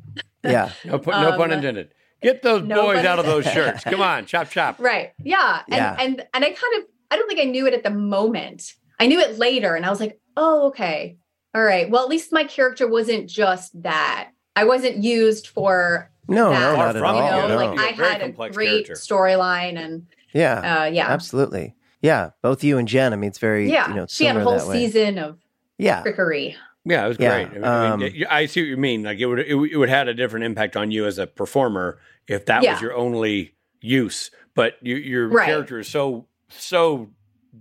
yeah, 0.44 0.70
no, 0.84 0.98
pu- 0.98 1.10
no 1.10 1.32
pun 1.36 1.50
um, 1.50 1.58
intended. 1.58 1.92
Get 2.22 2.42
those 2.42 2.62
no 2.62 2.82
boys 2.82 3.04
out 3.04 3.18
of 3.18 3.26
those 3.26 3.44
shirts. 3.44 3.82
Come 3.84 4.00
on, 4.00 4.26
chop 4.26 4.48
chop. 4.48 4.76
Right. 4.78 5.10
Yeah. 5.22 5.62
And 5.68 5.74
Yeah. 5.76 5.96
and 5.98 6.26
and 6.32 6.44
I 6.44 6.50
kind 6.50 6.74
of 6.78 6.84
I 7.10 7.16
don't 7.16 7.28
think 7.28 7.40
I 7.40 7.44
knew 7.44 7.66
it 7.66 7.74
at 7.74 7.82
the 7.82 7.90
moment. 7.90 8.74
I 9.00 9.06
knew 9.08 9.18
it 9.20 9.38
later 9.38 9.74
and 9.74 9.84
I 9.84 9.90
was 9.90 9.98
like, 10.00 10.18
oh, 10.36 10.68
okay. 10.68 11.16
All 11.54 11.62
right. 11.64 11.90
Well, 11.90 12.02
at 12.04 12.08
least 12.08 12.32
my 12.32 12.44
character 12.44 12.86
wasn't 12.88 13.28
just 13.28 13.82
that. 13.82 14.30
I 14.54 14.64
wasn't 14.64 14.98
used 15.02 15.48
for 15.48 16.10
No, 16.28 16.50
that. 16.50 16.60
no, 16.60 16.76
Far 16.76 16.86
not 16.86 16.96
at 16.96 17.02
all. 17.02 17.14
you 17.16 17.48
know, 17.48 17.48
no. 17.48 17.56
like 17.56 17.74
You're 17.76 17.84
I 17.84 17.88
a 17.90 17.96
very 17.96 18.08
had 18.12 18.22
a 18.22 18.50
great 18.52 18.88
storyline 18.90 19.76
and 19.84 20.06
yeah, 20.32 20.82
uh 20.82 20.84
yeah. 20.86 21.08
absolutely. 21.08 21.74
Yeah, 22.02 22.30
both 22.42 22.62
you 22.64 22.78
and 22.78 22.86
Jen. 22.88 23.12
I 23.12 23.16
mean, 23.16 23.28
it's 23.28 23.38
very 23.38 23.70
Yeah. 23.70 23.88
you 23.88 23.94
know 23.94 24.06
she 24.08 24.24
had 24.26 24.36
a 24.36 24.42
whole 24.44 24.58
season 24.58 25.18
of 25.18 25.38
Yeah, 25.78 26.02
trickery. 26.02 26.56
Yeah, 26.84 27.04
it 27.04 27.08
was 27.08 27.16
Yeah, 27.20 27.44
great. 27.44 27.46
I, 27.46 27.54
mean, 27.54 27.64
um, 27.64 27.92
I, 27.92 27.96
mean, 28.08 28.24
I 28.28 28.46
see 28.46 28.60
what 28.62 28.66
you 28.68 28.76
mean. 28.76 29.04
Like 29.04 29.18
it 29.20 29.26
would, 29.26 29.38
it, 29.38 29.54
would- 29.54 29.70
it 29.70 29.76
would 29.76 29.88
had 29.88 30.08
a 30.08 30.14
different 30.14 30.44
impact 30.44 30.76
on 30.76 30.90
you 30.90 31.06
as 31.06 31.16
a 31.18 31.26
performer 31.28 31.98
if 32.26 32.46
that 32.46 32.62
Yeah. 32.64 32.72
was 32.72 32.82
your 32.82 32.94
only 32.94 33.54
use. 33.80 34.30
But 34.54 34.74
you, 34.82 34.96
your 34.96 35.28
Right. 35.28 35.46
character 35.46 35.78
is 35.78 35.88
so 35.88 36.26
so 36.48 37.08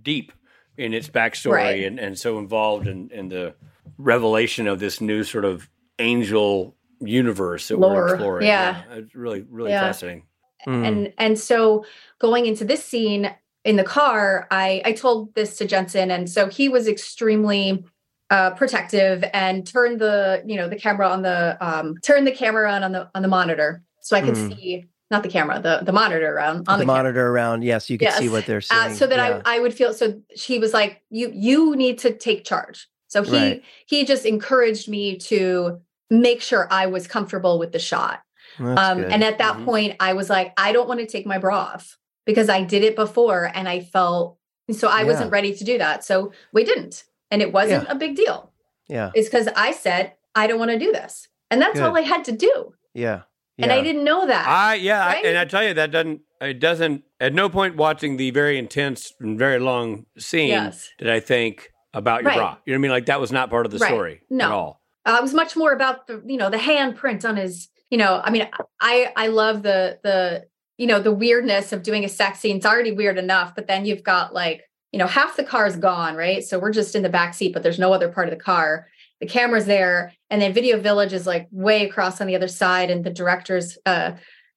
deep 0.02 0.32
in 0.76 0.92
its 0.92 1.08
backstory 1.08 1.52
Right. 1.52 1.84
and, 1.84 1.98
and 2.00 2.18
so 2.18 2.38
involved 2.38 2.86
in, 2.88 3.10
in 3.10 3.28
the 3.28 3.54
revelation 3.96 4.66
of 4.66 4.80
this 4.80 5.00
new 5.00 5.22
sort 5.22 5.44
of 5.44 5.68
angel 5.98 6.76
universe 7.00 7.68
that 7.68 7.78
we're 7.78 7.88
Lore, 7.88 8.08
exploring. 8.14 8.46
yeah. 8.46 8.82
it's 8.92 9.14
really 9.14 9.44
really 9.48 9.70
Yeah. 9.70 9.80
fascinating. 9.82 10.24
Mm. 10.66 10.86
and 10.86 11.12
and 11.18 11.38
so 11.38 11.84
going 12.20 12.46
into 12.46 12.64
this 12.64 12.84
scene 12.84 13.30
in 13.64 13.76
the 13.76 13.84
car 13.84 14.46
i 14.50 14.82
i 14.84 14.92
told 14.92 15.34
this 15.34 15.56
to 15.56 15.64
jensen 15.66 16.10
and 16.10 16.28
so 16.28 16.48
he 16.48 16.68
was 16.68 16.88
extremely 16.88 17.84
uh 18.30 18.50
protective 18.50 19.24
and 19.32 19.66
turned 19.66 20.00
the 20.00 20.42
you 20.46 20.56
know 20.56 20.68
the 20.68 20.76
camera 20.76 21.08
on 21.08 21.22
the 21.22 21.56
um 21.60 21.96
turned 22.02 22.26
the 22.26 22.32
camera 22.32 22.70
on 22.72 22.82
on 22.82 22.92
the 22.92 23.08
on 23.14 23.22
the 23.22 23.28
monitor 23.28 23.82
so 24.00 24.16
i 24.16 24.20
could 24.20 24.34
Mm. 24.34 24.48
see 24.58 24.84
not 25.10 25.22
the 25.22 25.28
camera 25.28 25.60
the 25.60 25.80
the 25.84 25.92
monitor 25.92 26.34
around 26.34 26.64
on 26.68 26.78
the, 26.78 26.84
the, 26.84 26.86
camera. 26.86 26.86
monitor 26.86 27.28
around. 27.28 27.62
Yes, 27.62 27.90
you 27.90 27.98
can 27.98 28.12
see 28.12 28.30
what 28.30 28.46
they're 28.46 28.62
Uh, 28.70 28.88
so 28.88 29.06
that 29.06 29.18
yeah. 29.18 29.42
I, 29.44 29.56
I 29.56 29.60
would 29.60 29.74
feel 29.74 29.92
so 29.92 30.18
she 30.34 30.58
was 30.58 30.72
like 30.72 31.02
you 31.10 31.30
you 31.34 31.76
need 31.76 31.98
to 31.98 32.14
take 32.14 32.44
charge 32.44 32.88
so 33.08 33.22
he 33.22 33.32
Right. 33.32 33.62
he 33.86 34.04
just 34.06 34.24
encouraged 34.24 34.88
me 34.88 35.18
to 35.18 35.80
make 36.08 36.40
sure 36.40 36.66
i 36.70 36.86
was 36.86 37.06
comfortable 37.06 37.58
with 37.58 37.72
the 37.72 37.78
shot 37.78 38.20
um, 38.58 39.04
and 39.12 39.22
at 39.24 39.38
that 39.38 39.56
Mhm. 39.56 39.64
point, 39.64 39.96
I 40.00 40.12
was 40.12 40.28
like, 40.28 40.52
I 40.58 40.72
don't 40.72 40.86
want 40.88 41.00
to 41.00 41.06
take 41.06 41.26
my 41.26 41.38
bra 41.38 41.56
off 41.58 41.96
because 42.26 42.48
I 42.48 42.62
did 42.62 42.82
it 42.84 42.96
before 42.96 43.50
and 43.54 43.68
I 43.68 43.80
felt 43.80 44.38
so 44.70 44.88
I 44.88 45.00
Yeah. 45.00 45.06
wasn't 45.06 45.32
ready 45.32 45.54
to 45.54 45.64
do 45.64 45.78
that. 45.78 46.04
So 46.04 46.32
we 46.52 46.64
didn't. 46.64 47.04
And 47.30 47.42
it 47.42 47.52
wasn't 47.52 47.88
a 47.88 47.94
big 47.94 48.14
deal. 48.16 48.52
yeah, 48.88 49.10
It's 49.14 49.28
because 49.28 49.48
I 49.56 49.72
said, 49.72 50.12
I 50.34 50.46
don't 50.46 50.58
want 50.58 50.70
to 50.70 50.78
do 50.78 50.92
this. 50.92 51.28
And 51.50 51.60
that's 51.60 51.80
all 51.80 51.96
I 51.96 52.02
had 52.02 52.24
to 52.24 52.32
do. 52.32 52.74
yeah, 52.94 53.22
yeah. 53.56 53.64
And 53.64 53.72
I 53.72 53.82
didn't 53.82 54.04
know 54.04 54.26
that. 54.26 54.46
I 54.46 54.74
yeah, 54.76 55.04
I- 55.06 55.22
and 55.24 55.36
I 55.38 55.44
tell 55.46 55.62
you 55.64 55.74
that 55.74 55.90
doesn't 55.90 56.20
it 56.40 56.58
doesn't 56.58 57.04
at 57.20 57.32
no 57.34 57.48
point 57.48 57.76
watching 57.76 58.16
the 58.16 58.30
very 58.32 58.58
intense 58.58 59.12
and 59.20 59.38
very 59.38 59.58
long 59.60 60.06
scene 60.18 60.48
Yes. 60.48 60.90
did 60.98 61.08
I 61.08 61.20
think 61.20 61.70
about 61.94 62.22
your 62.22 62.30
Right. 62.30 62.36
bra. 62.38 62.56
You 62.64 62.72
know 62.72 62.76
what 62.76 62.78
I 62.78 62.78
mean? 62.82 62.90
Like 62.90 63.06
that 63.06 63.20
was 63.20 63.30
not 63.32 63.48
part 63.50 63.64
of 63.66 63.72
the 63.72 63.78
Right. 63.78 63.88
story 63.88 64.20
No. 64.30 64.44
at 64.46 64.50
all. 64.52 64.82
uh, 65.04 65.16
it 65.18 65.22
was 65.22 65.34
much 65.34 65.56
more 65.56 65.72
about 65.72 66.06
the, 66.06 66.22
you 66.26 66.36
know, 66.36 66.48
the 66.50 66.56
handprint 66.58 67.24
on 67.28 67.36
his, 67.36 67.68
you 67.90 67.98
know, 67.98 68.20
I 68.24 68.30
mean, 68.30 68.48
I, 68.80 69.12
I 69.16 69.26
love 69.28 69.62
the, 69.62 69.98
the, 70.02 70.46
you 70.78 70.86
know, 70.86 71.00
the 71.00 71.12
weirdness 71.12 71.72
of 71.72 71.82
doing 71.82 72.04
a 72.04 72.08
sex 72.08 72.40
scene. 72.40 72.56
It's 72.56 72.66
already 72.66 72.92
weird 72.92 73.18
enough, 73.18 73.54
but 73.54 73.66
then 73.66 73.84
you've 73.84 74.02
got 74.02 74.32
like, 74.34 74.62
you 74.90 74.98
know, 74.98 75.06
half 75.06 75.36
the 75.36 75.44
car's 75.44 75.76
gone, 75.76 76.16
right? 76.16 76.42
So 76.44 76.58
we're 76.58 76.72
just 76.72 76.94
in 76.94 77.02
the 77.02 77.08
back 77.08 77.34
seat, 77.34 77.52
but 77.52 77.62
there's 77.62 77.78
no 77.78 77.92
other 77.92 78.08
part 78.10 78.28
of 78.28 78.34
the 78.36 78.42
car. 78.42 78.88
The 79.20 79.26
camera's 79.26 79.66
there, 79.66 80.12
and 80.30 80.42
then 80.42 80.52
Video 80.52 80.80
Village 80.80 81.12
is 81.12 81.26
like 81.26 81.46
way 81.52 81.86
across 81.86 82.20
on 82.20 82.26
the 82.26 82.34
other 82.34 82.48
side, 82.48 82.90
and 82.90 83.04
the 83.04 83.10
director's, 83.10 83.78
uh, 83.86 84.12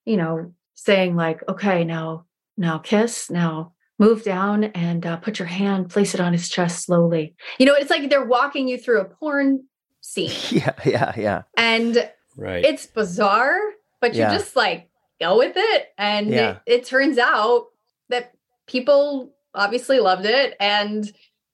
you 0.06 0.18
know, 0.18 0.54
saying 0.74 1.16
like, 1.16 1.48
"Okay, 1.48 1.84
now, 1.84 2.26
now 2.58 2.80
kiss, 2.80 3.30
now 3.30 3.74
move 4.00 4.24
down 4.24 4.64
and 4.66 5.06
uh, 5.06 5.18
put 5.18 5.38
your 5.38 5.48
hand, 5.48 5.90
place 5.92 6.16
it 6.16 6.20
on 6.20 6.34
his 6.34 6.50
chest 6.50 6.84
slowly." 6.84 7.36
You 7.60 7.68
know, 7.68 7.76
it's 7.76 7.92
like 7.92 8.10
they're 8.10 8.26
walking 8.26 8.68
you 8.68 8.80
through 8.80 9.02
a 9.02 9.06
porn 9.06 9.66
scene, 10.02 10.32
yeah, 10.50 10.74
yeah, 10.84 11.14
yeah. 11.16 11.42
and 11.56 12.10
Right. 12.36 12.66
it's 12.66 12.88
bizarre, 12.88 13.60
but 14.02 14.16
you 14.16 14.22
Yeah. 14.22 14.34
just 14.34 14.56
like 14.56 14.90
go 15.20 15.38
with 15.38 15.54
it. 15.56 15.88
And 15.98 16.30
Yeah. 16.30 16.58
it, 16.66 16.82
it 16.82 16.86
turns 16.86 17.18
out 17.18 17.68
that 18.10 18.34
people 18.68 19.34
obviously 19.54 20.00
loved 20.00 20.26
it 20.26 20.56
and 20.60 21.12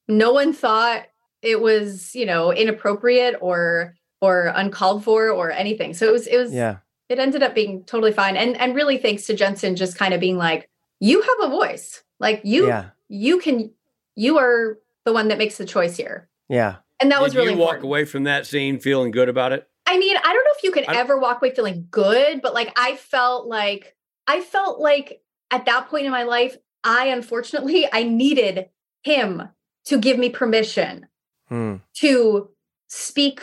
no 0.08 0.34
one 0.34 0.54
thought 0.54 1.04
it 1.41 1.62
was, 1.62 2.13
you 2.15 2.26
know, 2.26 2.52
inappropriate 2.52 3.36
or 3.41 3.95
or 4.21 4.52
uncalled 4.56 5.04
for 5.04 5.30
or 5.32 5.52
anything. 5.52 5.93
So 5.93 6.08
it 6.08 6.12
was 6.12 6.28
it 6.28 6.38
was 6.38 6.54
Yeah, 6.54 6.78
it 7.10 7.19
ended 7.19 7.41
up 7.43 7.56
being 7.56 7.84
totally 7.86 8.12
fine. 8.12 8.38
And 8.38 8.56
and 8.58 8.76
really 8.76 8.97
thanks 8.97 9.26
to 9.28 9.34
Jensen 9.36 9.76
just 9.76 9.97
kind 9.97 10.13
of 10.13 10.19
being 10.19 10.38
like, 10.38 10.69
you 11.00 11.21
have 11.21 11.38
a 11.41 11.50
voice. 11.50 12.04
Like 12.19 12.41
you 12.43 12.67
yeah, 12.67 12.89
you 13.10 13.39
can 13.39 13.71
you 14.15 14.38
are 14.38 14.78
the 15.06 15.13
one 15.13 15.30
that 15.30 15.38
makes 15.39 15.58
the 15.58 15.65
choice 15.65 15.97
here. 15.97 16.30
yeah. 16.50 16.78
And 17.00 17.12
that 17.12 17.19
was 17.19 17.36
really 17.36 17.54
you 17.54 17.58
walk 17.58 17.69
important. 17.78 17.86
away 17.86 18.06
from 18.06 18.24
that 18.26 18.45
scene 18.45 18.80
feeling 18.80 19.10
good 19.10 19.28
about 19.28 19.54
it? 19.54 19.67
I 19.86 19.98
mean, 19.98 20.15
I 20.17 20.22
don't 20.34 20.44
know 20.46 20.54
if 20.58 20.63
you 20.63 20.72
can 20.72 20.86
I- 20.88 20.96
ever 20.98 21.17
walk 21.17 21.41
away 21.41 21.54
feeling 21.54 21.88
good, 21.91 22.41
but 22.41 22.54
like 22.54 22.72
I 22.78 22.96
felt 22.96 23.48
like 23.48 23.96
I 24.28 24.41
felt 24.41 24.80
like 24.80 25.22
at 25.52 25.65
that 25.65 25.89
point 25.89 26.06
in 26.06 26.12
my 26.12 26.24
life, 26.24 26.56
I 26.84 27.08
unfortunately 27.08 27.88
I 27.91 28.04
needed 28.04 28.70
him 29.04 29.44
to 29.86 29.98
give 29.98 30.17
me 30.17 30.30
permission 30.30 31.08
Hmm. 31.50 31.78
to 31.96 32.50
speak 32.88 33.41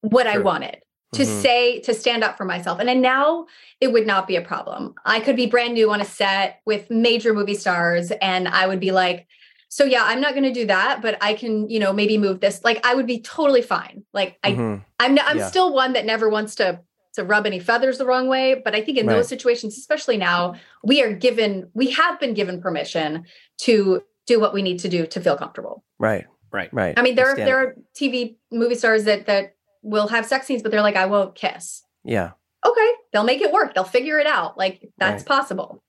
what 0.00 0.26
I 0.26 0.38
wanted, 0.38 0.78
to 1.14 1.22
Mhm. 1.22 1.42
say, 1.42 1.80
to 1.80 1.92
stand 1.92 2.24
up 2.24 2.36
for 2.38 2.44
myself. 2.46 2.78
And 2.78 2.88
then 2.88 3.02
now 3.02 3.46
it 3.80 3.92
would 3.92 4.06
not 4.06 4.26
be 4.26 4.36
a 4.36 4.40
problem. 4.42 4.94
I 5.04 5.20
could 5.20 5.36
be 5.36 5.46
brand 5.46 5.74
new 5.74 5.90
on 5.92 6.00
a 6.00 6.04
set 6.04 6.60
with 6.64 6.88
major 6.90 7.34
movie 7.34 7.54
stars, 7.54 8.10
and 8.22 8.48
I 8.48 8.66
would 8.66 8.80
be 8.80 8.90
like, 8.92 9.26
so 9.72 9.84
yeah, 9.84 10.02
I'm 10.04 10.20
not 10.20 10.32
going 10.32 10.42
to 10.44 10.52
do 10.52 10.66
that, 10.66 11.00
but 11.00 11.16
I 11.22 11.32
can, 11.32 11.70
you 11.70 11.78
know, 11.78 11.94
maybe 11.94 12.18
move 12.18 12.40
this. 12.40 12.60
Like 12.62 12.84
I 12.84 12.94
would 12.94 13.06
be 13.06 13.20
totally 13.22 13.62
fine. 13.62 14.04
Like 14.12 14.36
I, 14.44 14.52
Mhm. 14.52 14.84
I'm, 15.00 15.18
I'm 15.18 15.38
Yeah. 15.38 15.46
still 15.46 15.72
one 15.72 15.94
that 15.94 16.04
never 16.04 16.28
wants 16.28 16.54
to 16.56 16.80
to 17.14 17.24
rub 17.24 17.46
any 17.46 17.58
feathers 17.58 17.96
the 17.96 18.04
wrong 18.04 18.28
way. 18.28 18.54
But 18.62 18.74
I 18.74 18.82
think 18.82 18.98
in 18.98 19.06
Right. 19.06 19.14
those 19.16 19.28
situations, 19.28 19.78
especially 19.78 20.18
now, 20.18 20.56
we 20.84 21.02
are 21.02 21.12
given, 21.14 21.70
we 21.72 21.90
have 21.92 22.20
been 22.20 22.34
given 22.34 22.60
permission 22.60 23.24
to 23.62 24.02
do 24.26 24.38
what 24.38 24.52
we 24.52 24.60
need 24.60 24.78
to 24.80 24.88
do 24.90 25.06
to 25.06 25.20
feel 25.22 25.36
comfortable. 25.38 25.84
Right, 25.98 26.26
Right. 26.50 26.68
right. 26.72 26.98
I 26.98 27.00
mean, 27.02 27.14
there 27.14 27.28
are 27.30 27.34
there 27.36 27.56
are 27.58 27.74
TV 27.98 28.36
movie 28.50 28.74
stars 28.74 29.04
that 29.04 29.24
that 29.24 29.54
will 29.82 30.08
have 30.08 30.26
sex 30.26 30.46
scenes, 30.46 30.60
but 30.62 30.70
they're 30.70 30.82
like, 30.82 30.96
I 30.96 31.06
won't 31.06 31.34
kiss. 31.34 31.82
Yeah, 32.04 32.32
Okay, 32.66 32.90
they'll 33.12 33.24
make 33.24 33.40
it 33.40 33.52
work. 33.52 33.74
They'll 33.74 33.84
figure 33.84 34.18
it 34.18 34.26
out. 34.26 34.56
Like 34.58 34.86
that's 34.98 35.22
Right. 35.22 35.28
possible. 35.28 35.82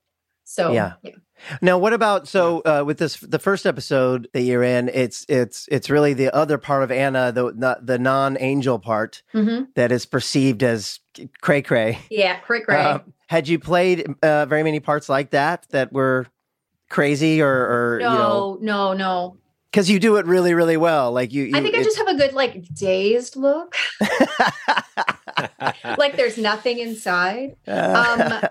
So 0.43 0.71
Yeah. 0.73 0.93
Now, 1.62 1.77
what 1.77 1.91
about 1.93 2.27
so 2.27 2.62
uh, 2.62 2.84
with 2.86 2.99
this 2.99 3.17
the 3.17 3.39
first 3.39 3.65
episode 3.65 4.29
that 4.34 4.41
you're 4.43 4.63
in? 4.63 4.89
It's 4.93 5.25
it's 5.27 5.67
it's 5.69 5.89
really 5.89 6.13
the 6.13 6.34
other 6.34 6.58
part 6.58 6.84
of 6.84 6.91
Anna, 6.91 7.32
the 7.34 7.51
not 7.56 7.86
the 7.86 7.97
non 7.99 8.38
angel 8.39 8.79
part 8.79 9.23
Mhm. 9.34 9.67
that 9.75 9.91
is 9.91 10.06
perceived 10.06 10.63
as 10.63 10.99
cray 11.41 11.62
cray. 11.62 11.99
Yeah, 12.10 12.39
great, 12.47 12.65
great. 12.65 12.77
Uh, 12.77 12.99
had 13.27 13.47
you 13.49 13.60
played 13.60 14.08
uh, 14.23 14.45
very 14.45 14.63
many 14.63 14.79
parts 14.79 15.10
like 15.10 15.32
that 15.32 15.65
that 15.71 15.91
were 15.91 16.27
crazy 16.89 17.41
or, 17.41 17.49
or 17.49 17.99
no, 18.01 18.10
you 18.12 18.17
know 18.17 18.58
no, 18.62 18.93
no. 18.93 19.38
because 19.71 19.89
you 19.89 19.99
do 19.99 20.15
it 20.17 20.25
really 20.25 20.53
really 20.53 20.77
well? 20.77 21.12
Like 21.12 21.34
you, 21.34 21.43
you 21.43 21.58
I 21.58 21.62
think 21.62 21.75
I 21.75 21.84
just 21.84 21.97
have 21.97 22.08
a 22.08 22.15
good 22.15 22.34
like 22.34 22.63
dazed 22.73 23.36
look. 23.36 23.75
like 25.97 26.15
there's 26.15 26.38
nothing 26.38 26.79
inside. 26.79 27.56
Um, 27.67 28.43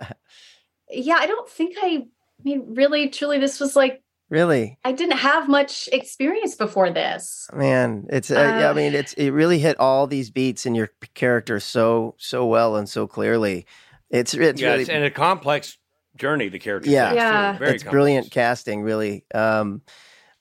Yeah, 0.92 1.16
I 1.18 1.26
don't 1.26 1.48
think 1.48 1.76
I. 1.80 1.86
I 1.86 2.42
mean, 2.44 2.74
really, 2.74 3.08
truly, 3.08 3.38
this 3.38 3.60
was 3.60 3.76
like 3.76 4.02
really. 4.28 4.78
I 4.84 4.92
didn't 4.92 5.18
have 5.18 5.48
much 5.48 5.88
experience 5.92 6.54
before 6.56 6.90
this. 6.90 7.48
Man, 7.52 8.06
it's 8.10 8.30
uh, 8.30 8.34
yeah, 8.34 8.68
I 8.68 8.70
Uh, 8.70 8.74
mean, 8.74 8.94
it's 8.94 9.12
it 9.14 9.30
really 9.30 9.58
hit 9.58 9.78
all 9.78 10.06
these 10.06 10.30
beats 10.30 10.66
in 10.66 10.74
your 10.74 10.90
character 11.14 11.60
so 11.60 12.14
so 12.18 12.44
well 12.46 12.76
and 12.76 12.88
so 12.88 13.06
clearly. 13.06 13.66
It's 14.10 14.34
it's 14.34 14.60
yeah, 14.60 14.70
really 14.70 14.82
it's, 14.82 14.90
and 14.90 15.04
a 15.04 15.10
complex 15.10 15.78
journey 16.16 16.48
the 16.48 16.58
character 16.58 16.90
Yeah. 16.90 17.14
Yeah. 17.14 17.58
Very 17.58 17.74
it's 17.74 17.84
brilliant 17.84 18.30
casting, 18.30 18.82
really. 18.82 19.24
Um, 19.34 19.82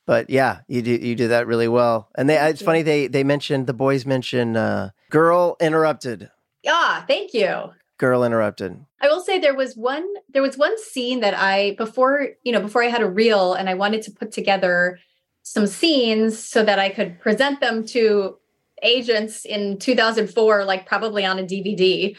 but 0.05 0.29
yeah, 0.29 0.61
you 0.67 0.81
do 0.81 0.91
you 0.91 1.15
do 1.15 1.27
that 1.29 1.47
really 1.47 1.67
well. 1.67 2.09
And 2.15 2.27
they 2.29 2.37
it's 2.37 2.61
you. 2.61 2.65
funny 2.65 2.81
they 2.81 3.07
they 3.07 3.23
mentioned 3.23 3.67
the 3.67 3.73
boys 3.73 4.05
mention 4.05 4.57
uh, 4.57 4.89
girl 5.09 5.55
interrupted, 5.61 6.29
Yeah, 6.63 7.05
thank 7.05 7.33
you. 7.33 7.71
Girl 8.01 8.23
interrupted. 8.23 8.83
I 8.99 9.09
will 9.09 9.21
say 9.21 9.37
there 9.37 9.53
was 9.53 9.77
one 9.77 10.03
there 10.27 10.41
was 10.41 10.57
one 10.57 10.75
scene 10.79 11.19
that 11.19 11.35
I 11.35 11.75
before 11.77 12.29
you 12.41 12.51
know 12.51 12.59
before 12.59 12.81
I 12.81 12.87
had 12.87 13.03
a 13.03 13.07
reel 13.07 13.53
and 13.53 13.69
I 13.69 13.75
wanted 13.75 14.01
to 14.01 14.11
put 14.11 14.31
together 14.31 14.97
some 15.43 15.67
scenes 15.67 16.39
so 16.39 16.63
that 16.63 16.79
I 16.79 16.89
could 16.89 17.19
present 17.19 17.59
them 17.59 17.85
to 17.89 18.39
agents 18.81 19.45
in 19.45 19.77
2004 19.77 20.65
like 20.65 20.87
probably 20.87 21.25
on 21.25 21.37
a 21.37 21.43
DVD. 21.43 22.15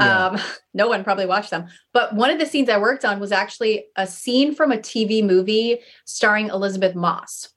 Yeah. 0.00 0.26
Um 0.28 0.40
no 0.72 0.88
one 0.88 1.04
probably 1.04 1.26
watched 1.26 1.50
them. 1.50 1.66
But 1.92 2.14
one 2.14 2.30
of 2.30 2.38
the 2.38 2.46
scenes 2.46 2.70
I 2.70 2.78
worked 2.78 3.04
on 3.04 3.20
was 3.20 3.30
actually 3.30 3.84
a 3.94 4.06
scene 4.06 4.54
from 4.54 4.72
a 4.72 4.78
TV 4.78 5.22
movie 5.22 5.80
starring 6.06 6.48
Elisabeth 6.48 6.94
Moss. 6.94 7.50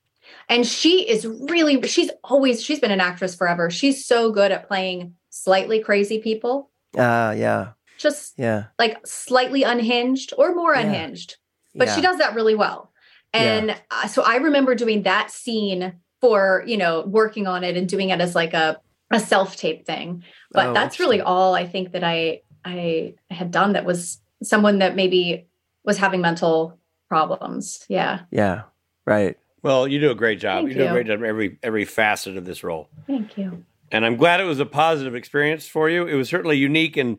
And 0.49 0.67
she 0.67 1.07
is 1.07 1.25
really 1.25 1.82
she's 1.88 2.11
always 2.25 2.61
she's 2.61 2.82
been 2.82 2.91
an 2.91 2.99
actress 2.99 3.36
forever. 3.36 3.69
She's 3.69 4.05
so 4.05 4.34
good 4.34 4.51
at 4.51 4.67
playing 4.67 5.13
slightly 5.30 5.80
crazy 5.80 6.19
people. 6.19 6.68
Uh 6.97 7.33
yeah, 7.37 7.71
Just 7.97 8.33
yeah. 8.37 8.65
like 8.77 9.05
slightly 9.05 9.63
unhinged 9.63 10.33
or 10.37 10.53
more 10.55 10.73
Yeah. 10.73 10.81
unhinged 10.81 11.37
but 11.75 11.87
yeah. 11.87 11.95
she 11.95 12.01
does 12.01 12.17
that 12.17 12.33
really 12.35 12.55
well 12.55 12.91
And 13.33 13.75
uh, 13.91 14.07
so 14.07 14.23
I 14.23 14.37
remember 14.37 14.73
doing 14.73 15.03
that 15.03 15.29
scene 15.29 15.93
for, 16.19 16.63
you 16.65 16.77
know, 16.77 17.01
working 17.05 17.45
on 17.45 17.63
it 17.63 17.77
and 17.77 17.87
doing 17.87 18.09
it 18.09 18.19
as 18.19 18.33
like 18.33 18.53
a, 18.55 18.81
a 19.11 19.19
self 19.19 19.55
tape 19.55 19.85
thing. 19.85 20.23
But 20.51 20.67
Oh, 20.69 20.73
that's 20.73 20.99
really 20.99 21.21
all 21.21 21.53
I 21.53 21.67
think 21.67 21.91
that 21.91 22.03
I, 22.03 22.41
I 22.65 23.13
had 23.29 23.51
done 23.51 23.73
that 23.73 23.85
was 23.85 24.19
someone 24.41 24.79
that 24.79 24.95
maybe 24.95 25.45
was 25.85 25.97
having 25.99 26.21
mental 26.21 26.79
problems. 27.07 27.85
Yeah. 27.87 28.21
Yeah. 28.31 28.63
Right. 29.05 29.37
Well, 29.61 29.87
you 29.87 29.99
do 29.99 30.09
a 30.11 30.15
great 30.15 30.39
job. 30.39 30.63
Thank 30.65 30.69
you 30.69 30.83
do 30.83 30.87
a 30.89 30.91
great 30.91 31.07
job 31.07 31.19
in 31.19 31.25
every 31.25 31.59
every 31.61 31.85
facet 31.85 32.35
of 32.35 32.45
this 32.45 32.63
role. 32.63 32.89
Thank 33.07 33.37
you. 33.37 33.63
And 33.91 34.05
I'm 34.05 34.15
glad 34.17 34.39
it 34.39 34.45
was 34.45 34.59
a 34.59 34.65
positive 34.65 35.15
experience 35.15 35.67
for 35.67 35.89
you. 35.89 36.05
It 36.07 36.15
was 36.15 36.29
certainly 36.29 36.57
unique 36.57 36.97
in 36.97 37.17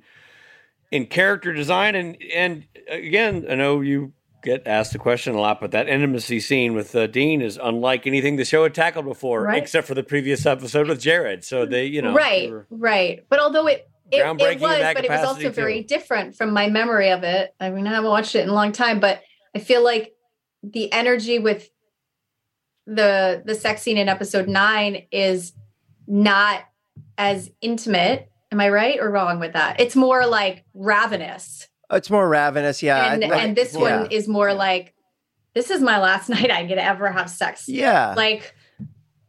in 0.91 1.07
character 1.07 1.53
design, 1.53 1.95
and 1.95 2.17
and 2.35 2.65
again, 2.89 3.47
I 3.49 3.55
know 3.55 3.81
you 3.81 4.13
get 4.43 4.67
asked 4.67 4.93
the 4.93 4.99
question 4.99 5.35
a 5.35 5.41
lot, 5.41 5.61
but 5.61 5.71
that 5.73 5.87
intimacy 5.89 6.41
scene 6.41 6.75
with 6.75 6.95
uh, 6.97 7.07
Dean 7.07 7.43
is 7.43 7.59
unlike 7.63 8.07
anything 8.07 8.37
the 8.37 8.45
show 8.45 8.63
had 8.63 8.75
tackled 8.75 9.05
before, 9.05 9.43
Right. 9.43 9.63
except 9.63 9.87
for 9.87 9.95
the 9.95 10.03
previous 10.03 10.47
episode 10.47 10.89
with 10.89 10.99
Jared. 11.01 11.45
So 11.45 11.67
they, 11.67 11.85
you 11.85 12.01
know, 12.01 12.15
right. 12.15 12.51
Right. 12.71 13.25
But 13.29 13.39
although 13.39 13.67
it, 13.67 13.87
it, 14.11 14.21
it 14.41 14.61
was, 14.61 14.95
but 14.95 15.05
it 15.05 15.11
was 15.11 15.25
also 15.25 15.51
very 15.51 15.83
different 15.83 16.37
from 16.37 16.53
my 16.53 16.69
memory 16.71 17.11
of 17.11 17.23
it. 17.23 17.55
I 17.61 17.69
mean, 17.71 17.87
I 17.87 17.91
haven't 17.91 18.09
watched 18.11 18.35
it 18.35 18.41
in 18.41 18.49
a 18.49 18.55
long 18.55 18.73
time, 18.73 18.99
but 18.99 19.21
I 19.55 19.59
feel 19.59 19.85
like 19.85 20.15
the 20.63 20.91
energy 20.93 21.39
with 21.39 21.69
the 22.87 23.43
the 23.45 23.55
sex 23.55 23.83
scene 23.83 23.99
in 23.99 24.09
episode 24.09 24.49
nine 24.49 25.03
is 25.13 25.53
not 26.11 26.63
as 27.17 27.51
intimate. 27.61 28.31
Am 28.53 28.61
I 28.61 28.69
right 28.69 28.99
or 28.99 29.11
wrong 29.11 29.39
with 29.39 29.53
that? 29.53 29.81
It's 29.81 29.95
more 29.95 30.27
like 30.27 30.65
ravenous. 30.75 31.69
It's 31.91 32.11
more 32.11 32.29
ravenous. 32.29 32.83
Yeah. 32.83 33.13
And 33.13 33.23
and 33.25 33.57
this 33.57 33.75
yeah. 33.75 33.81
one 34.01 34.11
is 34.11 34.27
more 34.29 34.53
like 34.53 34.95
this 35.55 35.71
is 35.71 35.81
my 35.81 35.99
last 36.01 36.29
night 36.35 36.51
I 36.51 36.65
get 36.65 36.75
to 36.75 36.85
ever 36.85 37.11
have 37.11 37.31
sex. 37.31 37.69
Yeah. 37.69 38.15
Like 38.17 38.55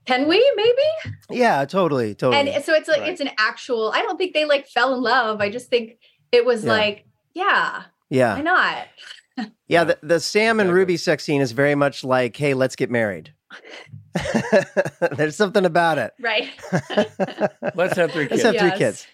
can 0.05 0.27
we 0.27 0.51
maybe? 0.55 1.15
yeah. 1.29 1.63
Totally. 1.65 2.15
Totally. 2.15 2.51
And 2.51 2.65
so 2.65 2.73
it's 2.73 2.87
like 2.87 3.01
Right. 3.01 3.11
it's 3.11 3.21
an 3.21 3.29
actual. 3.37 3.91
I 3.93 4.01
don't 4.01 4.17
think 4.17 4.33
they 4.33 4.45
like 4.45 4.67
fell 4.67 4.95
in 4.95 5.01
love. 5.01 5.39
I 5.39 5.49
just 5.49 5.69
think 5.69 5.99
it 6.31 6.43
was 6.45 6.63
Yeah. 6.65 6.71
like, 6.71 7.05
yeah, 7.33 7.83
yeah. 8.09 8.35
why 8.35 8.41
not? 8.41 8.87
Yeah, 9.67 9.85
the, 9.85 9.97
the 10.03 10.19
Sam 10.19 10.59
and 10.59 10.71
Ruby 10.73 10.97
sex 10.97 11.23
scene 11.23 11.41
is 11.41 11.53
very 11.53 11.75
much 11.75 12.03
like, 12.03 12.35
hey, 12.35 12.53
let's 12.53 12.75
get 12.75 12.91
married. 12.91 13.33
There's 15.17 15.35
something 15.35 15.65
about 15.65 15.97
it. 15.97 16.13
Right. 16.19 16.49
let's 17.75 17.95
have 17.97 18.11
three 18.11 18.27
Let's 18.27 18.41
kids. 18.41 18.43
have 18.43 18.55
three 18.57 18.77
kids. 18.77 19.07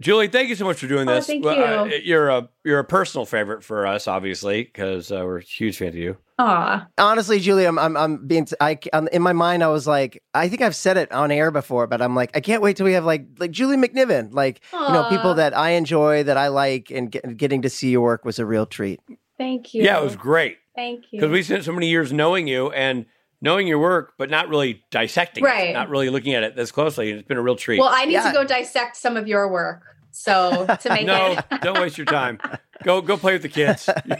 Julie, 0.00 0.28
thank 0.28 0.48
you 0.48 0.54
so 0.54 0.64
much 0.64 0.78
for 0.78 0.86
doing 0.86 1.08
Oh, 1.08 1.14
this. 1.14 1.26
thank 1.26 1.44
uh, 1.44 1.86
you. 1.90 1.96
you're 2.04 2.28
a 2.28 2.48
you're 2.64 2.78
a 2.78 2.84
personal 2.84 3.26
favorite 3.26 3.64
for 3.64 3.84
us, 3.84 4.06
obviously, 4.06 4.62
because 4.62 5.10
uh, 5.10 5.22
we're 5.24 5.38
a 5.38 5.42
huge 5.42 5.76
fans 5.76 5.94
of 5.94 6.00
you. 6.00 6.16
Aw. 6.38 6.86
Honestly, 6.98 7.40
Julie, 7.40 7.64
I'm, 7.64 7.80
I'm, 7.80 7.96
I'm 7.96 8.24
being, 8.28 8.46
I, 8.60 8.78
I'm, 8.92 9.08
in 9.08 9.22
my 9.22 9.32
mind, 9.32 9.64
I 9.64 9.68
was 9.68 9.88
like, 9.88 10.22
I 10.34 10.48
think 10.48 10.62
I've 10.62 10.76
said 10.76 10.96
it 10.96 11.10
on 11.10 11.32
air 11.32 11.50
before, 11.50 11.88
but 11.88 12.00
I'm 12.00 12.14
like, 12.14 12.30
I 12.36 12.40
can't 12.40 12.62
wait 12.62 12.76
till 12.76 12.86
we 12.86 12.92
have 12.92 13.04
like, 13.04 13.26
like 13.40 13.50
Julie 13.50 13.76
McNiven, 13.76 14.32
like, 14.32 14.60
you 14.72 14.78
know, 14.78 15.08
people 15.10 15.34
that 15.34 15.56
I 15.56 15.70
enjoy, 15.70 16.22
that 16.22 16.36
I 16.36 16.46
like, 16.46 16.92
and 16.92 17.10
get, 17.10 17.36
getting 17.36 17.62
to 17.62 17.68
see 17.68 17.90
your 17.90 18.02
work 18.02 18.24
was 18.24 18.38
a 18.38 18.46
real 18.46 18.66
treat. 18.66 19.00
Thank 19.36 19.74
you. 19.74 19.82
Yeah, 19.82 19.98
it 19.98 20.04
was 20.04 20.14
great 20.14 20.58
Thank 20.76 21.06
you. 21.10 21.18
because 21.20 21.32
we 21.32 21.42
spent 21.42 21.64
so 21.64 21.72
many 21.72 21.88
years 21.88 22.12
knowing 22.12 22.46
you 22.46 22.70
and 22.70 23.06
knowing 23.40 23.66
your 23.66 23.78
work, 23.78 24.14
but 24.18 24.30
not 24.30 24.48
really 24.48 24.82
dissecting 24.90 25.44
Right. 25.44 25.70
it, 25.70 25.72
not 25.72 25.88
really 25.88 26.10
looking 26.10 26.34
at 26.34 26.42
it 26.42 26.56
this 26.56 26.70
closely. 26.72 27.10
It's 27.10 27.26
been 27.28 27.36
a 27.38 27.42
real 27.42 27.56
treat. 27.56 27.78
well, 27.80 27.90
I 27.92 28.04
need 28.04 28.14
Yeah. 28.14 28.28
to 28.28 28.32
go 28.32 28.44
dissect 28.44 28.96
some 28.96 29.16
of 29.16 29.28
your 29.28 29.48
work. 29.48 29.82
So 30.10 30.66
to 30.80 30.88
make 30.88 31.06
no, 31.06 31.32
it. 31.32 31.44
don't 31.62 31.80
waste 31.80 31.96
your 31.98 32.06
time. 32.06 32.38
Go 32.82 33.00
go 33.00 33.16
play 33.16 33.34
with 33.34 33.42
the 33.42 33.48
kids. 33.48 33.88
you 34.06 34.14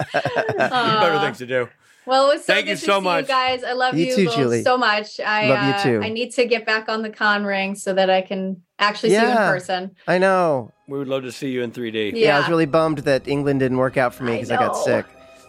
better 0.56 1.18
things 1.20 1.38
to 1.38 1.46
do. 1.46 1.68
Well, 2.06 2.30
it 2.30 2.34
was 2.36 2.44
so 2.46 2.54
Thank 2.54 2.66
good 2.66 2.70
you 2.72 2.76
to 2.76 2.82
so 2.86 2.98
see 3.00 3.04
much. 3.04 3.24
you 3.24 3.28
guys. 3.28 3.62
I 3.64 3.72
love 3.72 3.94
You 3.94 4.06
you, 4.06 4.16
too, 4.16 4.24
both 4.26 4.36
Julie. 4.36 4.62
so 4.62 4.78
much. 4.78 5.20
I 5.20 5.48
Love 5.48 5.64
you 5.66 5.72
uh, 5.74 5.82
too. 5.82 6.00
I 6.02 6.08
need 6.08 6.30
to 6.36 6.46
get 6.46 6.64
back 6.64 6.88
on 6.88 7.02
the 7.02 7.10
con 7.10 7.44
ring 7.44 7.74
so 7.74 7.92
that 7.92 8.08
I 8.08 8.22
can 8.22 8.62
actually 8.78 9.10
see 9.10 9.16
you 9.20 9.28
in 9.28 9.36
person. 9.36 9.94
I 10.06 10.16
know. 10.16 10.72
We 10.86 10.96
would 10.98 11.08
love 11.08 11.24
to 11.24 11.32
see 11.32 11.50
you 11.50 11.62
in 11.62 11.70
3D. 11.70 12.12
Yeah. 12.14 12.36
I 12.36 12.40
was 12.40 12.48
really 12.48 12.64
bummed 12.64 12.98
that 13.00 13.28
England 13.28 13.60
didn't 13.60 13.76
work 13.76 13.98
out 13.98 14.14
for 14.14 14.24
me 14.24 14.32
because 14.36 14.50
I, 14.50 14.56
got 14.56 14.72
sick, 14.74 15.04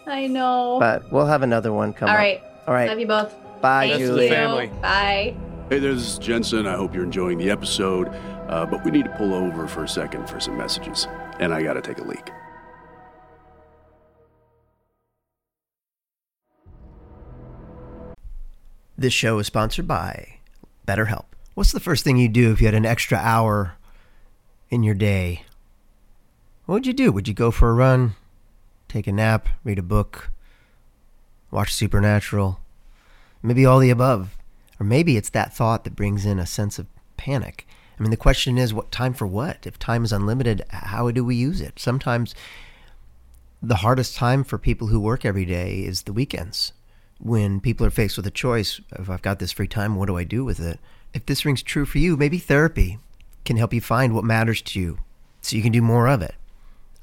I 0.06 0.28
know. 0.28 0.78
but 0.82 1.10
we'll 1.14 1.28
have 1.28 1.44
another 1.44 1.72
one 1.72 1.94
come 1.94 2.10
All 2.10 2.16
right. 2.16 2.40
Up. 2.42 2.64
All 2.68 2.74
right. 2.74 2.90
Love 2.90 3.00
you 3.00 3.08
both. 3.08 3.34
Bye, 3.62 3.90
Thank 3.90 4.02
Julie. 4.02 4.24
you. 4.26 4.30
family. 4.34 4.68
Bye. 4.82 5.36
Hey, 5.70 5.80
there, 5.80 5.94
this 5.94 6.14
is 6.14 6.18
Jensen. 6.18 6.66
I 6.66 6.76
hope 6.76 6.96
you're 6.96 7.04
enjoying 7.04 7.38
the 7.38 7.50
episode, 7.50 8.08
uh, 8.48 8.66
but 8.66 8.84
we 8.84 8.92
need 8.92 9.06
to 9.06 9.12
pull 9.12 9.34
over 9.34 9.68
for 9.68 9.84
a 9.84 9.88
second 9.88 10.30
for 10.30 10.40
some 10.40 10.58
messages, 10.58 11.08
and 11.40 11.54
I 11.54 11.62
got 11.62 11.74
to 11.74 11.82
take 11.82 12.00
a 12.00 12.04
leak. 12.04 12.32
This 18.98 19.14
show 19.14 19.40
is 19.40 19.48
sponsored 19.48 19.88
by 19.88 20.40
BetterHelp. 20.88 21.26
What's 21.54 21.72
the 21.72 21.80
first 21.80 22.04
thing 22.04 22.18
you 22.18 22.28
do 22.30 22.52
if 22.52 22.60
you 22.62 22.68
had 22.68 22.74
an 22.74 22.86
extra 22.86 23.18
hour 23.18 23.76
in 24.70 24.84
your 24.84 24.96
day? 24.96 25.44
What 26.66 26.74
would 26.76 26.88
you 26.88 26.94
do? 26.94 27.12
Would 27.12 27.28
you 27.28 27.34
go 27.34 27.52
for 27.52 27.70
a 27.70 27.74
run, 27.74 28.16
take 28.88 29.08
a 29.08 29.12
nap, 29.12 29.48
read 29.64 29.80
a 29.80 29.84
book, 29.84 30.30
watch 31.52 31.74
Supernatural? 31.74 32.60
Maybe 33.42 33.66
all 33.66 33.80
the 33.80 33.90
above. 33.90 34.38
Or 34.80 34.86
maybe 34.86 35.18
it's 35.18 35.30
that 35.30 35.54
thought 35.54 35.84
that 35.84 35.96
brings 35.96 36.26
in 36.26 36.40
a 36.40 36.46
sense 36.46 36.80
of 36.80 36.88
panic. 37.18 37.68
I 37.98 38.02
mean, 38.02 38.12
the 38.12 38.18
question 38.18 38.58
is, 38.58 38.74
what 38.74 38.92
time 38.92 39.14
for 39.14 39.28
what? 39.28 39.68
If 39.68 39.78
time 39.78 40.06
is 40.06 40.14
unlimited, 40.14 40.64
how 40.70 41.12
do 41.12 41.24
we 41.26 41.36
use 41.36 41.60
it? 41.60 41.80
Sometimes 41.80 42.34
the 43.62 43.78
hardest 43.78 44.16
time 44.16 44.46
for 44.46 44.58
people 44.58 44.88
who 44.88 45.00
work 45.00 45.26
every 45.26 45.46
day 45.46 45.80
is 45.80 46.04
the 46.04 46.14
weekends 46.14 46.72
when 47.20 47.60
people 47.60 47.86
are 47.86 47.92
faced 47.92 48.16
with 48.16 48.26
a 48.26 48.32
choice 48.32 48.80
of 48.94 49.10
I've 49.10 49.22
got 49.22 49.40
this 49.40 49.52
free 49.52 49.68
time, 49.68 49.96
what 49.96 50.08
do 50.08 50.18
I 50.18 50.24
do 50.24 50.46
with 50.46 50.60
it? 50.60 50.80
If 51.14 51.26
this 51.26 51.46
rings 51.46 51.62
true 51.62 51.86
for 51.86 51.98
you, 51.98 52.16
maybe 52.16 52.38
therapy 52.38 53.00
can 53.46 53.58
help 53.58 53.74
you 53.74 53.82
find 53.82 54.16
what 54.16 54.24
matters 54.24 54.62
to 54.62 54.80
you 54.80 55.00
so 55.42 55.56
you 55.56 55.64
can 55.64 55.72
do 55.72 55.82
more 55.82 56.08
of 56.08 56.22
it. 56.22 56.36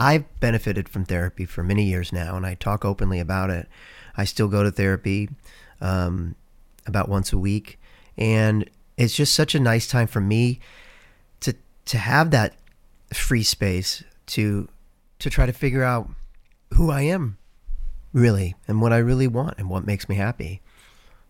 I've 0.01 0.25
benefited 0.41 0.89
from 0.89 1.05
therapy 1.05 1.45
for 1.45 1.63
many 1.63 1.85
years 1.85 2.13
now, 2.13 2.37
and 2.37 2.47
I 2.47 2.55
talk 2.55 2.85
openly 2.85 3.21
about 3.21 3.51
it. 3.51 3.69
I 4.17 4.25
still 4.25 4.49
go 4.49 4.63
to 4.63 4.71
therapy 4.71 5.29
um, 5.81 6.35
about 6.87 7.09
once 7.09 7.33
a 7.33 7.39
week, 7.39 7.79
and 8.17 8.69
it's 8.97 9.15
just 9.15 9.35
such 9.35 9.55
a 9.55 9.61
nice 9.61 9.87
time 9.87 10.07
for 10.07 10.21
me 10.21 10.61
to 11.41 11.55
to 11.87 11.99
have 11.99 12.31
that 12.31 12.55
free 13.13 13.43
space 13.43 14.03
to 14.27 14.69
to 15.19 15.31
try 15.31 15.47
to 15.47 15.53
figure 15.53 15.85
out 15.85 16.11
who 16.75 16.91
I 16.91 17.03
am 17.03 17.39
really 18.13 18.55
and 18.67 18.81
what 18.81 18.93
I 18.93 18.99
really 18.99 19.29
want 19.29 19.59
and 19.59 19.69
what 19.69 19.87
makes 19.87 20.09
me 20.09 20.17
happy. 20.17 20.61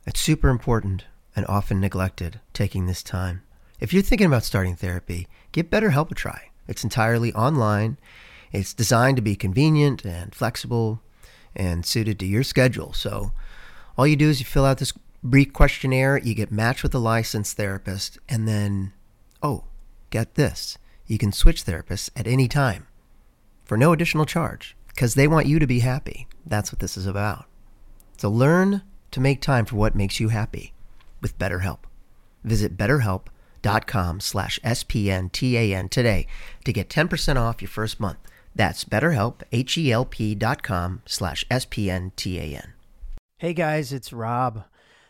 It's 0.06 0.20
super 0.20 0.48
important 0.48 1.04
and 1.34 1.44
often 1.46 1.80
neglected 1.80 2.40
taking 2.52 2.86
this 2.86 3.02
time. 3.02 3.42
If 3.80 3.92
you're 3.92 4.02
thinking 4.02 4.26
about 4.26 4.44
starting 4.44 4.76
therapy, 4.76 5.26
give 5.52 5.68
BetterHelp 5.68 6.10
a 6.10 6.14
try. 6.14 6.50
It's 6.66 6.84
entirely 6.84 7.32
online. 7.34 7.98
It's 8.52 8.72
designed 8.72 9.16
to 9.16 9.22
be 9.22 9.36
convenient 9.36 10.04
and 10.04 10.34
flexible 10.34 11.02
and 11.54 11.84
suited 11.84 12.18
to 12.20 12.26
your 12.26 12.42
schedule. 12.42 12.92
So 12.92 13.32
all 13.96 14.06
you 14.06 14.16
do 14.16 14.28
is 14.28 14.40
you 14.40 14.46
fill 14.46 14.64
out 14.64 14.78
this 14.78 14.92
brief 15.22 15.52
questionnaire, 15.52 16.18
you 16.18 16.34
get 16.34 16.52
matched 16.52 16.82
with 16.82 16.94
a 16.94 16.98
licensed 16.98 17.56
therapist, 17.56 18.18
and 18.28 18.46
then, 18.46 18.92
oh, 19.42 19.64
get 20.10 20.34
this, 20.34 20.78
you 21.06 21.18
can 21.18 21.32
switch 21.32 21.64
therapists 21.64 22.10
at 22.14 22.26
any 22.26 22.48
time 22.48 22.86
for 23.64 23.76
no 23.76 23.92
additional 23.92 24.26
charge 24.26 24.76
because 24.88 25.14
they 25.14 25.28
want 25.28 25.46
you 25.46 25.58
to 25.58 25.66
be 25.66 25.80
happy. 25.80 26.26
That's 26.44 26.72
what 26.72 26.78
this 26.78 26.96
is 26.96 27.06
about. 27.06 27.46
So 28.16 28.30
learn 28.30 28.82
to 29.10 29.20
make 29.20 29.40
time 29.40 29.64
for 29.64 29.76
what 29.76 29.94
makes 29.94 30.20
you 30.20 30.28
happy 30.28 30.72
with 31.20 31.38
BetterHelp. 31.38 31.80
Visit 32.44 32.76
betterhelp.com 32.76 34.20
slash 34.20 34.60
SPNTAN 34.64 35.90
today 35.90 36.26
to 36.64 36.72
get 36.72 36.88
10% 36.88 37.36
off 37.36 37.60
your 37.60 37.68
first 37.68 37.98
month. 37.98 38.18
That's 38.54 38.84
betterhelp, 38.84 39.42
H-E-L-P 39.52 40.34
dot 40.36 40.62
com 40.62 41.02
slash 41.04 41.44
S-P-N-T-A-N. 41.50 42.75
Hey 43.38 43.52
guys, 43.52 43.92
it's 43.92 44.14
Rob. 44.14 44.64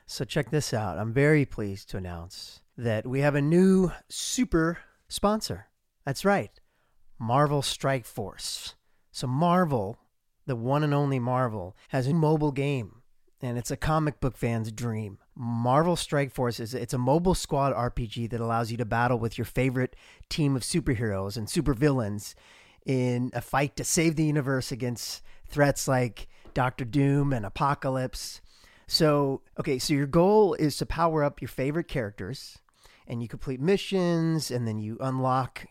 So 0.04 0.24
check 0.24 0.50
this 0.50 0.74
out. 0.74 0.98
I'm 0.98 1.12
very 1.12 1.44
pleased 1.44 1.90
to 1.90 1.96
announce 1.96 2.60
that 2.76 3.06
we 3.06 3.20
have 3.20 3.36
a 3.36 3.40
new 3.40 3.92
super 4.08 4.78
sponsor. 5.06 5.68
That's 6.04 6.24
right. 6.24 6.50
Marvel 7.20 7.62
Strike 7.62 8.04
Force. 8.04 8.74
So 9.12 9.28
Marvel, 9.28 9.98
the 10.44 10.56
one 10.56 10.82
and 10.82 10.92
only 10.92 11.20
Marvel, 11.20 11.76
has 11.90 12.08
a 12.08 12.14
mobile 12.14 12.50
game, 12.50 13.02
and 13.40 13.56
it's 13.56 13.70
a 13.70 13.76
comic 13.76 14.18
book 14.18 14.36
fan's 14.36 14.72
dream. 14.72 15.18
Marvel 15.36 15.94
Strike 15.94 16.32
Force 16.32 16.58
is 16.58 16.74
it's 16.74 16.94
a 16.94 16.98
mobile 16.98 17.36
squad 17.36 17.72
RPG 17.74 18.30
that 18.30 18.40
allows 18.40 18.72
you 18.72 18.76
to 18.78 18.84
battle 18.84 19.20
with 19.20 19.38
your 19.38 19.44
favorite 19.44 19.94
team 20.28 20.56
of 20.56 20.62
superheroes 20.62 21.36
and 21.36 21.46
supervillains 21.46 22.34
in 22.84 23.30
a 23.34 23.40
fight 23.40 23.76
to 23.76 23.84
save 23.84 24.16
the 24.16 24.24
universe 24.24 24.72
against 24.72 25.22
threats 25.48 25.86
like 25.86 26.26
Doctor 26.56 26.86
Doom 26.86 27.34
and 27.34 27.44
Apocalypse. 27.44 28.40
So, 28.86 29.42
okay, 29.60 29.78
so 29.78 29.92
your 29.92 30.06
goal 30.06 30.54
is 30.54 30.78
to 30.78 30.86
power 30.86 31.22
up 31.22 31.42
your 31.42 31.50
favorite 31.50 31.86
characters 31.86 32.56
and 33.06 33.20
you 33.20 33.28
complete 33.28 33.60
missions 33.60 34.50
and 34.50 34.66
then 34.66 34.78
you 34.78 34.96
unlock 34.98 35.66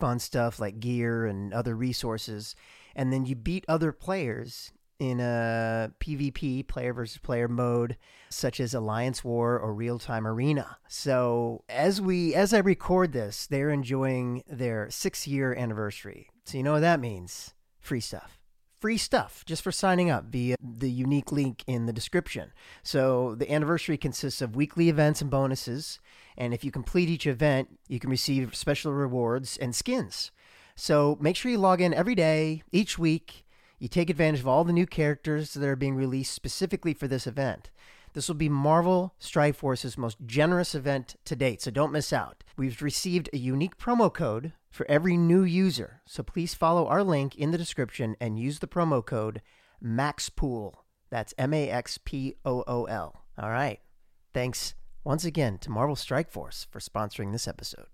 fun 0.00 0.18
stuff 0.18 0.58
like 0.58 0.80
gear 0.80 1.26
and 1.26 1.54
other 1.54 1.76
resources 1.76 2.56
and 2.96 3.12
then 3.12 3.24
you 3.24 3.36
beat 3.36 3.64
other 3.68 3.92
players 3.92 4.72
in 4.98 5.20
a 5.20 5.92
PvP, 6.00 6.66
player 6.66 6.92
versus 6.92 7.18
player 7.18 7.46
mode, 7.46 7.96
such 8.28 8.58
as 8.58 8.74
Alliance 8.74 9.22
War 9.22 9.56
or 9.56 9.72
Real 9.72 10.00
Time 10.00 10.26
Arena. 10.26 10.78
So 10.88 11.62
as 11.68 12.00
we 12.00 12.34
as 12.34 12.52
I 12.52 12.58
record 12.58 13.12
this, 13.12 13.46
they're 13.46 13.70
enjoying 13.70 14.42
their 14.48 14.90
six 14.90 15.28
year 15.28 15.54
anniversary. 15.54 16.30
So 16.46 16.56
you 16.56 16.64
know 16.64 16.72
what 16.72 16.80
that 16.80 16.98
means? 16.98 17.54
Free 17.78 18.00
stuff. 18.00 18.35
Free 18.78 18.98
stuff 18.98 19.42
just 19.46 19.62
for 19.62 19.72
signing 19.72 20.10
up 20.10 20.26
via 20.26 20.56
the 20.60 20.90
unique 20.90 21.32
link 21.32 21.64
in 21.66 21.86
the 21.86 21.92
description. 21.92 22.52
So 22.82 23.34
the 23.34 23.50
anniversary 23.50 23.96
consists 23.96 24.42
of 24.42 24.54
weekly 24.54 24.90
events 24.90 25.22
and 25.22 25.30
bonuses. 25.30 25.98
And 26.36 26.52
if 26.52 26.62
you 26.62 26.70
complete 26.70 27.08
each 27.08 27.26
event, 27.26 27.78
you 27.88 27.98
can 27.98 28.10
receive 28.10 28.54
special 28.54 28.92
rewards 28.92 29.56
and 29.56 29.74
skins. 29.74 30.30
So 30.74 31.16
make 31.20 31.36
sure 31.36 31.50
you 31.50 31.58
log 31.58 31.80
in 31.80 31.94
every 31.94 32.14
day, 32.14 32.62
each 32.70 32.98
week. 32.98 33.46
You 33.78 33.88
take 33.88 34.10
advantage 34.10 34.40
of 34.40 34.48
all 34.48 34.64
the 34.64 34.72
new 34.74 34.86
characters 34.86 35.54
that 35.54 35.66
are 35.66 35.76
being 35.76 35.94
released 35.94 36.34
specifically 36.34 36.92
for 36.92 37.08
this 37.08 37.26
event. 37.26 37.70
This 38.12 38.28
will 38.28 38.34
be 38.34 38.48
Marvel 38.48 39.14
Strike 39.18 39.56
Force's 39.56 39.98
most 39.98 40.18
generous 40.24 40.74
event 40.74 41.16
to 41.26 41.36
date, 41.36 41.60
so 41.60 41.70
don't 41.70 41.92
miss 41.92 42.12
out. 42.12 42.44
We've 42.56 42.80
received 42.80 43.28
a 43.32 43.36
unique 43.36 43.76
promo 43.76 44.12
code 44.12 44.52
for 44.70 44.90
every 44.90 45.18
new 45.18 45.42
user, 45.42 46.00
so 46.06 46.22
please 46.22 46.54
follow 46.54 46.86
our 46.86 47.04
link 47.04 47.36
in 47.36 47.50
the 47.50 47.58
description 47.58 48.16
and 48.18 48.38
use 48.38 48.60
the 48.60 48.66
promo 48.66 49.04
code 49.04 49.42
MAXPOOL. 49.84 50.72
That's 51.10 51.34
M 51.36 51.52
A 51.52 51.68
X 51.68 51.98
P 52.02 52.34
O 52.46 52.64
O 52.66 52.84
L. 52.84 53.24
All 53.38 53.50
right. 53.50 53.80
Thanks 54.32 54.74
once 55.04 55.24
again 55.24 55.58
to 55.58 55.70
Marvel 55.70 55.96
Strike 55.96 56.30
Force 56.30 56.66
for 56.70 56.80
sponsoring 56.80 57.32
this 57.32 57.46
episode. 57.46 57.88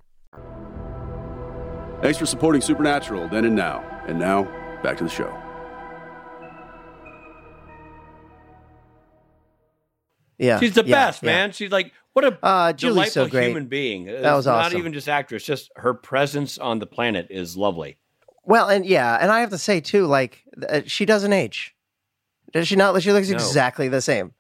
Thanks 2.01 2.19
for 2.19 2.27
supporting 2.27 2.63
Supernatural 2.63 3.29
then 3.29 3.45
and 3.45 3.57
now. 3.57 3.81
And 4.07 4.17
now, 4.17 4.45
back 4.83 4.97
to 4.99 5.05
the 5.05 5.11
show. 5.11 5.37
Yeah. 10.39 10.59
She's 10.59 10.75
the 10.75 10.85
yeah, 10.85 11.07
best, 11.07 11.23
yeah. 11.23 11.27
man. 11.27 11.53
She's 11.53 11.71
like 11.71 11.93
what 12.13 12.25
a 12.25 12.39
Uh, 12.43 12.73
Julie's 12.73 12.95
delightful 12.95 13.25
so 13.25 13.31
great. 13.31 13.47
human 13.49 13.67
being. 13.67 14.05
That 14.07 14.35
was 14.35 14.47
Not 14.47 14.67
awesome. 14.67 14.79
even 14.79 14.93
just 14.93 15.09
actress, 15.09 15.45
just 15.45 15.71
her 15.77 15.95
presence 15.95 16.59
on 16.59 16.79
the 16.79 16.87
planet 16.87 17.27
is 17.31 17.57
lovely. 17.57 17.97
Well, 18.45 18.69
and 18.69 18.85
yeah, 18.85 19.19
and 19.21 19.31
I 19.31 19.41
have 19.41 19.51
to 19.51 19.59
say 19.59 19.81
too, 19.81 20.07
like 20.07 20.43
uh, 20.69 20.81
she 20.87 21.05
doesn't 21.05 21.33
age. 21.33 21.75
Does 22.53 22.69
she 22.69 22.77
not? 22.77 23.01
She 23.03 23.13
looks 23.13 23.29
No. 23.29 23.35
exactly 23.37 23.89
the 23.89 24.01
same. 24.03 24.33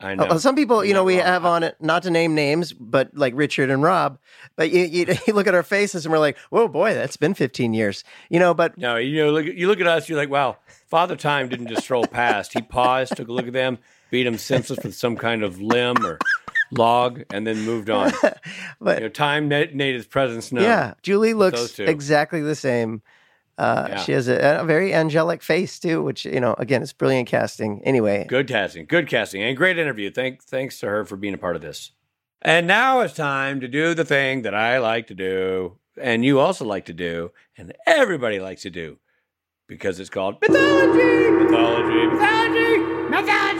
I 0.00 0.14
know. 0.16 0.24
Uh, 0.24 0.38
Some 0.38 0.56
people, 0.56 0.82
you 0.82 0.88
You're 0.90 0.96
know, 0.96 1.04
we 1.04 1.18
wrong. 1.18 1.26
have 1.26 1.44
on 1.44 1.62
it 1.62 1.76
not 1.80 2.02
to 2.04 2.10
name 2.10 2.34
names, 2.34 2.72
but 2.72 3.10
like 3.16 3.34
Richard 3.36 3.70
and 3.70 3.82
Rob. 3.84 4.18
But 4.56 4.70
you, 4.70 4.82
you, 4.84 5.06
you 5.28 5.32
look 5.32 5.46
at 5.46 5.54
our 5.54 5.62
faces 5.62 6.04
and 6.04 6.12
we're 6.12 6.18
like, 6.18 6.36
"Whoa, 6.50 6.66
boy, 6.66 6.94
that's 6.94 7.16
been 7.16 7.34
15 7.34 7.72
years." 7.74 8.02
You 8.30 8.40
know, 8.40 8.52
but 8.54 8.76
No, 8.78 8.96
you 8.96 9.24
know, 9.24 9.30
look, 9.30 9.46
you 9.46 9.68
look 9.68 9.80
at 9.80 9.86
us, 9.86 10.08
you're 10.08 10.18
like, 10.18 10.30
wow, 10.30 10.56
Father 10.88 11.14
Time 11.14 11.48
didn't 11.48 11.68
just 11.68 11.82
stroll 11.84 12.06
past. 12.06 12.52
He 12.52 12.62
paused, 12.62 13.16
took 13.16 13.28
a 13.28 13.32
look 13.32 13.46
at 13.46 13.52
them, 13.52 13.78
beat 14.10 14.24
them 14.24 14.38
senseless 14.38 14.80
with 14.82 14.94
some 14.96 15.16
kind 15.16 15.42
of 15.44 15.60
limb 15.60 16.04
or 16.04 16.18
log, 16.72 17.22
and 17.32 17.46
then 17.46 17.60
moved 17.62 17.90
on. 17.90 18.12
but 18.80 18.98
You 18.98 19.04
know, 19.04 19.08
time 19.08 19.48
na- 19.48 19.66
made 19.72 19.94
his 19.94 20.06
presence 20.06 20.50
known. 20.52 20.64
yeah, 20.64 20.94
Julie 21.02 21.34
looks 21.34 21.78
exactly 21.78 22.40
the 22.40 22.54
same. 22.56 23.02
Uh, 23.58 23.86
Yeah. 23.90 23.96
She 23.98 24.12
has 24.12 24.28
a, 24.28 24.60
a 24.60 24.64
very 24.64 24.94
angelic 24.94 25.42
face 25.42 25.78
too, 25.78 26.02
which 26.02 26.24
you 26.24 26.40
know, 26.40 26.54
again, 26.58 26.82
it's 26.82 26.92
brilliant 26.92 27.28
casting. 27.28 27.82
Anyway, 27.84 28.24
Good 28.28 28.48
casting, 28.48 28.86
good 28.86 29.06
casting, 29.08 29.42
and 29.42 29.56
great 29.56 29.78
interview. 29.78 30.10
Thank, 30.10 30.42
thanks 30.42 30.80
to 30.80 30.86
her 30.88 31.04
for 31.04 31.16
being 31.16 31.34
a 31.34 31.38
part 31.38 31.54
of 31.56 31.62
this. 31.62 31.92
And 32.40 32.66
now 32.66 33.00
it's 33.00 33.14
time 33.14 33.60
to 33.60 33.68
do 33.68 33.94
the 33.94 34.04
thing 34.04 34.42
that 34.42 34.54
I 34.54 34.78
like 34.78 35.06
to 35.08 35.14
do, 35.14 35.76
and 36.00 36.24
you 36.24 36.40
also 36.40 36.64
like 36.64 36.86
to 36.86 36.92
do, 36.92 37.30
and 37.56 37.72
everybody 37.86 38.40
likes 38.40 38.62
to 38.62 38.70
do, 38.70 38.96
because 39.68 40.00
it's 40.00 40.10
called 40.10 40.38
mythology, 40.40 41.30
mythology, 41.30 42.06
mythology, 42.06 42.78
mythology. 43.10 43.51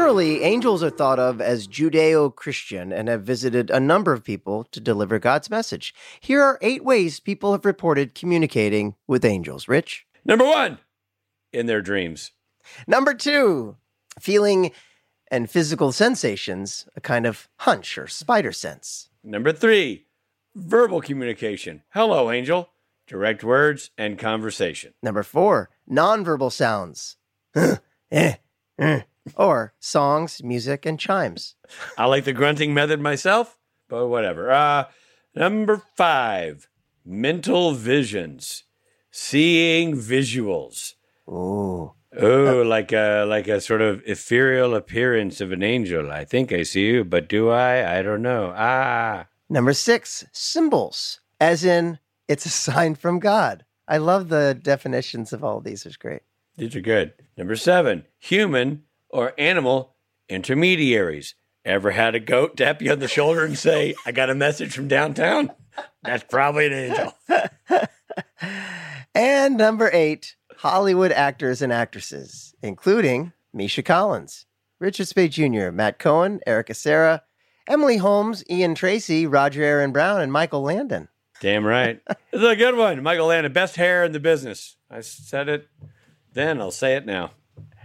Generally, 0.00 0.42
angels 0.42 0.82
are 0.82 0.88
thought 0.88 1.18
of 1.18 1.42
as 1.42 1.68
Judeo 1.68 2.34
Christian 2.34 2.90
and 2.90 3.06
have 3.08 3.22
visited 3.22 3.68
a 3.68 3.78
number 3.78 4.14
of 4.14 4.24
people 4.24 4.64
to 4.72 4.80
deliver 4.80 5.18
God's 5.18 5.50
message. 5.50 5.94
Here 6.20 6.40
are 6.40 6.58
eight 6.62 6.82
ways 6.82 7.20
people 7.20 7.52
have 7.52 7.66
reported 7.66 8.14
communicating 8.14 8.94
with 9.06 9.26
angels. 9.26 9.68
Rich? 9.68 10.06
Number 10.24 10.46
one, 10.46 10.78
in 11.52 11.66
their 11.66 11.82
dreams. 11.82 12.32
Number 12.86 13.12
two, 13.12 13.76
feeling 14.18 14.70
and 15.30 15.50
physical 15.50 15.92
sensations, 15.92 16.88
a 16.96 17.02
kind 17.02 17.26
of 17.26 17.50
hunch 17.58 17.98
or 17.98 18.06
spider 18.06 18.52
sense. 18.52 19.10
Number 19.22 19.52
three, 19.52 20.06
verbal 20.54 21.02
communication. 21.02 21.82
Hello, 21.90 22.30
angel. 22.30 22.70
Direct 23.06 23.44
words 23.44 23.90
and 23.98 24.18
conversation. 24.18 24.94
Number 25.02 25.22
four, 25.22 25.68
nonverbal 25.88 26.50
sounds. 26.50 27.18
Eh, 28.12 28.34
eh. 28.76 29.02
Or 29.36 29.74
songs, 29.80 30.42
music, 30.42 30.86
and 30.86 30.98
chimes. 30.98 31.54
I 31.98 32.06
like 32.06 32.24
the 32.24 32.32
grunting 32.32 32.72
method 32.74 33.00
myself, 33.00 33.58
but 33.88 34.08
whatever. 34.08 34.50
Uh, 34.50 34.84
number 35.34 35.82
five, 35.96 36.68
mental 37.04 37.72
visions, 37.74 38.64
seeing 39.10 39.94
visuals. 39.96 40.94
Ooh. 41.28 41.92
Oh, 42.18 42.62
like 42.66 42.90
a 42.92 43.24
like 43.28 43.46
a 43.46 43.60
sort 43.60 43.80
of 43.82 44.02
ethereal 44.04 44.74
appearance 44.74 45.40
of 45.40 45.52
an 45.52 45.62
angel. 45.62 46.10
I 46.10 46.24
think 46.24 46.52
I 46.52 46.64
see 46.64 46.86
you, 46.86 47.04
but 47.04 47.28
do 47.28 47.50
I? 47.50 47.98
I 47.98 48.02
don't 48.02 48.22
know. 48.22 48.52
Ah, 48.56 49.26
Number 49.48 49.72
six, 49.72 50.24
symbols, 50.32 51.20
as 51.40 51.64
in 51.64 52.00
it's 52.26 52.46
a 52.46 52.50
sign 52.50 52.96
from 52.96 53.20
God. 53.20 53.64
I 53.86 53.98
love 53.98 54.28
the 54.28 54.58
definitions 54.60 55.32
of 55.32 55.44
all 55.44 55.60
these. 55.60 55.86
It's 55.86 55.96
great. 55.96 56.22
these 56.56 56.74
are 56.74 56.80
good. 56.80 57.12
Number 57.36 57.54
seven, 57.54 58.04
human 58.18 58.82
or 59.10 59.34
animal 59.38 59.94
intermediaries. 60.28 61.34
Ever 61.64 61.90
had 61.90 62.14
a 62.14 62.20
goat 62.20 62.56
tap 62.56 62.80
you 62.80 62.90
on 62.90 63.00
the 63.00 63.08
shoulder 63.08 63.44
and 63.44 63.58
say, 63.58 63.94
"I 64.06 64.12
got 64.12 64.30
a 64.30 64.34
message 64.34 64.72
from 64.72 64.88
downtown"? 64.88 65.50
That's 66.02 66.24
probably 66.24 66.66
an 66.66 66.72
angel. 66.72 67.14
And 69.14 69.56
number 69.56 69.90
eight, 69.92 70.36
Hollywood 70.56 71.10
actors 71.12 71.62
and 71.62 71.72
actresses, 71.72 72.54
including 72.62 73.32
Misha 73.52 73.82
Collins, 73.82 74.46
Richard 74.78 75.08
Speight 75.08 75.32
Jr., 75.32 75.70
Matt 75.70 75.98
Cohen, 75.98 76.40
Erica 76.46 76.74
Cerra, 76.74 77.22
Emily 77.66 77.96
Holmes, 77.96 78.44
Ian 78.48 78.74
Tracy, 78.74 79.26
Roger 79.26 79.62
Aaron 79.62 79.92
Brown, 79.92 80.20
and 80.20 80.32
Michael 80.32 80.62
Landon. 80.62 81.08
Damn 81.40 81.66
right. 81.66 82.00
This 82.32 82.42
is 82.42 82.48
a 82.48 82.56
good 82.56 82.76
one. 82.76 83.02
Michael 83.02 83.26
Landon, 83.26 83.52
best 83.52 83.74
hair 83.74 84.04
in 84.04 84.12
the 84.12 84.20
business. 84.20 84.76
I 84.88 85.00
said 85.00 85.48
it 85.48 85.66
then, 86.32 86.60
I'll 86.60 86.70
say 86.70 86.94
it 86.94 87.04
now. 87.04 87.32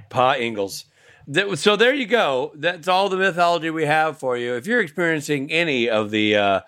Pa 0.09 0.35
Ingalls. 0.35 0.85
That- 1.27 1.57
So 1.57 1.75
there 1.75 1.93
you 1.93 2.05
go. 2.05 2.51
That's 2.55 2.87
all 2.87 3.09
the 3.09 3.17
mythology 3.17 3.69
we 3.69 3.85
have 3.85 4.17
for 4.17 4.37
you. 4.37 4.55
If 4.55 4.67
you're 4.67 4.81
experiencing 4.81 5.51
any 5.51 5.89
of 5.89 6.11
the 6.11 6.35
uh, 6.35 6.59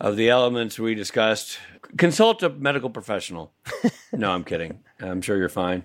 of 0.00 0.16
the 0.16 0.28
elements 0.28 0.78
we 0.78 0.94
discussed, 0.94 1.58
consult 1.96 2.42
a 2.42 2.50
medical 2.50 2.90
professional. 2.90 3.52
no, 4.12 4.30
I'm 4.30 4.44
kidding. 4.44 4.80
I'm 5.00 5.22
sure 5.22 5.36
you're 5.36 5.48
fine. 5.48 5.84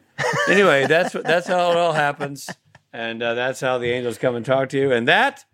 Anyway, 0.50 0.86
that's 0.88 1.14
that's 1.14 1.48
how 1.48 1.72
it 1.72 1.78
all 1.78 1.94
happens, 1.94 2.50
and 2.94 3.22
uh, 3.24 3.34
that's 3.34 3.60
how 3.62 3.78
the 3.78 3.90
angels 3.92 4.18
come 4.18 4.36
and 4.36 4.46
talk 4.46 4.70
to 4.70 4.78
you, 4.78 4.92
and 4.92 5.08
that 5.08 5.46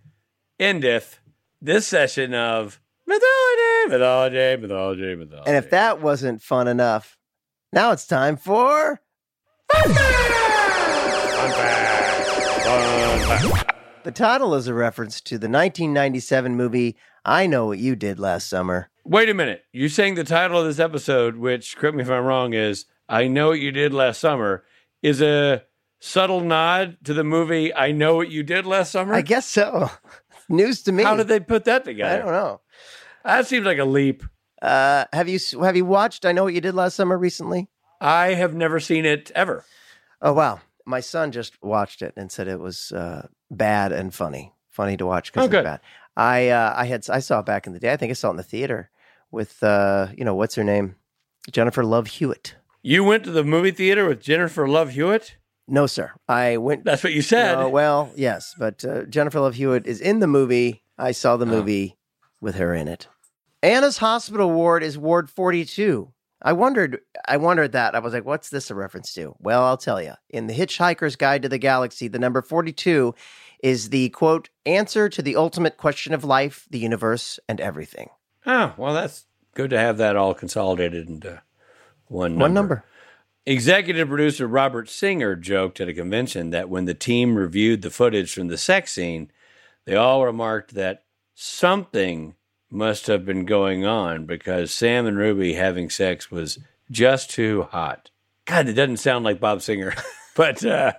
endeth 0.59 1.19
this 1.61 1.87
session 1.87 2.33
of 2.33 2.79
mythology, 3.05 3.89
mythology, 3.89 4.57
mythology, 4.61 5.15
mythology. 5.15 5.47
And 5.47 5.55
if 5.57 5.69
that 5.71 6.01
wasn't 6.01 6.41
fun 6.41 6.67
enough, 6.67 7.17
now 7.71 7.91
it's 7.91 8.05
time 8.05 8.37
for 8.37 9.01
Fun 9.73 9.93
fact. 9.93 10.33
Fun 11.35 11.51
fact. 11.51 11.86
the 14.03 14.11
title 14.13 14.53
is 14.53 14.67
a 14.67 14.73
reference 14.73 15.21
to 15.21 15.35
the 15.37 15.47
1997 15.47 16.53
movie 16.53 16.97
I 17.23 17.47
Know 17.47 17.67
What 17.67 17.79
You 17.79 17.95
Did 17.95 18.19
Last 18.19 18.49
Summer. 18.49 18.89
Wait 19.05 19.29
a 19.29 19.33
minute. 19.33 19.63
You're 19.71 19.87
saying 19.87 20.15
the 20.15 20.25
title 20.25 20.59
of 20.59 20.65
this 20.65 20.77
episode, 20.77 21.37
which 21.37 21.77
correct 21.77 21.95
me 21.95 22.03
if 22.03 22.09
I'm 22.09 22.25
wrong, 22.25 22.53
is 22.53 22.85
"I 23.07 23.29
Know 23.29 23.49
What 23.49 23.61
You 23.61 23.71
Did 23.71 23.93
Last 23.93 24.19
Summer," 24.19 24.65
is 25.01 25.21
a 25.21 25.63
subtle 26.01 26.41
nod 26.41 26.97
to 27.05 27.13
the 27.13 27.23
movie 27.23 27.73
"I 27.73 27.93
Know 27.93 28.15
What 28.15 28.31
You 28.31 28.43
Did 28.43 28.65
Last 28.65 28.91
Summer." 28.91 29.13
I 29.13 29.21
guess 29.21 29.45
so. 29.45 29.89
News 30.49 30.81
to 30.83 30.91
me. 30.91 31.03
How 31.03 31.15
did 31.15 31.29
they 31.29 31.39
put 31.39 31.63
that 31.65 31.85
together? 31.85 32.15
I 32.15 32.17
don't 32.17 32.33
know. 32.33 32.59
That 33.23 33.47
seems 33.47 33.65
like 33.65 33.77
a 33.77 33.85
leap. 33.85 34.23
Uh, 34.61 35.05
have 35.13 35.29
you 35.29 35.39
have 35.61 35.77
you 35.77 35.85
watched 35.85 36.25
I 36.25 36.33
Know 36.33 36.43
What 36.43 36.53
You 36.53 36.59
Did 36.61 36.75
Last 36.75 36.95
Summer 36.95 37.17
recently? 37.17 37.69
I 38.01 38.33
have 38.33 38.53
never 38.53 38.81
seen 38.81 39.05
it 39.05 39.31
ever. 39.35 39.63
Oh 40.21 40.33
wow, 40.33 40.59
my 40.87 40.99
son 41.01 41.31
just 41.31 41.61
watched 41.61 42.01
it 42.01 42.13
and 42.17 42.31
said 42.31 42.47
it 42.47 42.59
was 42.59 42.91
uh, 42.91 43.27
bad 43.51 43.91
and 43.91 44.13
funny. 44.13 44.53
Funny 44.69 44.95
to 44.97 45.05
watch 45.05 45.31
because 45.33 45.49
Oh, 45.49 45.57
it's 45.57 45.63
bad. 45.63 45.79
I 46.15 46.49
uh, 46.49 46.73
I 46.75 46.85
had 46.85 47.07
I 47.09 47.19
saw 47.19 47.39
it 47.39 47.45
back 47.45 47.67
in 47.67 47.73
the 47.73 47.79
day. 47.79 47.91
I 47.91 47.97
think 47.97 48.09
I 48.09 48.13
saw 48.13 48.27
it 48.29 48.31
in 48.31 48.37
the 48.37 48.43
theater 48.43 48.89
with 49.31 49.61
uh, 49.63 50.07
you 50.17 50.23
know 50.25 50.33
what's 50.35 50.55
her 50.55 50.63
name, 50.63 50.95
Jennifer 51.51 51.83
Love 51.83 52.07
Hewitt. 52.07 52.55
You 52.83 53.03
went 53.03 53.23
to 53.25 53.31
the 53.31 53.43
movie 53.43 53.71
theater 53.71 54.07
with 54.07 54.21
Jennifer 54.21 54.67
Love 54.67 54.91
Hewitt. 54.91 55.35
No, 55.67 55.85
sir. 55.87 56.11
I 56.29 56.57
went. 56.57 56.85
That's 56.85 57.03
what 57.03 57.13
you 57.13 57.21
said. 57.21 57.55
No, 57.59 57.69
well, 57.69 58.11
yes, 58.15 58.55
but 58.57 58.85
uh, 58.85 59.03
Jennifer 59.03 59.39
Love 59.41 59.55
Hewitt 59.55 59.85
is 59.85 59.99
in 59.99 60.19
the 60.19 60.27
movie. 60.27 60.83
I 60.97 61.11
saw 61.11 61.37
the 61.37 61.45
Oh. 61.45 61.49
movie 61.49 61.97
with 62.39 62.55
her 62.55 62.73
in 62.73 62.87
it. 62.87 63.07
Anna's 63.63 63.97
hospital 63.97 64.51
ward 64.51 64.83
is 64.83 64.97
Ward 64.97 65.29
42. 65.29 66.13
I 66.41 66.53
wondered. 66.53 66.99
I 67.27 67.37
wondered 67.37 67.71
that. 67.71 67.95
I 67.95 67.99
was 67.99 68.13
like, 68.13 68.25
"What's 68.25 68.49
this 68.49 68.69
a 68.69 68.75
reference 68.75 69.13
to?" 69.13 69.35
Well, 69.39 69.63
I'll 69.63 69.77
tell 69.77 70.01
you. 70.01 70.13
In 70.29 70.47
the 70.47 70.53
Hitchhiker's 70.53 71.15
Guide 71.15 71.41
to 71.41 71.49
the 71.49 71.57
Galaxy, 71.57 72.07
the 72.07 72.19
number 72.19 72.41
forty-two 72.41 73.15
is 73.63 73.89
the 73.89 74.09
quote 74.09 74.49
answer 74.65 75.09
to 75.09 75.21
the 75.21 75.35
ultimate 75.35 75.77
question 75.77 76.13
of 76.13 76.23
life, 76.23 76.67
the 76.69 76.79
universe, 76.79 77.39
and 77.49 77.59
everything. 77.59 78.09
Oh, 78.45 78.73
well, 78.77 78.93
that's 78.93 79.25
good 79.55 79.71
to 79.71 79.79
have 79.79 79.97
that 79.97 80.15
all 80.15 80.35
consolidated 80.35 81.09
into 81.09 81.41
one 82.07 82.33
number. 82.33 82.43
One 82.43 82.53
number. 82.53 82.83
Executive 83.47 84.09
producer 84.09 84.45
Robert 84.45 84.89
Singer 84.89 85.35
joked 85.35 85.79
at 85.79 85.89
a 85.89 85.93
convention 85.93 86.51
that 86.51 86.69
when 86.69 86.85
the 86.85 86.93
team 86.93 87.35
reviewed 87.35 87.81
the 87.81 87.89
footage 87.89 88.33
from 88.33 88.47
the 88.49 88.57
sex 88.57 88.91
scene, 88.91 89.31
they 89.85 89.95
all 89.95 90.25
remarked 90.25 90.75
that 90.75 91.03
something 91.33 92.35
must 92.69 93.07
have 93.07 93.25
been 93.25 93.45
going 93.45 93.85
on 93.85 94.25
because 94.25 94.73
Sam 94.73 95.05
and 95.05 95.17
Ruby 95.17 95.53
having 95.53 95.89
sex 95.89 96.29
was 96.29 96.59
just 96.91 97.29
too 97.29 97.63
hot. 97.71 98.09
God, 98.45 98.67
it 98.67 98.73
doesn't 98.73 98.97
sound 98.97 99.25
like 99.25 99.39
Bob 99.39 99.61
Singer, 99.61 99.93
but 100.35 100.63
uh, 100.65 100.93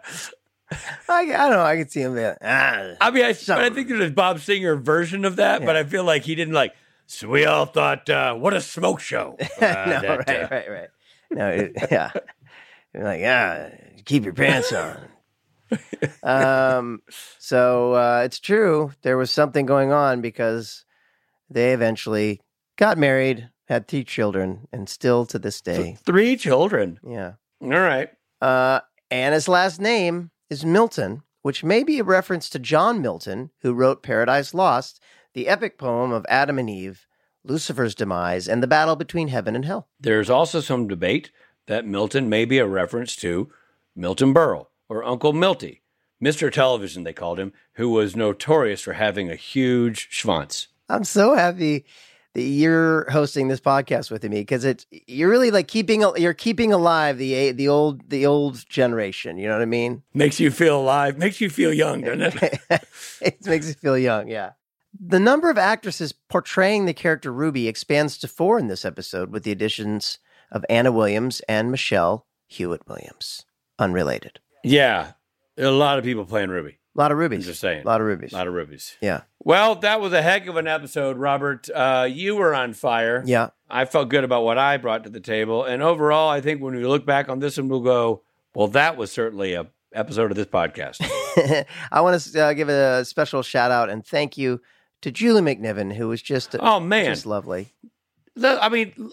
I, 0.71 0.79
I 1.09 1.25
don't 1.25 1.51
know. 1.51 1.63
I 1.63 1.77
can 1.77 1.89
see 1.89 2.03
him 2.03 2.15
there. 2.15 2.37
Ah, 2.43 2.95
I 3.01 3.11
mean, 3.11 3.25
I, 3.25 3.33
but 3.33 3.51
I 3.59 3.71
think 3.71 3.89
there's 3.89 4.11
a 4.11 4.13
Bob 4.13 4.41
Singer 4.41 4.77
version 4.77 5.25
of 5.25 5.37
that, 5.37 5.65
but 5.65 5.77
I 5.77 5.85
feel 5.85 6.05
like 6.05 6.23
he 6.23 6.35
didn't 6.35 6.55
like. 6.55 6.75
So 7.07 7.27
we 7.29 7.47
all 7.47 7.65
thought, 7.65 8.11
uh, 8.11 8.35
what 8.35 8.53
a 8.53 8.61
smoke 8.61 9.01
show. 9.01 9.37
Uh, 9.61 9.85
no, 9.87 10.01
that, 10.01 10.19
right, 10.19 10.29
uh, 10.29 10.49
right, 10.51 10.71
right. 10.71 10.89
No, 11.31 11.49
it, 11.49 11.73
yeah. 11.91 12.13
You're 12.95 13.05
like, 13.05 13.21
yeah, 13.21 13.75
keep 14.05 14.25
your 14.25 14.35
pants 14.35 14.73
on. 14.73 15.09
um, 16.23 17.03
so 17.39 17.95
uh, 17.95 18.23
it's 18.25 18.39
true. 18.39 18.93
There 19.03 19.17
was 19.17 19.31
something 19.31 19.67
going 19.67 19.91
on 19.91 20.21
because 20.21 20.85
they 21.51 21.73
eventually 21.73 22.41
got 22.77 22.99
married, 22.99 23.49
had 23.67 23.87
three 23.89 24.05
children, 24.05 24.69
and 24.73 24.89
still 24.89 25.27
to 25.27 25.39
this 25.39 25.61
day, 25.61 25.97
Three 26.05 26.37
children. 26.37 26.99
yeah. 27.07 27.33
All 27.61 27.69
right. 27.71 28.11
Uh, 28.41 28.81
Anna's 29.11 29.49
last 29.49 29.81
name 29.81 30.31
is 30.49 30.65
Milton, 30.65 31.23
which 31.43 31.65
may 31.65 31.83
be 31.83 31.99
a 31.99 32.05
reference 32.05 32.49
to 32.51 32.59
John 32.59 33.03
Milton, 33.03 33.51
who 33.63 33.73
wrote 33.75 34.03
Paradise 34.03 34.55
Lost, 34.55 35.01
the 35.35 35.49
epic 35.49 35.77
poem 35.79 36.13
of 36.13 36.25
Adam 36.29 36.59
and 36.59 36.71
Eve, 36.71 37.07
Lucifer's 37.45 37.95
demise, 37.95 38.47
and 38.47 38.63
the 38.63 38.67
battle 38.69 38.97
between 38.97 39.29
heaven 39.29 39.57
and 39.57 39.65
hell. 39.65 39.89
There's 39.99 40.31
also 40.31 40.61
some 40.61 40.87
debate 40.87 41.31
that 41.67 41.87
Milton 41.87 42.29
may 42.29 42.45
be 42.45 42.59
a 42.59 42.67
reference 42.67 43.17
to 43.17 43.51
Milton 43.97 44.33
Berle 44.33 44.67
or 44.89 45.03
Uncle 45.05 45.33
Milty, 45.33 45.83
Mr. 46.23 46.51
Television, 46.53 47.05
they 47.05 47.13
called 47.13 47.39
him, 47.39 47.53
who 47.75 47.89
was 47.91 48.17
notorious 48.17 48.81
for 48.81 48.95
having 48.95 49.31
a 49.31 49.37
huge 49.37 50.09
schwanz. 50.11 50.67
I'm 50.89 51.05
so 51.05 51.35
happy 51.35 51.85
that 52.35 52.43
you're 52.43 53.11
hosting 53.11 53.49
this 53.49 53.61
podcast 53.61 54.11
with 54.11 54.23
me 54.25 54.41
because 54.41 54.65
it's 54.65 54.87
you're 54.91 55.31
really 55.31 55.51
like 55.51 55.69
keeping 55.69 56.05
you're 56.17 56.35
keeping 56.35 56.73
alive 56.73 57.19
the 57.19 57.53
the 57.53 57.69
old 57.69 58.09
the 58.09 58.27
old 58.27 58.69
generation. 58.69 59.39
You 59.39 59.49
know 59.49 59.55
what 59.55 59.63
I 59.63 59.67
mean? 59.67 60.03
Makes 60.15 60.41
you 60.41 60.51
feel 60.51 60.81
alive, 60.81 61.19
makes 61.19 61.41
you 61.41 61.51
feel 61.51 61.73
young, 61.73 62.03
doesn't 62.03 62.43
it? 62.43 62.61
it 63.21 63.47
makes 63.47 63.69
you 63.69 63.75
feel 63.75 63.99
young. 63.99 64.29
Yeah. 64.29 64.53
The 64.99 65.21
number 65.21 65.51
of 65.51 65.59
actresses 65.59 66.13
portraying 66.13 66.87
the 66.87 66.95
character 66.95 67.33
Ruby 67.33 67.69
expands 67.69 68.17
to 68.19 68.29
four 68.29 68.59
in 68.59 68.69
this 68.69 68.85
episode 68.85 69.31
with 69.31 69.43
the 69.43 69.53
additions 69.53 70.19
of 70.51 70.65
Anna 70.71 70.91
Williams 70.91 71.41
and 71.49 71.71
Michelle 71.71 72.27
Hewitt 72.47 72.87
Williams. 72.89 73.45
Unrelated. 73.79 74.41
yeah. 74.65 75.13
A 75.57 75.71
lot 75.71 75.99
of 75.99 76.05
people 76.05 76.25
playing 76.25 76.51
Ruby. 76.51 76.78
A 76.99 77.01
lot 77.01 77.13
of 77.13 77.17
I'm 77.17 77.21
rubies. 77.21 77.47
just 77.47 77.61
saying. 77.61 77.85
A 77.85 77.87
lot 77.87 78.01
of 78.01 78.07
rubies. 78.09 78.33
A 78.33 78.37
lot 78.37 78.49
of 78.49 78.55
rubies. 78.55 78.97
yeah. 79.01 79.21
Well, 79.45 79.77
that 79.77 80.01
was 80.01 80.13
a 80.13 80.21
heck 80.21 80.47
of 80.49 80.57
an 80.57 80.67
episode, 80.67 81.17
Robert. 81.17 81.71
Uh, 81.71 82.09
you 82.11 82.35
were 82.37 82.55
on 82.55 82.73
fire. 82.75 83.23
Yeah. 83.25 83.51
I 83.71 83.85
felt 83.85 84.09
good 84.09 84.25
about 84.25 84.43
what 84.45 84.59
I 84.59 84.77
brought 84.79 85.05
to 85.05 85.11
the 85.11 85.21
table. 85.21 85.65
And 85.65 85.83
overall, 85.83 86.29
I 86.29 86.41
think 86.41 86.61
when 86.61 86.75
we 86.75 86.85
look 86.85 87.07
back 87.07 87.29
on 87.29 87.39
this 87.39 87.57
and 87.57 87.71
we'll 87.71 87.81
go, 87.81 88.23
well, 88.55 88.67
that 88.69 88.97
was 88.97 89.13
certainly 89.13 89.55
a 89.55 89.69
episode 89.95 90.31
of 90.33 90.37
this 90.37 90.47
podcast. 90.49 90.99
I 91.93 92.01
want 92.01 92.21
to 92.21 92.45
uh, 92.45 92.53
give 92.53 92.69
a 92.69 93.05
special 93.05 93.43
shout 93.43 93.71
out 93.71 93.89
and 93.91 94.05
thank 94.05 94.37
you 94.37 94.61
to 95.03 95.11
Julie 95.13 95.41
McNiven, 95.41 95.95
who 95.95 96.09
was 96.09 96.21
just 96.21 96.57
Oh, 96.59 96.81
man. 96.81 97.07
just 97.07 97.25
lovely. 97.27 97.69
I 98.43 98.69
mean, 98.69 99.11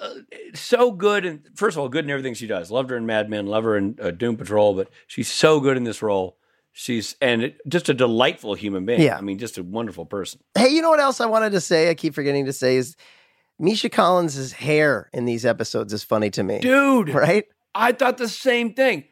so 0.54 0.92
good. 0.92 1.26
And 1.26 1.42
first 1.56 1.78
of 1.78 1.82
all, 1.82 1.90
good 1.90 2.04
in 2.06 2.12
everything 2.12 2.34
she 2.34 2.48
does. 2.48 2.72
Loved 2.72 2.90
her 2.90 2.98
in 2.98 3.06
Mad 3.06 3.30
Men, 3.30 3.46
love 3.48 3.64
her 3.64 3.78
in 3.78 3.98
uh, 4.02 4.12
Doom 4.12 4.38
Patrol, 4.38 4.74
but 4.74 4.90
she's 5.08 5.28
so 5.32 5.60
good 5.60 5.78
in 5.78 5.84
this 5.84 6.02
role. 6.02 6.38
She's 6.78 7.16
and 7.22 7.54
just 7.70 7.88
a 7.88 7.94
delightful 7.94 8.54
human 8.54 8.86
being. 8.86 9.00
Yeah. 9.02 9.18
I 9.18 9.22
mean, 9.22 9.38
just 9.40 9.58
a 9.58 9.64
wonderful 9.64 10.06
person. 10.06 10.42
Hey, 10.56 10.68
you 10.70 10.82
know 10.82 10.90
what 10.90 11.00
else 11.00 11.22
I 11.22 11.26
wanted 11.26 11.52
to 11.54 11.62
say? 11.62 11.90
I 11.90 11.94
keep 11.94 12.14
forgetting 12.14 12.46
to 12.48 12.54
say 12.54 12.76
is 12.76 12.98
Misha 13.58 13.88
Collins' 13.88 14.52
hair 14.52 15.10
in 15.14 15.24
these 15.24 15.46
episodes 15.46 15.94
is 15.94 16.04
funny 16.04 16.30
to 16.32 16.44
me. 16.44 16.60
Dude, 16.60 17.08
Right? 17.10 17.46
I 17.74 17.94
thought 17.94 18.18
the 18.18 18.28
same 18.28 18.74
thing. 18.74 19.06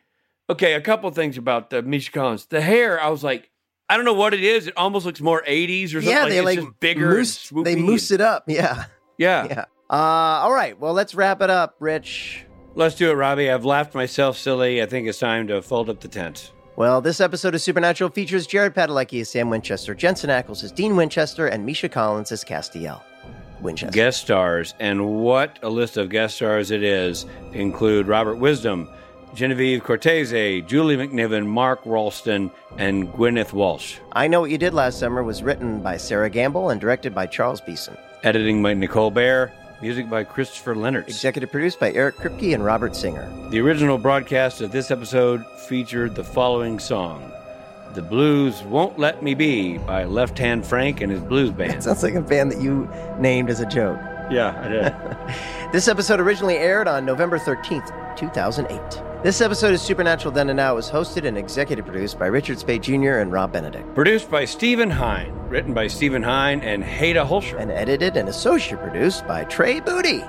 Okay, 0.50 0.74
a 0.74 0.82
couple 0.82 1.08
of 1.08 1.16
things 1.16 1.38
about 1.38 1.74
uh, 1.74 1.82
Misha 1.86 2.12
Collins. 2.12 2.48
The 2.48 2.60
hair, 2.60 3.02
I 3.02 3.08
was 3.08 3.24
like, 3.24 3.50
I 3.88 3.96
don't 3.96 4.06
know 4.06 4.14
what 4.14 4.34
it 4.34 4.44
is. 4.44 4.68
It 4.68 4.74
almost 4.76 5.06
looks 5.06 5.22
more 5.22 5.42
80s 5.48 5.86
or 5.86 5.88
something. 6.02 6.10
Yeah, 6.10 6.24
like 6.24 6.30
they 6.32 6.38
it's 6.40 6.46
like 6.46 6.60
just 6.60 6.80
bigger. 6.82 7.10
mousse, 7.16 7.50
they 7.64 7.76
mousse 7.78 8.12
and- 8.12 8.20
it 8.20 8.24
up. 8.26 8.44
Yeah. 8.48 8.86
Yeah. 9.18 9.46
Yeah. 9.48 9.66
Uh, 9.90 9.96
all 10.44 10.52
right. 10.54 10.78
Well, 10.78 10.92
let's 10.94 11.16
wrap 11.16 11.42
it 11.42 11.50
up, 11.50 11.76
Rich. 11.80 12.46
Let's 12.76 12.96
do 12.96 13.10
it, 13.10 13.14
Robbie. 13.14 13.50
I've 13.50 13.64
laughed 13.64 13.96
myself 13.96 14.38
silly. 14.38 14.82
I 14.82 14.86
think 14.86 15.08
it's 15.08 15.20
time 15.20 15.48
to 15.48 15.62
fold 15.62 15.90
up 15.90 16.02
the 16.02 16.08
tent. 16.10 16.52
Well, 16.76 17.02
this 17.02 17.22
episode 17.22 17.54
of 17.54 17.62
Supernatural 17.62 18.10
features 18.10 18.48
Jared 18.48 18.74
Padalecki 18.74 19.22
as 19.22 19.30
Sam 19.30 19.52
Winchester, 19.52 19.94
Jensen 19.94 20.32
Ackles 20.32 20.64
as 20.64 20.72
Dean 20.72 20.96
Winchester, 20.96 21.46
and 21.46 21.64
Misha 21.64 21.88
Collins 21.88 22.32
as 22.32 22.44
Castiel 22.44 23.00
Winchester. 23.62 23.94
Guest 23.94 24.22
stars, 24.22 24.74
and 24.80 25.22
what 25.22 25.60
a 25.62 25.70
list 25.70 25.98
of 25.98 26.10
guest 26.10 26.38
stars 26.38 26.72
it 26.72 26.82
is, 26.82 27.28
include 27.52 28.08
Robert 28.08 28.38
Wisdom, 28.38 28.90
Genevieve 29.36 29.84
Cortese, 29.84 30.62
Julie 30.64 30.98
McNiven, 30.98 31.46
Mark 31.46 31.80
Rolston, 31.86 32.50
and 32.78 33.08
Gwyneth 33.14 33.54
Walsh. 33.54 33.98
I 34.14 34.28
Know 34.28 34.42
What 34.42 34.50
You 34.50 34.58
Did 34.58 34.74
Last 34.74 34.98
Summer 34.98 35.22
was 35.22 35.44
written 35.44 35.80
by 35.80 35.98
Sera 35.98 36.30
Gamble 36.30 36.72
and 36.72 36.82
directed 36.82 37.14
by 37.14 37.28
Charles 37.28 37.62
Beeson. 37.62 37.96
Editing 38.24 38.64
by 38.64 38.74
Nicole 38.74 39.12
Baer, 39.12 39.54
music 39.84 40.10
by 40.10 40.24
Christopher 40.24 40.76
Lennertz. 40.76 41.10
Executive 41.10 41.52
produced 41.52 41.78
by 41.78 41.92
Eric 41.92 42.16
Kripke 42.16 42.54
and 42.54 42.64
Robert 42.64 42.96
Singer. 42.96 43.30
The 43.50 43.60
original 43.60 43.98
broadcast 43.98 44.62
of 44.62 44.72
this 44.72 44.92
episode 44.92 45.46
featured 45.68 46.16
the 46.16 46.24
following 46.24 46.80
song 46.80 47.30
The 47.94 48.02
Blues 48.02 48.64
Won't 48.64 48.98
Let 48.98 49.22
Me 49.22 49.34
Be 49.34 49.78
by 49.80 50.06
Left 50.06 50.40
Hand 50.40 50.66
Frank 50.66 51.02
and 51.02 51.12
his 51.12 51.20
blues 51.20 51.52
band. 51.52 51.84
Sounds 51.84 52.02
like 52.02 52.14
a 52.14 52.22
band 52.22 52.50
that 52.54 52.62
you 52.62 52.90
named 53.20 53.50
as 53.50 53.60
a 53.60 53.66
joke. 53.66 54.00
yeah, 54.32 54.58
I 54.64 54.68
did. 54.70 55.72
This 55.74 55.90
episode 55.90 56.22
originally 56.22 56.56
aired 56.56 56.88
on 56.88 57.04
November 57.04 57.38
13th, 57.38 58.16
2008. 58.16 58.80
This 59.24 59.40
episode 59.40 59.74
of 59.74 59.80
Supernatural 59.80 60.34
Then 60.34 60.50
and 60.50 60.58
Now 60.58 60.76
was 60.76 60.92
hosted 60.92 61.26
and 61.26 61.38
executive 61.38 61.86
produced 61.86 62.20
by 62.20 62.26
Richard 62.26 62.60
Speight 62.60 62.82
Jr. 62.82 63.20
and 63.20 63.32
Rob 63.32 63.54
Benedict, 63.54 63.96
Produced 63.96 64.30
by 64.30 64.44
Stephen 64.44 64.90
Hine, 64.90 65.32
written 65.48 65.74
by 65.74 65.88
Stephen 65.88 66.22
Hine 66.22 66.60
and 66.60 66.84
Haida 66.84 67.24
Holscher. 67.24 67.58
and 67.58 67.72
edited 67.72 68.18
and 68.18 68.28
associate 68.28 68.82
produced 68.82 69.26
by 69.26 69.46
Trey 69.46 69.80
oh, 69.80 69.86
Booty. 69.86 70.26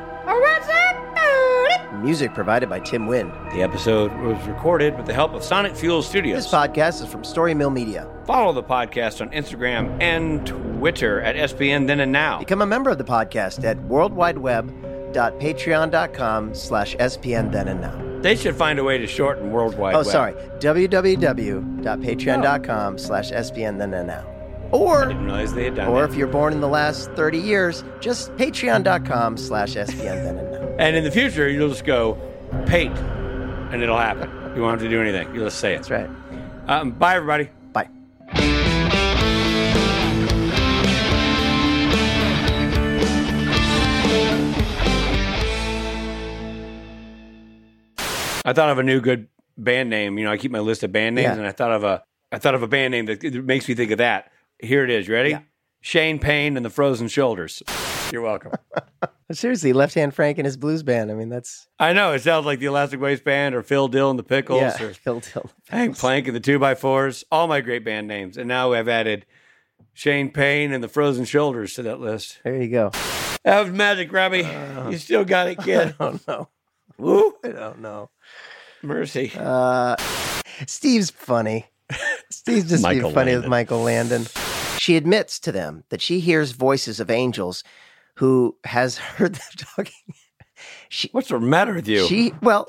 Music 2.04 2.32
provided 2.34 2.68
by 2.68 2.78
Tim 2.78 3.08
Wynn. 3.08 3.32
The 3.52 3.62
episode 3.62 4.12
was 4.20 4.46
recorded 4.46 4.96
with 4.96 5.06
the 5.06 5.14
help 5.14 5.34
of 5.34 5.42
Sonic 5.42 5.74
Fuel 5.74 6.00
Studios. 6.00 6.44
This 6.44 6.52
podcast 6.52 7.02
is 7.02 7.08
from 7.08 7.24
Story 7.24 7.52
Mill 7.52 7.70
Media. 7.70 8.08
Follow 8.26 8.52
the 8.52 8.62
podcast 8.62 9.20
on 9.20 9.28
Instagram 9.30 10.00
and 10.00 10.46
Twitter 10.46 11.20
at 11.20 11.34
SPN 11.50 11.88
Then 11.88 11.98
and 11.98 12.12
Now. 12.12 12.38
Become 12.38 12.62
a 12.62 12.66
member 12.66 12.90
of 12.90 12.98
the 12.98 13.04
podcast 13.04 13.64
at 13.64 13.76
worldwideweb.patreon.com 13.88 16.54
slash 16.54 16.96
SPN 16.96 17.50
Then 17.50 17.66
and 17.66 17.80
Now. 17.80 18.13
They 18.24 18.34
should 18.36 18.56
find 18.56 18.78
a 18.78 18.84
way 18.84 18.96
to 18.96 19.06
shorten 19.06 19.52
worldwide. 19.52 19.94
Oh, 19.94 19.98
Web. 19.98 20.06
sorry. 20.06 20.32
www.patreon.com 20.32 22.98
slash 22.98 23.30
SPN 23.30 23.76
Then 23.76 23.92
and 23.92 24.06
Now. 24.06 24.24
Or 24.72 25.08
Didn't 25.08 25.26
realize 25.26 25.52
they 25.52 25.64
had 25.64 25.74
done 25.74 25.88
Or 25.88 26.04
if 26.04 26.14
you're 26.14 26.26
born 26.26 26.54
in 26.54 26.62
the 26.62 26.68
last 26.68 27.10
30 27.12 27.36
years, 27.36 27.84
just 28.00 28.34
patreon.com 28.36 29.36
slash 29.36 29.74
SPN 29.74 30.24
then 30.24 30.38
and 30.38 30.52
now. 30.52 30.74
And 30.78 30.96
in 30.96 31.04
the 31.04 31.10
future, 31.10 31.50
you'll 31.50 31.68
just 31.68 31.84
go, 31.84 32.16
Pate, 32.64 32.88
and 32.88 33.82
it'll 33.82 33.98
happen. 33.98 34.30
You 34.56 34.62
won't 34.62 34.80
have 34.80 34.80
to 34.80 34.88
do 34.88 35.02
anything. 35.02 35.34
You'll 35.34 35.44
just 35.44 35.60
say 35.60 35.74
it. 35.74 35.86
That's 35.86 35.90
right. 35.90 36.08
Um, 36.66 36.92
bye, 36.92 37.16
everybody. 37.16 37.50
I 48.44 48.52
thought 48.52 48.70
of 48.70 48.78
a 48.78 48.82
new 48.82 49.00
good 49.00 49.28
band 49.56 49.90
name. 49.90 50.18
You 50.18 50.24
know, 50.24 50.32
I 50.32 50.36
keep 50.36 50.50
my 50.50 50.60
list 50.60 50.82
of 50.82 50.92
band 50.92 51.14
names, 51.16 51.24
Yeah. 51.26 51.32
and 51.34 51.46
I 51.46 51.52
thought 51.52 51.72
of 51.72 51.84
a 51.84 52.04
I 52.32 52.38
thought 52.38 52.54
of 52.54 52.62
a 52.62 52.68
band 52.68 52.92
name 52.92 53.06
that 53.06 53.22
makes 53.44 53.68
me 53.68 53.74
think 53.74 53.90
of 53.92 53.98
that. 53.98 54.32
Here 54.58 54.82
it 54.84 54.90
is. 54.90 55.06
You 55.06 55.14
ready? 55.14 55.30
Yeah. 55.30 55.40
Shane 55.80 56.18
Payne 56.18 56.56
and 56.56 56.64
the 56.64 56.70
Frozen 56.70 57.08
Shoulders. 57.08 57.62
You're 58.10 58.22
welcome. 58.22 58.52
Seriously, 59.32 59.72
Left 59.72 59.94
Hand 59.94 60.14
Frank 60.14 60.38
and 60.38 60.44
his 60.46 60.56
blues 60.56 60.82
band. 60.82 61.10
I 61.10 61.14
mean, 61.14 61.28
that's. 61.28 61.66
I 61.78 61.92
know 61.92 62.12
it 62.12 62.20
sounds 62.22 62.46
like 62.46 62.58
the 62.58 62.66
Elastic 62.66 63.00
Waistband 63.00 63.54
or 63.54 63.62
Phil 63.62 63.88
Dill 63.88 64.10
and 64.10 64.18
the 64.18 64.22
Pickles 64.24 64.60
yeah. 64.60 64.82
or 64.82 64.94
Phil 64.94 65.20
Dill. 65.20 65.50
Hank 65.68 65.96
Plank 65.98 66.26
and 66.26 66.34
the 66.36 66.40
Two 66.40 66.58
by 66.58 66.74
Fours. 66.74 67.24
All 67.30 67.46
my 67.46 67.60
great 67.60 67.84
band 67.84 68.08
names, 68.08 68.36
and 68.36 68.48
now 68.48 68.72
I've 68.72 68.88
added 68.88 69.26
Shane 69.92 70.30
Payne 70.30 70.72
and 70.72 70.82
the 70.82 70.88
Frozen 70.88 71.24
Shoulders 71.26 71.74
to 71.74 71.82
that 71.82 72.00
list. 72.00 72.38
There 72.44 72.60
you 72.60 72.68
go. 72.68 72.90
That 73.44 73.60
was 73.60 73.70
magic, 73.70 74.12
Robbie. 74.12 74.44
Uh, 74.44 74.88
you 74.90 74.98
still 74.98 75.24
got 75.24 75.48
it, 75.48 75.58
kid. 75.58 75.94
Oh, 76.00 76.18
no. 76.26 76.48
Woo, 76.98 77.34
I 77.44 77.48
don't 77.48 77.80
know. 77.80 78.10
mercy. 78.82 79.32
Uh, 79.36 79.96
Steve's 80.66 81.10
funny. 81.10 81.66
Steve's 82.30 82.68
just 82.70 82.84
being 82.84 82.96
Michael 82.98 83.10
funny 83.10 83.32
with 83.32 83.44
Landon. 83.44 83.50
Michael 83.50 83.82
Landon. 83.82 84.26
She 84.78 84.96
admits 84.96 85.38
to 85.40 85.52
them 85.52 85.84
that 85.90 86.00
she 86.02 86.20
hears 86.20 86.52
voices 86.52 87.00
of 87.00 87.10
angels 87.10 87.64
who 88.16 88.56
has 88.64 88.96
heard 89.16 89.34
them 89.34 89.48
talking. 89.56 90.14
She, 90.88 91.08
What's 91.12 91.28
the 91.28 91.40
matter 91.40 91.74
with 91.74 91.88
you? 91.88 92.06
she, 92.06 92.32
well, 92.42 92.66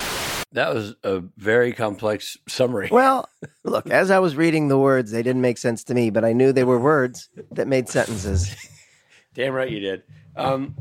that 0.52 0.74
was 0.74 0.96
a 1.04 1.22
very 1.38 1.72
complex 1.74 2.38
summary. 2.48 2.90
well, 2.92 3.30
look, 3.64 3.90
as 3.90 4.10
I 4.12 4.20
was 4.20 4.36
reading 4.36 4.68
the 4.70 4.78
words, 4.78 5.12
they 5.12 5.22
didn't 5.24 5.42
make 5.42 5.58
sense 5.58 5.84
to 5.86 5.94
me, 5.94 6.10
but 6.10 6.26
I 6.26 6.34
knew 6.34 6.52
they 6.52 6.64
were 6.64 6.80
words 6.80 7.30
that 7.52 7.68
made 7.68 7.88
sentences. 7.90 8.56
Damn 9.34 9.54
right 9.54 9.70
you 9.70 9.80
did. 9.82 10.04
Um, 10.36 10.76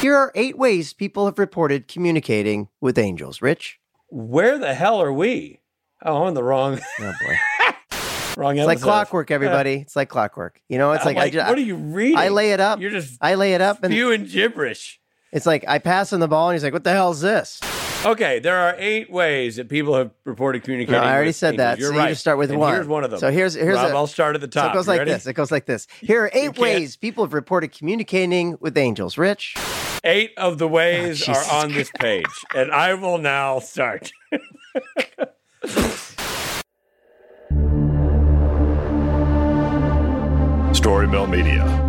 Here 0.00 0.14
are 0.14 0.30
eight 0.36 0.56
ways 0.56 0.92
people 0.92 1.26
have 1.26 1.40
reported 1.40 1.88
communicating 1.88 2.68
with 2.80 2.98
angels. 2.98 3.42
Rich? 3.42 3.80
where 4.10 4.56
the 4.58 4.72
hell 4.72 5.02
are 5.02 5.12
we? 5.12 5.60
Oh, 6.02 6.22
I'm 6.22 6.28
in 6.28 6.34
the 6.34 6.42
wrong 6.42 6.78
Oh 7.00 7.12
boy. 7.20 7.34
wrong 8.36 8.56
It's 8.56 8.66
like 8.66 8.80
clockwork, 8.80 9.30
everybody. 9.32 9.74
It's 9.82 9.96
like 9.96 10.08
clockwork. 10.08 10.62
You 10.68 10.78
know, 10.78 10.92
it's 10.92 11.04
I'm 11.04 11.14
like, 11.14 11.24
I 11.24 11.30
just, 11.30 11.48
what 11.48 11.58
are 11.58 11.62
you 11.62 11.74
reading? 11.74 12.16
I 12.16 12.28
lay 12.28 12.52
it 12.52 12.60
up. 12.60 12.80
You're 12.80 12.92
just 12.92 13.18
I 13.20 13.34
lay 13.34 13.54
it 13.54 13.60
up 13.60 13.82
and 13.82 13.92
spewing 13.92 14.24
gibberish. 14.24 15.00
it's 15.32 15.46
like 15.46 15.64
I 15.66 15.78
pass 15.80 16.12
him 16.12 16.20
the 16.20 16.28
ball 16.28 16.48
and 16.48 16.54
he's 16.54 16.62
like, 16.62 16.72
What 16.72 16.84
the 16.84 16.92
hell 16.92 17.10
is 17.10 17.20
this? 17.20 17.60
Okay, 18.06 18.38
there 18.38 18.56
are 18.56 18.76
eight 18.78 19.10
ways 19.10 19.56
that 19.56 19.68
people 19.68 19.94
have 19.96 20.12
reported 20.24 20.62
communicating. 20.62 21.00
No, 21.00 21.04
I 21.06 21.12
already 21.12 21.32
said 21.32 21.54
angels. 21.54 21.58
that. 21.66 21.78
You're 21.80 21.90
so 21.90 21.96
right. 21.98 22.04
you 22.04 22.10
just 22.10 22.20
start 22.20 22.38
with 22.38 22.50
And 22.50 22.60
one. 22.60 22.72
Here's 22.72 22.86
one 22.86 23.02
of 23.02 23.10
them. 23.10 23.18
So 23.18 23.32
here's 23.32 23.54
here's 23.54 23.74
Rob, 23.76 23.90
a, 23.90 23.96
I'll 23.96 24.06
start 24.06 24.36
at 24.36 24.40
the 24.40 24.46
top. 24.46 24.66
So 24.66 24.70
it 24.70 24.74
goes 24.74 24.86
You 24.86 24.92
like 24.92 24.98
ready? 25.00 25.10
this. 25.10 25.26
It 25.26 25.32
goes 25.34 25.50
like 25.50 25.66
this. 25.66 25.88
Here 26.00 26.22
are 26.22 26.30
eight 26.32 26.56
ways 26.56 26.96
people 26.96 27.24
have 27.24 27.34
reported 27.34 27.72
communicating 27.72 28.56
with 28.60 28.78
angels. 28.78 29.18
Rich. 29.18 29.56
Eight 30.04 30.32
of 30.36 30.58
the 30.58 30.68
ways 30.68 31.28
Oh, 31.28 31.32
are 31.32 31.36
Jesus 31.36 31.52
on 31.52 31.72
this 31.72 31.90
page, 31.98 32.26
and 32.54 32.70
I 32.70 32.94
will 32.94 33.18
now 33.18 33.58
start. 33.58 34.12
Storymill 40.72 41.28
Media. 41.28 41.87